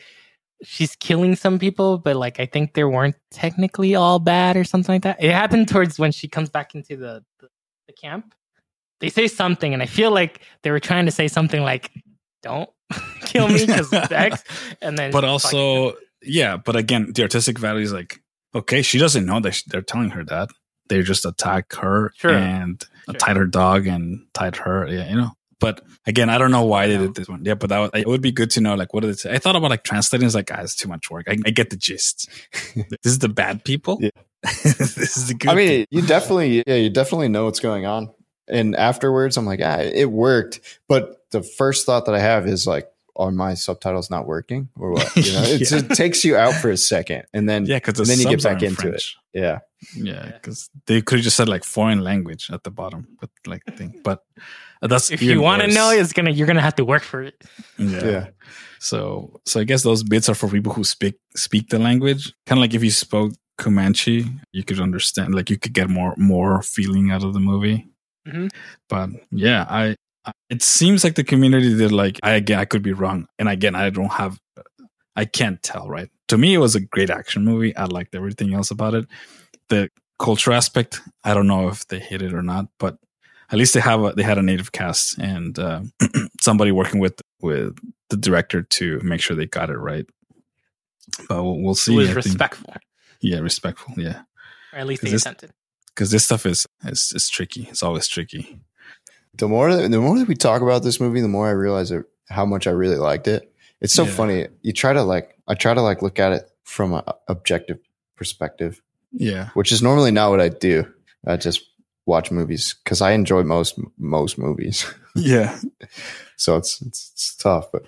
she's 0.64 0.96
killing 0.96 1.36
some 1.36 1.60
people, 1.60 1.98
but 1.98 2.16
like 2.16 2.40
I 2.40 2.46
think 2.46 2.74
they 2.74 2.84
weren't 2.84 3.16
technically 3.32 3.96
all 3.96 4.20
bad 4.20 4.58
or 4.58 4.64
something 4.64 4.94
like 4.96 5.04
that. 5.04 5.22
It 5.24 5.32
happened 5.32 5.68
towards 5.68 6.00
when 6.00 6.12
she 6.12 6.28
comes 6.28 6.50
back 6.50 6.76
into 6.76 6.96
the 6.98 7.24
the, 7.40 7.48
the 7.88 7.94
camp. 7.94 8.34
They 9.02 9.10
say 9.10 9.28
something, 9.28 9.74
and 9.74 9.84
I 9.84 9.88
feel 9.88 10.12
like 10.12 10.42
they 10.64 10.72
were 10.72 10.80
trying 10.80 11.06
to 11.06 11.12
say 11.12 11.28
something 11.28 11.62
like, 11.62 11.92
"Don't 12.44 12.70
kill 13.26 13.48
me 13.50 13.66
because 13.66 13.92
X," 13.94 14.44
and 14.82 14.98
then 14.98 15.12
but 15.12 15.22
fucking- 15.22 15.30
also 15.30 15.98
yeah 16.28 16.58
but 16.58 16.76
again 16.76 17.12
the 17.14 17.22
artistic 17.22 17.60
value 17.60 17.84
is 17.84 17.94
like 17.94 18.20
okay 18.56 18.82
she 18.82 18.98
doesn't 18.98 19.28
know 19.28 19.40
that 19.40 19.62
they're 19.68 19.82
telling 19.84 20.10
her 20.10 20.24
that 20.24 20.50
they 20.90 21.00
just 21.04 21.24
attack 21.24 21.72
her 21.76 22.12
Sure. 22.16 22.34
and 22.34 22.84
Sure. 23.06 23.14
tied 23.14 23.38
her 23.38 23.46
dog 23.46 23.86
and 23.86 24.26
tied 24.34 24.56
her 24.56 24.88
yeah 24.88 25.08
you 25.08 25.16
know 25.18 25.30
but 25.66 25.76
again 26.12 26.30
i 26.34 26.38
don't 26.40 26.52
know 26.58 26.66
why 26.74 26.84
they 26.90 26.98
did 27.04 27.14
this 27.16 27.28
one 27.34 27.42
yeah 27.50 27.56
but 27.62 27.70
that 27.72 27.80
would, 27.80 27.92
it 28.02 28.08
would 28.12 28.22
be 28.30 28.32
good 28.40 28.52
to 28.56 28.60
know 28.66 28.76
like 28.82 28.94
what 28.94 29.02
did 29.04 29.10
it 29.16 29.20
say 29.24 29.32
i 29.34 29.40
thought 29.44 29.56
about 29.56 29.70
like 29.76 29.84
translating 29.92 30.26
it's 30.26 30.36
like 30.42 30.52
ah, 30.56 30.62
it's 30.66 30.76
too 30.82 30.90
much 30.96 31.10
work 31.14 31.26
i, 31.28 31.36
I 31.48 31.52
get 31.60 31.70
the 31.74 31.78
gist 31.88 32.30
this 32.76 33.12
is 33.16 33.20
the 33.20 33.30
bad 33.30 33.64
people 33.72 33.98
Yeah. 34.02 34.10
this 34.64 35.18
is 35.18 35.28
the 35.30 35.34
good 35.34 35.50
I 35.50 35.56
mean, 35.56 35.86
you 35.90 36.02
definitely, 36.04 36.64
yeah, 36.68 36.76
you 36.86 36.92
definitely 36.92 37.30
know 37.30 37.46
what's 37.46 37.60
going 37.70 37.88
on. 37.88 38.14
And 38.48 38.76
afterwards, 38.76 39.38
I'm 39.38 39.46
like, 39.52 39.60
ah, 39.64 39.80
it 40.02 40.12
worked. 40.12 40.60
But 40.88 41.26
the 41.32 41.42
first 41.42 41.88
thought 41.88 42.06
that 42.06 42.14
I 42.14 42.20
have 42.20 42.46
is 42.46 42.68
like, 42.68 42.86
are 43.16 43.32
my 43.32 43.56
subtitles 43.56 44.12
not 44.12 44.28
working 44.28 44.70
or 44.78 44.92
what? 44.92 45.10
You 45.16 45.34
know, 45.34 45.42
it's, 45.56 45.72
Yeah. 45.72 45.80
it 45.80 45.90
takes 45.98 46.24
you 46.24 46.38
out 46.38 46.54
for 46.62 46.70
a 46.70 46.78
second, 46.78 47.24
and 47.34 47.50
then 47.50 47.66
yeah 47.66 47.78
because 47.82 47.98
and 47.98 48.08
then 48.08 48.20
you 48.20 48.30
get 48.38 48.44
back 48.44 48.62
into 48.62 48.88
it. 48.94 49.02
yeah, 49.34 49.60
yeah 49.98 50.14
Yeah. 50.14 50.32
because 50.38 50.70
they 50.86 51.02
could 51.02 51.18
have 51.20 51.24
just 51.24 51.38
said 51.38 51.50
like 51.50 51.64
foreign 51.64 52.02
language 52.04 52.52
at 52.52 52.62
the 52.64 52.70
bottom 52.82 53.02
but 53.20 53.32
like 53.48 53.64
thing 53.78 54.00
but 54.04 54.20
that's 54.82 55.12
if 55.12 55.22
you 55.22 55.42
want 55.42 55.62
to 55.62 55.68
know, 55.70 55.92
it's 55.92 56.14
gonna 56.14 56.32
you're 56.32 56.48
gonna 56.48 56.62
have 56.62 56.76
to 56.76 56.86
work 56.86 57.04
for 57.04 57.22
it. 57.24 57.36
yeah. 57.78 58.06
yeah, 58.06 58.28
So, 58.80 59.40
so 59.46 59.60
I 59.60 59.64
guess 59.64 59.84
those 59.84 60.04
bits 60.04 60.30
are 60.30 60.36
for 60.36 60.48
people 60.50 60.74
who 60.74 60.84
speak 60.84 61.16
speak 61.36 61.70
the 61.70 61.80
language. 61.80 62.34
Kind 62.46 62.60
of 62.60 62.62
like 62.62 62.74
if 62.74 62.84
you 62.84 62.92
spoke 62.92 63.34
Comanche, 63.58 64.26
you 64.52 64.64
could 64.64 64.80
understand. 64.80 65.34
Like 65.34 65.50
you 65.50 65.58
could 65.58 65.74
get 65.74 65.90
more 65.90 66.14
more 66.18 66.62
feeling 66.62 67.12
out 67.12 67.24
of 67.24 67.34
the 67.34 67.40
movie. 67.40 67.88
Mhm. 68.28 68.50
But 68.90 69.10
yeah, 69.32 69.66
I, 69.70 69.96
I 70.26 70.32
it 70.50 70.62
seems 70.64 71.04
like 71.04 71.16
the 71.16 71.24
community 71.24 71.76
did 71.78 71.92
like 71.92 72.20
I 72.24 72.32
again 72.34 72.60
I 72.60 72.66
could 72.66 72.82
be 72.84 72.94
wrong, 72.94 73.28
and 73.40 73.48
again 73.50 73.76
I 73.76 73.90
don't 73.90 74.12
have 74.14 74.38
I 75.16 75.26
can't 75.26 75.62
tell. 75.64 75.88
Right 75.88 76.10
to 76.28 76.38
me, 76.38 76.54
it 76.54 76.58
was 76.60 76.76
a 76.76 76.82
great 76.82 77.10
action 77.10 77.46
movie. 77.46 77.76
I 77.78 77.86
liked 77.86 78.14
everything 78.16 78.54
else 78.54 78.72
about 78.72 78.94
it. 78.94 79.06
The 79.70 79.90
culture 80.20 80.52
aspect, 80.54 81.02
I 81.24 81.34
don't 81.34 81.48
know 81.48 81.68
if 81.70 81.88
they 81.88 82.00
hit 82.00 82.22
it 82.22 82.34
or 82.34 82.42
not, 82.42 82.66
but 82.80 82.98
at 83.52 83.58
least 83.58 83.74
they 83.74 83.80
have 83.80 84.04
a, 84.04 84.14
they 84.14 84.24
had 84.24 84.38
a 84.38 84.42
native 84.42 84.72
cast 84.72 85.18
and 85.20 85.58
uh, 85.60 85.82
somebody 86.42 86.72
working 86.72 87.00
with 87.00 87.22
with 87.42 87.78
the 88.10 88.18
director 88.18 88.62
to 88.64 89.00
make 89.04 89.22
sure 89.22 89.36
they 89.36 89.46
got 89.46 89.70
it 89.70 89.78
right. 89.78 90.06
But 91.30 91.44
we'll, 91.44 91.60
we'll 91.62 91.72
It 91.74 91.78
see. 91.78 91.96
was 91.96 92.10
I 92.10 92.14
think- 92.14 92.26
respectful, 92.26 92.74
yeah, 93.22 93.40
respectful. 93.40 93.94
Yeah, 93.98 94.22
or 94.74 94.80
at 94.80 94.88
least 94.88 95.04
they 95.04 95.12
this- 95.12 95.22
attempted. 95.22 95.52
because 95.90 96.12
this 96.12 96.26
stuff 96.26 96.46
is 96.46 96.66
is 96.86 97.14
is 97.16 97.30
tricky. 97.30 97.68
It's 97.70 97.84
always 97.84 98.08
tricky. 98.08 98.60
the 99.38 99.48
more 99.48 99.74
that, 99.74 99.92
the 99.92 100.00
more 100.02 100.18
that 100.18 100.28
we 100.28 100.36
talk 100.36 100.62
about 100.62 100.84
this 100.84 101.00
movie, 101.00 101.22
the 101.22 101.28
more 101.28 101.48
I 101.48 101.52
realize 101.52 101.92
it, 101.92 102.06
how 102.30 102.46
much 102.46 102.68
I 102.68 102.72
really 102.72 102.98
liked 102.98 103.28
it. 103.28 103.52
It's 103.82 103.94
so 103.94 104.06
Yeah. 104.06 104.12
funny. 104.12 104.48
You 104.62 104.72
try 104.74 104.94
to 104.94 105.04
like, 105.04 105.38
I 105.48 105.54
try 105.56 105.74
to 105.74 105.82
like 105.82 106.02
look 106.02 106.18
at 106.20 106.32
it 106.32 106.50
from 106.64 106.94
an 106.94 107.04
objective 107.28 107.78
perspective, 108.16 108.82
Yeah, 109.12 109.50
which 109.54 109.72
is 109.72 109.82
normally 109.84 110.12
not 110.12 110.32
what 110.32 110.40
I 110.42 110.50
do. 110.50 110.92
I 111.28 111.36
just 111.38 111.62
watch 112.06 112.32
movies 112.32 112.76
because 112.84 113.02
I 113.02 113.12
enjoy 113.12 113.44
most 113.44 113.80
most 113.98 114.38
movies. 114.38 114.86
yeah, 115.16 115.58
so 116.38 116.58
it's, 116.58 116.82
it's 116.82 117.12
it's 117.14 117.36
tough, 117.36 117.72
but 117.72 117.84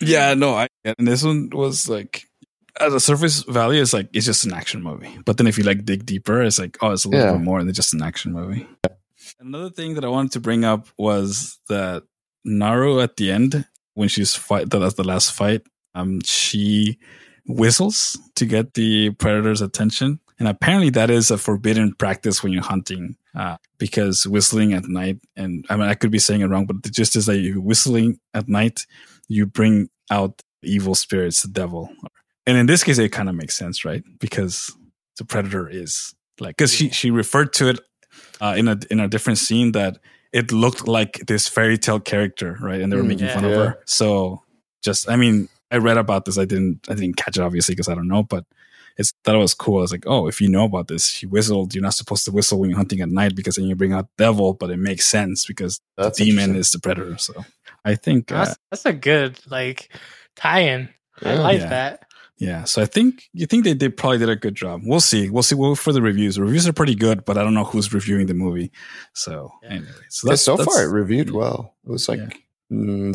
yeah. 0.00 0.34
No, 0.34 0.54
I 0.54 0.68
and 0.84 1.06
this 1.06 1.22
one 1.22 1.50
was 1.52 1.88
like 1.88 2.24
at 2.80 2.92
a 2.92 3.00
surface 3.00 3.42
value, 3.42 3.82
it's 3.82 3.92
like 3.92 4.08
it's 4.12 4.26
just 4.26 4.44
an 4.44 4.52
action 4.52 4.82
movie. 4.82 5.18
But 5.24 5.36
then 5.36 5.46
if 5.46 5.58
you 5.58 5.64
like 5.64 5.84
dig 5.84 6.06
deeper, 6.06 6.42
it's 6.42 6.58
like 6.58 6.76
oh, 6.80 6.90
it's 6.92 7.04
a 7.04 7.08
little 7.08 7.26
Yeah. 7.26 7.32
bit 7.32 7.42
more 7.42 7.62
than 7.62 7.72
just 7.74 7.94
an 7.94 8.02
action 8.02 8.32
movie. 8.32 8.66
Another 9.40 9.70
thing 9.70 9.94
that 9.94 10.04
I 10.04 10.08
wanted 10.08 10.32
to 10.32 10.40
bring 10.40 10.64
up 10.64 10.88
was 10.96 11.58
that 11.68 12.02
Naru 12.44 13.00
at 13.00 13.16
the 13.16 13.30
end, 13.30 13.66
when 13.94 14.08
she's 14.08 14.34
fight, 14.34 14.70
that's 14.70 14.94
the 14.94 15.04
last 15.04 15.32
fight, 15.32 15.62
um, 15.94 16.20
she 16.24 16.98
whistles 17.46 18.18
to 18.36 18.46
get 18.46 18.74
the 18.74 19.10
predator's 19.10 19.60
attention, 19.60 20.20
and 20.38 20.48
apparently 20.48 20.90
that 20.90 21.10
is 21.10 21.30
a 21.30 21.38
forbidden 21.38 21.94
practice 21.94 22.42
when 22.42 22.52
you're 22.52 22.62
hunting, 22.62 23.16
uh, 23.34 23.56
because 23.78 24.26
whistling 24.26 24.72
at 24.72 24.84
night, 24.88 25.18
and 25.36 25.64
I 25.70 25.76
mean 25.76 25.88
I 25.88 25.94
could 25.94 26.10
be 26.10 26.18
saying 26.18 26.40
it 26.40 26.46
wrong, 26.46 26.66
but 26.66 26.82
the 26.82 26.90
gist 26.90 27.16
is 27.16 27.26
that 27.26 27.38
you 27.38 27.60
whistling 27.60 28.18
at 28.34 28.48
night, 28.48 28.86
you 29.28 29.46
bring 29.46 29.88
out 30.10 30.42
evil 30.62 30.94
spirits, 30.94 31.42
the 31.42 31.48
devil, 31.48 31.90
and 32.46 32.56
in 32.56 32.66
this 32.66 32.82
case, 32.82 32.98
it 32.98 33.10
kind 33.10 33.28
of 33.28 33.34
makes 33.34 33.56
sense, 33.56 33.84
right? 33.84 34.02
Because 34.18 34.74
the 35.18 35.24
predator 35.24 35.68
is 35.68 36.14
like, 36.40 36.56
because 36.56 36.72
she 36.72 36.88
she 36.90 37.10
referred 37.10 37.52
to 37.54 37.68
it 37.68 37.80
uh, 38.40 38.54
in 38.56 38.68
a 38.68 38.78
in 38.90 39.00
a 39.00 39.08
different 39.08 39.38
scene 39.38 39.72
that 39.72 39.98
it 40.32 40.52
looked 40.52 40.86
like 40.88 41.20
this 41.26 41.48
fairy 41.48 41.78
tale 41.78 42.00
character, 42.00 42.56
right? 42.60 42.80
And 42.80 42.92
they 42.92 42.96
were 42.96 43.02
Mm, 43.02 43.08
making 43.08 43.28
fun 43.28 43.44
yeah. 43.44 43.50
of 43.50 43.56
her. 43.56 43.78
So 43.86 44.42
just, 44.82 45.08
I 45.10 45.16
mean, 45.16 45.48
I 45.70 45.78
read 45.78 45.96
about 45.96 46.24
this. 46.26 46.36
I 46.38 46.44
didn't, 46.44 46.86
I 46.88 46.94
didn't 46.94 47.16
catch 47.16 47.38
it 47.38 47.42
obviously 47.42 47.74
because 47.74 47.88
I 47.88 47.94
don't 47.94 48.08
know, 48.08 48.22
but 48.22 48.44
it's 48.98 49.12
thought 49.24 49.36
it 49.36 49.38
was 49.38 49.54
cool. 49.54 49.78
I 49.78 49.82
was 49.82 49.92
like, 49.92 50.04
oh, 50.06 50.26
if 50.26 50.40
you 50.40 50.48
know 50.48 50.64
about 50.64 50.88
this, 50.88 51.06
she 51.06 51.24
whistled. 51.26 51.74
You're 51.74 51.82
not 51.82 51.94
supposed 51.94 52.24
to 52.26 52.32
whistle 52.32 52.58
when 52.58 52.68
you're 52.70 52.76
hunting 52.78 53.00
at 53.00 53.08
night 53.08 53.34
because 53.36 53.54
then 53.56 53.66
you 53.66 53.74
bring 53.76 53.92
out 53.92 54.08
devil, 54.18 54.52
but 54.54 54.70
it 54.70 54.78
makes 54.78 55.06
sense 55.06 55.46
because 55.46 55.80
that's 55.96 56.18
the 56.18 56.24
demon 56.26 56.56
is 56.56 56.72
the 56.72 56.80
predator. 56.80 57.16
So 57.18 57.44
I 57.84 57.94
think, 57.94 58.30
uh, 58.32 58.44
That's 58.44 58.58
that's 58.70 58.86
a 58.86 58.92
good 58.92 59.38
like 59.50 59.88
tie-in. 60.36 60.88
I 61.22 61.32
Yeah. 61.32 61.40
like 61.40 61.60
Yeah. 61.60 61.68
that. 61.68 62.02
yeah. 62.38 62.64
So 62.64 62.82
I 62.82 62.86
think 62.86 63.28
you 63.32 63.46
think 63.46 63.64
they 63.64 63.74
did 63.74 63.96
probably 63.96 64.18
did 64.18 64.28
a 64.28 64.36
good 64.36 64.54
job. 64.54 64.82
We'll 64.84 65.00
see. 65.00 65.30
We'll 65.30 65.42
see. 65.42 65.54
We'll 65.54 65.74
for 65.76 65.92
the 65.92 66.02
reviews. 66.02 66.34
The 66.36 66.42
reviews 66.42 66.66
are 66.68 66.72
pretty 66.72 66.94
good, 66.96 67.24
but 67.24 67.38
I 67.38 67.42
don't 67.44 67.54
know 67.54 67.64
who's 67.64 67.92
reviewing 67.94 68.26
the 68.26 68.34
movie. 68.34 68.70
So 69.14 69.52
Yeah. 69.62 69.68
anyway, 69.70 69.86
so 70.10 70.28
Yeah, 70.30 70.34
so 70.36 70.56
that's- 70.56 70.74
far 70.74 70.84
it 70.84 70.90
reviewed 70.92 71.30
well. 71.30 71.74
It 71.86 71.90
was 71.90 72.08
like 72.08 72.44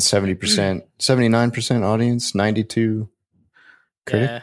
seventy 0.00 0.34
percent, 0.34 0.84
seventy 0.98 1.28
nine 1.28 1.50
percent 1.50 1.84
audience, 1.84 2.34
ninety 2.34 2.64
two 2.64 3.08
critic. 4.06 4.42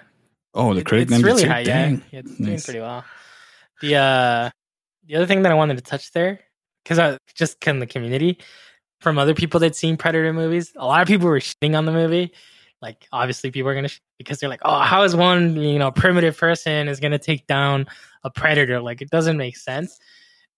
Oh, 0.53 0.73
the 0.73 0.81
It- 0.81 0.85
critic 0.85 1.11
it's 1.11 1.23
really 1.23 1.43
92? 1.45 1.49
high. 1.49 1.63
Dang. 1.63 2.01
Yeah, 2.11 2.19
it's 2.19 2.35
doing 2.37 2.59
pretty 2.59 2.79
well. 2.79 3.05
The 3.81 3.95
uh, 3.95 4.49
the 5.07 5.15
other 5.15 5.25
thing 5.25 5.41
that 5.43 5.51
I 5.51 5.55
wanted 5.55 5.77
to 5.77 5.83
touch 5.83 6.11
there, 6.11 6.39
because 6.83 6.99
I 6.99 7.17
just 7.35 7.65
in 7.67 7.79
the 7.79 7.87
community 7.87 8.37
from 8.99 9.17
other 9.17 9.33
people 9.33 9.59
that 9.61 9.75
seen 9.75 9.97
Predator 9.97 10.31
movies, 10.33 10.71
a 10.75 10.85
lot 10.85 11.01
of 11.01 11.07
people 11.07 11.27
were 11.27 11.39
shitting 11.39 11.75
on 11.77 11.85
the 11.85 11.91
movie. 11.91 12.33
Like 12.81 13.07
obviously, 13.11 13.49
people 13.51 13.69
are 13.71 13.75
gonna 13.75 13.87
sh- 13.87 14.01
because 14.17 14.39
they're 14.39 14.49
like, 14.49 14.61
oh, 14.63 14.79
how 14.81 15.03
is 15.03 15.15
one 15.15 15.55
you 15.55 15.79
know 15.79 15.91
primitive 15.91 16.37
person 16.37 16.87
is 16.87 16.99
gonna 16.99 17.17
take 17.19 17.47
down 17.47 17.87
a 18.23 18.29
predator? 18.29 18.79
Like 18.81 19.01
it 19.01 19.09
doesn't 19.09 19.37
make 19.37 19.57
sense. 19.57 19.97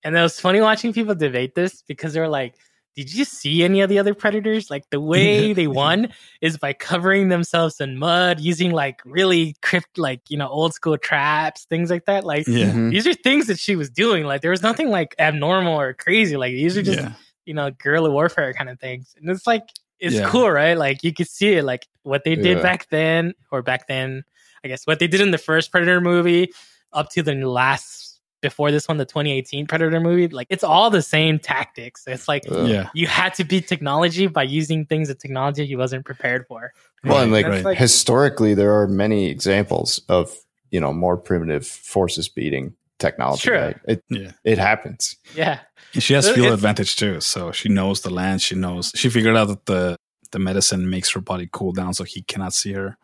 And 0.03 0.17
it 0.17 0.21
was 0.21 0.39
funny 0.39 0.59
watching 0.59 0.91
people 0.91 1.15
debate 1.15 1.55
this 1.55 1.81
because 1.87 2.13
they're 2.13 2.27
like, 2.27 2.55
did 2.95 3.13
you 3.13 3.25
see 3.25 3.63
any 3.63 3.81
of 3.81 3.89
the 3.89 3.97
other 3.99 4.13
predators? 4.13 4.69
Like 4.69 4.89
the 4.89 4.99
way 5.13 5.53
they 5.53 5.67
won 5.67 6.09
is 6.41 6.57
by 6.57 6.73
covering 6.73 7.29
themselves 7.29 7.79
in 7.81 7.97
mud, 7.97 8.39
using 8.39 8.71
like 8.71 9.01
really 9.05 9.55
crypt, 9.61 9.97
like 9.97 10.21
you 10.29 10.37
know, 10.37 10.47
old 10.47 10.73
school 10.73 10.97
traps, 10.97 11.65
things 11.65 11.89
like 11.89 12.05
that. 12.05 12.23
Like 12.23 12.47
Yeah. 12.47 12.71
Mhm. 12.71 12.91
these 12.91 13.07
are 13.07 13.13
things 13.13 13.47
that 13.47 13.59
she 13.59 13.75
was 13.75 13.89
doing. 13.89 14.25
Like 14.25 14.41
there 14.41 14.51
was 14.51 14.61
nothing 14.63 14.89
like 14.89 15.15
abnormal 15.19 15.79
or 15.79 15.93
crazy. 15.93 16.37
Like 16.37 16.51
these 16.53 16.77
are 16.77 16.83
just 16.83 16.99
yeah. 16.99 17.13
you 17.45 17.53
know 17.53 17.71
guerrilla 17.71 18.11
warfare 18.11 18.53
kind 18.53 18.69
of 18.69 18.79
things, 18.79 19.15
and 19.17 19.29
it's 19.29 19.47
like 19.47 19.63
it's 19.99 20.15
Yeah. 20.15 20.27
cool, 20.29 20.51
right? 20.51 20.77
Like 20.77 21.03
you 21.03 21.13
could 21.13 21.27
see 21.29 21.53
it, 21.53 21.63
like 21.63 21.87
what 22.03 22.23
they 22.25 22.35
did 22.35 22.57
Yeah. 22.57 22.61
back 22.63 22.89
then, 22.89 23.33
or 23.51 23.61
back 23.61 23.87
then, 23.87 24.23
I 24.63 24.67
guess 24.67 24.85
what 24.85 24.99
they 24.99 25.07
did 25.07 25.21
in 25.21 25.31
the 25.31 25.37
first 25.37 25.71
Predator 25.71 26.01
movie, 26.01 26.51
up 26.91 27.09
to 27.11 27.23
the 27.23 27.35
last 27.35 28.12
before 28.43 28.69
this 28.69 28.87
one, 28.87 28.97
the 28.97 29.05
2018 29.05 29.65
Predator 29.65 29.99
movie, 29.99 30.27
like 30.27 30.45
it's 30.51 30.63
all 30.63 30.91
the 30.91 31.01
same 31.01 31.39
tactics. 31.39 32.03
It's 32.05 32.27
like 32.27 32.43
yeah. 32.45 32.89
you 32.93 33.07
had 33.07 33.33
to 33.35 33.43
beat 33.43 33.67
technology 33.67 34.27
by 34.27 34.43
using 34.43 34.85
things 34.85 35.07
that 35.07 35.19
technology 35.19 35.65
he 35.65 35.75
wasn't 35.75 36.05
prepared 36.05 36.45
for. 36.45 36.73
Well, 37.03 37.23
and 37.23 37.31
like, 37.31 37.47
That's 37.47 37.65
like- 37.65 37.77
historically, 37.79 38.53
there 38.53 38.79
are 38.79 38.87
many 38.87 39.27
examples 39.27 40.01
of 40.09 40.35
you 40.69 40.79
know 40.79 40.93
more 40.93 41.17
primitive 41.17 41.65
forces 41.65 42.29
beating 42.29 42.75
technology. 42.99 43.41
Sure. 43.47 43.59
Right? 43.59 43.77
It 43.87 44.03
Yeah. 44.09 44.31
it 44.43 44.57
happens. 44.59 45.15
Yeah. 45.35 45.59
And 45.93 46.03
she 46.03 46.13
has 46.13 46.27
It- 46.27 46.35
field 46.35 46.53
advantage 46.53 46.95
too, 46.97 47.21
so 47.21 47.51
she 47.51 47.69
knows 47.69 48.01
the 48.01 48.11
land. 48.11 48.41
She 48.41 48.55
knows 48.55 48.91
she 48.93 49.09
figured 49.09 49.35
out 49.35 49.47
that 49.47 49.65
the 49.65 49.97
the 50.31 50.39
medicine 50.39 50.89
makes 50.89 51.11
her 51.11 51.21
body 51.21 51.47
cool 51.51 51.71
down, 51.71 51.93
so 51.93 52.03
he 52.03 52.21
cannot 52.23 52.53
see 52.53 52.73
her. 52.73 52.97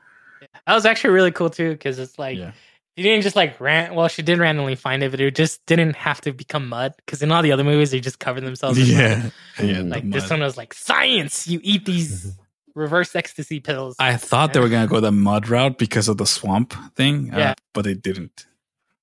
That 0.68 0.74
was 0.74 0.86
actually 0.86 1.12
really 1.12 1.32
cool 1.32 1.50
too, 1.50 1.72
because 1.72 1.98
it's 1.98 2.20
like 2.20 2.38
yeah, 2.38 2.52
she 3.00 3.04
didn't 3.04 3.24
just 3.24 3.36
like 3.36 3.60
ran. 3.62 3.96
Well, 3.96 4.08
she 4.10 4.22
did 4.22 4.40
randomly 4.40 4.76
find 4.76 5.02
it, 5.04 5.12
but 5.12 5.20
it 5.22 5.36
just 5.36 5.66
didn't 5.66 5.96
have 5.96 6.20
to 6.22 6.34
become 6.34 6.68
mud. 6.70 6.94
Because 6.98 7.22
in 7.22 7.32
all 7.32 7.42
the 7.42 7.52
other 7.52 7.64
movies, 7.64 7.92
they 7.92 8.00
just 8.00 8.20
cover 8.20 8.42
themselves. 8.42 8.78
in 8.78 8.84
mud. 8.86 8.92
yeah, 9.00 9.30
yeah. 9.66 9.74
the 9.80 9.84
Like 9.84 10.10
this 10.10 10.30
one 10.30 10.42
was 10.42 10.58
like 10.58 10.74
science. 10.74 11.48
You 11.48 11.60
eat 11.64 11.86
these 11.86 12.34
reverse 12.76 13.16
ecstasy 13.16 13.60
pills. 13.60 13.96
I 14.00 14.16
thought 14.18 14.54
they 14.54 14.60
were 14.60 14.70
gonna 14.70 14.88
go 14.88 15.00
the 15.00 15.12
mud 15.12 15.48
route 15.50 15.78
because 15.78 16.08
of 16.10 16.18
the 16.18 16.26
swamp 16.26 16.74
thing, 16.96 17.34
uh, 17.34 17.38
Yeah. 17.38 17.54
but 17.74 17.84
they 17.84 17.94
didn't. 17.94 18.46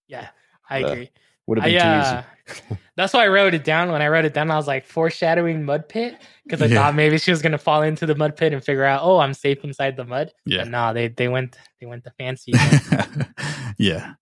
yeah, 0.08 0.28
I 0.68 0.82
Uh, 0.82 0.86
agree. 0.88 1.10
Would 1.46 1.58
have 1.58 1.66
I, 1.66 1.70
been 1.70 1.80
too 1.80 1.86
uh, 1.86 2.22
easy. 2.70 2.78
that's 2.96 3.12
why 3.12 3.24
I 3.24 3.28
wrote 3.28 3.54
it 3.54 3.64
down. 3.64 3.90
When 3.92 4.02
I 4.02 4.08
wrote 4.08 4.24
it 4.24 4.34
down, 4.34 4.50
I 4.50 4.56
was 4.56 4.66
like 4.66 4.84
foreshadowing 4.86 5.64
mud 5.64 5.88
pit 5.88 6.16
because 6.44 6.60
I 6.62 6.66
Yeah. 6.66 6.74
thought 6.76 6.94
maybe 6.94 7.18
she 7.18 7.30
was 7.30 7.42
gonna 7.42 7.58
fall 7.58 7.82
into 7.82 8.06
the 8.06 8.14
mud 8.14 8.36
pit 8.36 8.52
and 8.52 8.62
figure 8.64 8.84
out, 8.84 9.02
oh, 9.02 9.18
I'm 9.18 9.34
safe 9.34 9.62
inside 9.64 9.96
the 9.96 10.04
mud. 10.04 10.32
Yeah, 10.44 10.62
But 10.64 10.68
no, 10.68 10.92
they 10.94 11.08
they 11.08 11.28
went 11.28 11.56
they 11.80 11.86
went 11.86 12.04
the 12.04 12.12
fancy. 12.18 12.52
yeah. 13.78 14.14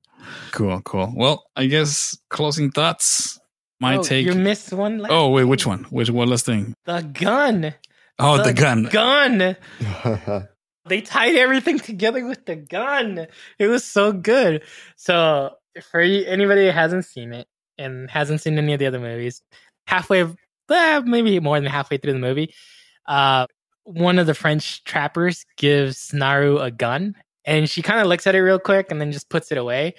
Cool, 0.53 0.81
cool. 0.83 1.13
Well, 1.15 1.45
I 1.57 1.67
guess 1.67 2.17
closing 2.31 2.71
thoughts. 2.71 3.39
My 3.81 3.97
oh, 3.97 4.03
take. 4.03 4.25
You 4.25 4.35
missed 4.35 4.73
one. 4.73 4.99
last- 4.99 5.13
Oh 5.13 5.31
wait, 5.31 5.45
which 5.45 5.67
one? 5.67 5.85
Which 5.91 6.09
one 6.11 6.29
last 6.29 6.47
thing? 6.47 6.75
the 6.87 7.01
gun. 7.03 7.75
Oh, 8.19 8.43
the, 8.43 8.53
gun. 8.53 8.85
Gun. 8.85 9.57
They 10.87 11.01
tied 11.01 11.35
everything 11.35 11.79
together 11.79 12.27
with 12.27 12.45
the 12.45 12.57
gun. 12.57 13.27
It 13.59 13.69
was 13.69 13.85
so 13.85 14.13
good. 14.13 14.63
So 14.97 15.55
for 15.83 16.01
anybody 16.01 16.67
that 16.67 16.75
hasn't 16.75 17.05
seen 17.05 17.33
it 17.33 17.47
and 17.79 18.11
hasn't 18.11 18.41
seen 18.41 18.59
any 18.59 18.73
of 18.73 18.79
the 18.79 18.87
other 18.87 19.01
movies, 19.01 19.43
halfway, 19.87 20.25
eh, 20.71 21.01
maybe 21.05 21.41
more 21.41 21.61
than 21.61 21.71
halfway 21.71 21.97
through 21.97 22.13
the 22.13 22.19
movie, 22.19 22.55
uh, 23.07 23.47
one 23.85 24.19
of 24.19 24.27
the 24.27 24.35
French 24.35 24.83
trappers 24.85 25.45
gives 25.57 26.13
Naru 26.13 26.59
a 26.59 26.71
gun, 26.71 27.15
and 27.45 27.69
she 27.69 27.83
kind 27.83 28.01
of 28.01 28.07
looks 28.07 28.27
at 28.27 28.35
it 28.35 28.41
real 28.41 28.59
quick 28.59 28.91
and 28.91 29.01
then 29.01 29.13
just 29.13 29.29
puts 29.29 29.53
it 29.53 29.59
away. 29.59 29.95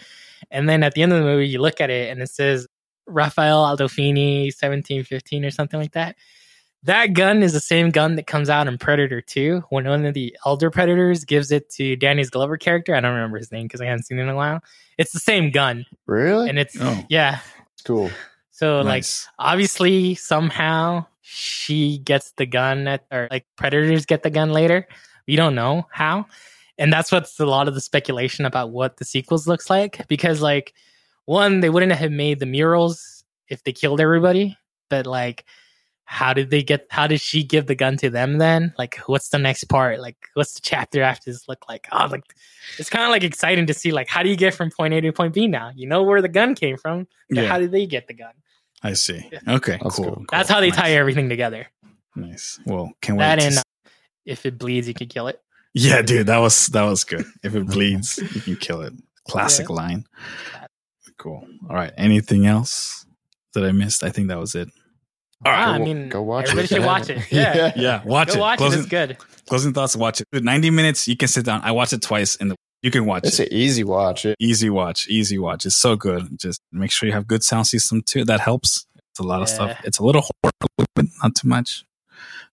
And 0.51 0.67
then 0.67 0.83
at 0.83 0.93
the 0.93 1.03
end 1.03 1.13
of 1.13 1.19
the 1.19 1.25
movie, 1.25 1.47
you 1.47 1.59
look 1.59 1.79
at 1.79 1.89
it 1.89 2.11
and 2.11 2.21
it 2.21 2.29
says 2.29 2.67
Raphael 3.07 3.63
Adolini, 3.65 4.51
seventeen 4.51 5.03
fifteen 5.03 5.45
or 5.45 5.51
something 5.51 5.79
like 5.79 5.91
that. 5.93 6.15
That 6.85 7.13
gun 7.13 7.41
is 7.43 7.53
the 7.53 7.59
same 7.59 7.89
gun 7.89 8.15
that 8.15 8.27
comes 8.27 8.49
out 8.49 8.67
in 8.67 8.77
Predator 8.77 9.19
2 9.21 9.63
when 9.69 9.85
one 9.87 10.05
of 10.05 10.13
the 10.13 10.37
elder 10.45 10.69
predators 10.69 11.25
gives 11.25 11.51
it 11.51 11.69
to 11.71 11.95
Danny's 11.95 12.29
Glover 12.29 12.57
character. 12.57 12.93
I 12.95 12.99
don't 13.01 13.13
remember 13.15 13.37
his 13.39 13.51
name 13.51 13.63
because 13.63 13.81
I 13.81 13.85
haven't 13.85 14.03
seen 14.03 14.19
it 14.19 14.23
in 14.23 14.29
a 14.29 14.35
while. 14.35 14.61
It's 14.97 15.11
the 15.11 15.19
same 15.19 15.49
gun. 15.51 15.85
really? 16.05 16.47
And 16.49 16.59
it's, 16.59 16.77
Oh. 16.79 17.03
yeah. 17.09 17.39
cool. 17.85 18.09
So, 18.51 18.81
like, 18.81 19.03
obviously, 19.39 20.15
somehow 20.15 21.05
she 21.21 21.97
gets 21.97 22.31
the 22.37 22.45
gun, 22.45 22.87
at, 22.87 23.03
or 23.11 23.27
like 23.31 23.45
predators 23.57 24.05
get 24.05 24.23
the 24.23 24.29
gun 24.29 24.51
later. 24.53 24.87
We 25.27 25.35
don't 25.35 25.55
know 25.55 25.87
how. 25.91 26.27
And 26.77 26.93
that's 26.93 27.11
what's 27.11 27.39
a 27.39 27.45
lot 27.45 27.67
of 27.67 27.73
the 27.73 27.81
speculation 27.81 28.45
about 28.45 28.69
what 28.69 28.97
the 28.97 29.05
sequels 29.05 29.47
looks 29.47 29.69
like. 29.69 30.07
Because, 30.07 30.41
like, 30.41 30.73
one, 31.25 31.59
they 31.61 31.69
wouldn't 31.69 31.91
have 31.93 32.11
made 32.11 32.39
the 32.39 32.45
murals 32.45 33.23
if 33.49 33.63
they 33.63 33.71
killed 33.73 33.99
everybody. 33.99 34.55
But, 34.89 35.07
like, 35.07 35.45
how 36.05 36.33
did 36.33 36.49
they 36.51 36.61
get 36.63 36.85
how 36.89 37.07
did 37.07 37.19
she 37.19 37.43
give 37.43 37.65
the 37.65 37.75
gun 37.75 37.97
to 37.97 38.09
them 38.09 38.37
then 38.37 38.73
like 38.77 38.97
what's 39.07 39.29
the 39.29 39.37
next 39.39 39.63
part 39.65 39.99
like 39.99 40.15
what's 40.35 40.53
the 40.53 40.61
chapter 40.61 41.01
after 41.01 41.31
this 41.31 41.47
look 41.47 41.67
like 41.67 41.87
oh 41.91 42.07
like 42.11 42.23
it's 42.77 42.89
kind 42.89 43.03
of 43.03 43.09
like 43.09 43.23
exciting 43.23 43.65
to 43.65 43.73
see 43.73 43.91
like 43.91 44.07
how 44.07 44.21
do 44.21 44.29
you 44.29 44.35
get 44.37 44.53
from 44.53 44.69
point 44.69 44.93
a 44.93 45.01
to 45.01 45.11
point 45.11 45.33
b 45.33 45.47
now 45.47 45.71
you 45.75 45.87
know 45.87 46.03
where 46.03 46.21
the 46.21 46.27
gun 46.29 46.53
came 46.55 46.77
from 46.77 47.07
but 47.29 47.43
Yeah. 47.43 47.47
how 47.47 47.57
did 47.57 47.71
they 47.71 47.85
get 47.87 48.07
the 48.07 48.13
gun 48.13 48.33
I 48.83 48.93
see. 48.93 49.27
Okay, 49.47 49.79
That's 49.81 49.95
cool, 49.95 50.05
cool. 50.05 50.15
cool. 50.17 50.25
that's 50.29 50.47
how 50.49 50.59
they 50.59 50.69
Nice. 50.69 50.77
tie 50.77 50.91
everything 50.91 51.27
together 51.27 51.65
Nice. 52.15 52.59
Well, 52.65 52.91
can 53.01 53.15
we 53.15 53.19
wait. 53.19 53.25
that 53.25 53.39
to 53.39 53.45
and 53.45 53.55
s- 53.55 53.59
uh, 53.85 53.89
if 54.25 54.45
it 54.45 54.57
bleeds 54.59 54.87
you 54.87 54.93
can 54.93 55.07
kill 55.07 55.27
it 55.27 55.41
yeah, 55.77 56.01
dude, 56.01 56.27
that 56.27 56.37
was 56.37 56.67
that 56.67 56.83
was 56.83 57.03
good. 57.03 57.25
If 57.43 57.53
it 57.53 57.65
bleeds, 57.75 58.17
you 58.33 58.39
can 58.39 58.55
kill 58.55 58.79
it. 58.81 58.93
Classic 59.27 59.69
line. 59.69 60.05
Cool. 61.17 61.45
All 61.69 61.75
right. 61.75 61.91
Anything 61.97 62.45
else 62.45 63.05
that 63.53 63.65
I 63.65 63.73
missed? 63.73 64.01
I 64.01 64.09
think 64.09 64.29
that 64.29 64.39
was 64.39 64.55
it. 64.55 64.69
All 65.45 65.51
right. 65.51 65.67
Ah, 65.67 65.73
I 65.73 65.77
mean 65.77 66.09
go 66.09 66.21
watch 66.23 66.45
everybody 66.49 66.65
it. 66.65 66.69
should 66.77 66.85
watch 66.85 67.09
it 67.09 67.19
yeah, 67.31 67.71
yeah, 67.75 68.03
watch 68.03 68.29
go 68.29 68.33
it. 68.35 68.39
watch 68.39 68.57
closing, 68.57 68.79
it 68.79 68.81
it's 68.81 68.89
good 68.89 69.17
closing 69.47 69.73
thoughts. 69.73 69.95
Watch 69.95 70.21
it. 70.21 70.27
Ninety 70.43 70.69
minutes. 70.71 71.07
You 71.07 71.15
can 71.15 71.27
sit 71.27 71.45
down. 71.45 71.61
I 71.63 71.71
watched 71.71 71.93
it 71.93 72.01
twice, 72.01 72.35
and 72.37 72.53
you 72.81 72.91
can 72.91 73.05
watch 73.05 73.25
It's 73.25 73.39
it. 73.39 73.51
an 73.51 73.57
easy 73.57 73.83
watch. 73.83 74.25
It 74.25 74.35
Easy 74.39 74.69
watch. 74.69 75.07
Easy 75.07 75.37
watch. 75.37 75.65
It's 75.65 75.75
so 75.75 75.95
good. 75.95 76.39
Just 76.39 76.61
make 76.71 76.91
sure 76.91 77.07
you 77.07 77.13
have 77.13 77.27
good 77.27 77.43
sound 77.43 77.67
system 77.67 78.01
too. 78.01 78.25
That 78.25 78.39
helps. 78.39 78.85
It's 79.11 79.19
a 79.19 79.23
lot 79.23 79.41
of 79.41 79.47
stuff. 79.49 79.77
It's 79.83 79.99
a 79.99 80.03
little 80.03 80.21
horror, 80.23 80.51
but 80.95 81.05
not 81.23 81.35
too 81.35 81.47
much. 81.47 81.85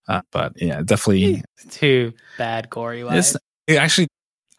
Uh, 0.07 0.21
but 0.31 0.53
yeah, 0.61 0.81
definitely. 0.83 1.43
too 1.69 2.13
bad 2.37 2.69
gory 2.69 3.03
wise 3.03 3.35
It's 3.35 3.37
it 3.67 3.77
actually. 3.77 4.07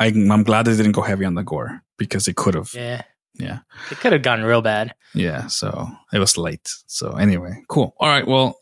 I, 0.01 0.07
I'm 0.07 0.43
glad 0.43 0.64
they 0.66 0.76
didn't 0.76 0.93
go 0.93 1.03
heavy 1.03 1.24
on 1.24 1.35
the 1.35 1.43
gore 1.45 1.80
because 1.99 2.24
they 2.24 2.32
could 2.32 2.55
have. 2.55 2.72
yeah 2.74 3.03
Yeah. 3.37 3.61
it 3.91 3.99
could 3.99 4.12
have 4.12 4.22
gone 4.22 4.43
real 4.43 4.62
bad 4.62 4.95
Yeah, 5.14 5.49
so 5.49 5.89
it 6.12 6.18
was 6.18 6.37
late. 6.39 6.72
So 6.87 7.12
anyway, 7.12 7.62
cool. 7.68 7.95
All 7.99 8.09
right, 8.09 8.26
well, 8.26 8.59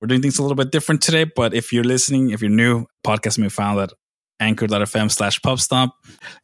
we're 0.00 0.08
doing 0.08 0.22
things 0.22 0.38
a 0.38 0.42
little 0.42 0.56
bit 0.56 0.70
different 0.70 1.02
today, 1.02 1.24
but 1.24 1.54
if 1.54 1.72
you're 1.72 1.84
listening, 1.84 2.30
if 2.30 2.40
you're 2.40 2.50
new, 2.50 2.86
podcast 3.04 3.38
may 3.38 3.46
be 3.46 3.50
found 3.50 3.80
at 3.80 3.92
anchor.fm 4.40 5.10
slash 5.10 5.40
pubstomp. 5.40 5.90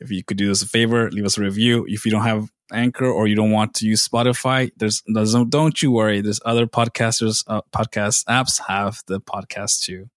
If 0.00 0.10
you 0.10 0.22
could 0.24 0.36
do 0.36 0.50
us 0.50 0.62
a 0.62 0.66
favor, 0.68 1.10
leave 1.10 1.24
us 1.24 1.38
a 1.38 1.42
review. 1.42 1.84
If 1.88 2.04
you 2.04 2.12
don't 2.12 2.22
have 2.22 2.48
Anchor 2.72 3.06
or 3.06 3.26
you 3.26 3.34
don't 3.34 3.50
want 3.50 3.74
to 3.74 3.86
use 3.86 4.06
Spotify, 4.06 4.70
there's, 4.76 5.02
there's 5.06 5.34
no, 5.34 5.44
don't 5.44 5.80
you 5.82 5.90
worry. 5.90 6.20
There's 6.20 6.40
other 6.44 6.66
podcasters, 6.66 7.42
uh, 7.46 7.62
podcast 7.72 8.24
apps 8.26 8.60
have 8.68 9.02
the 9.06 9.20
podcast 9.20 9.80
too. 9.82 10.08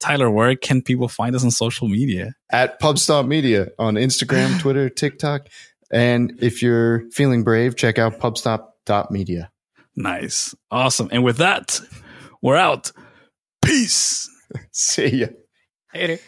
Tyler, 0.00 0.30
where 0.30 0.54
can 0.56 0.80
people 0.82 1.08
find 1.08 1.34
us 1.34 1.44
on 1.44 1.50
social 1.50 1.88
media? 1.88 2.34
at 2.50 2.80
Pubstomp 2.80 3.28
Media 3.28 3.68
on 3.78 3.94
Instagram, 3.94 4.58
Twitter, 4.60 4.88
TikTok, 4.88 5.48
and 5.90 6.34
if 6.40 6.62
you're 6.62 7.10
feeling 7.10 7.44
brave, 7.44 7.76
check 7.76 7.98
out 7.98 8.18
pubstomp.media. 8.20 9.50
Nice. 9.96 10.54
Awesome. 10.70 11.08
And 11.10 11.24
with 11.24 11.38
that, 11.38 11.80
we're 12.42 12.56
out. 12.56 12.92
Peace. 13.62 14.28
See 14.72 15.08
ya. 15.08 15.26
Later. 15.94 16.18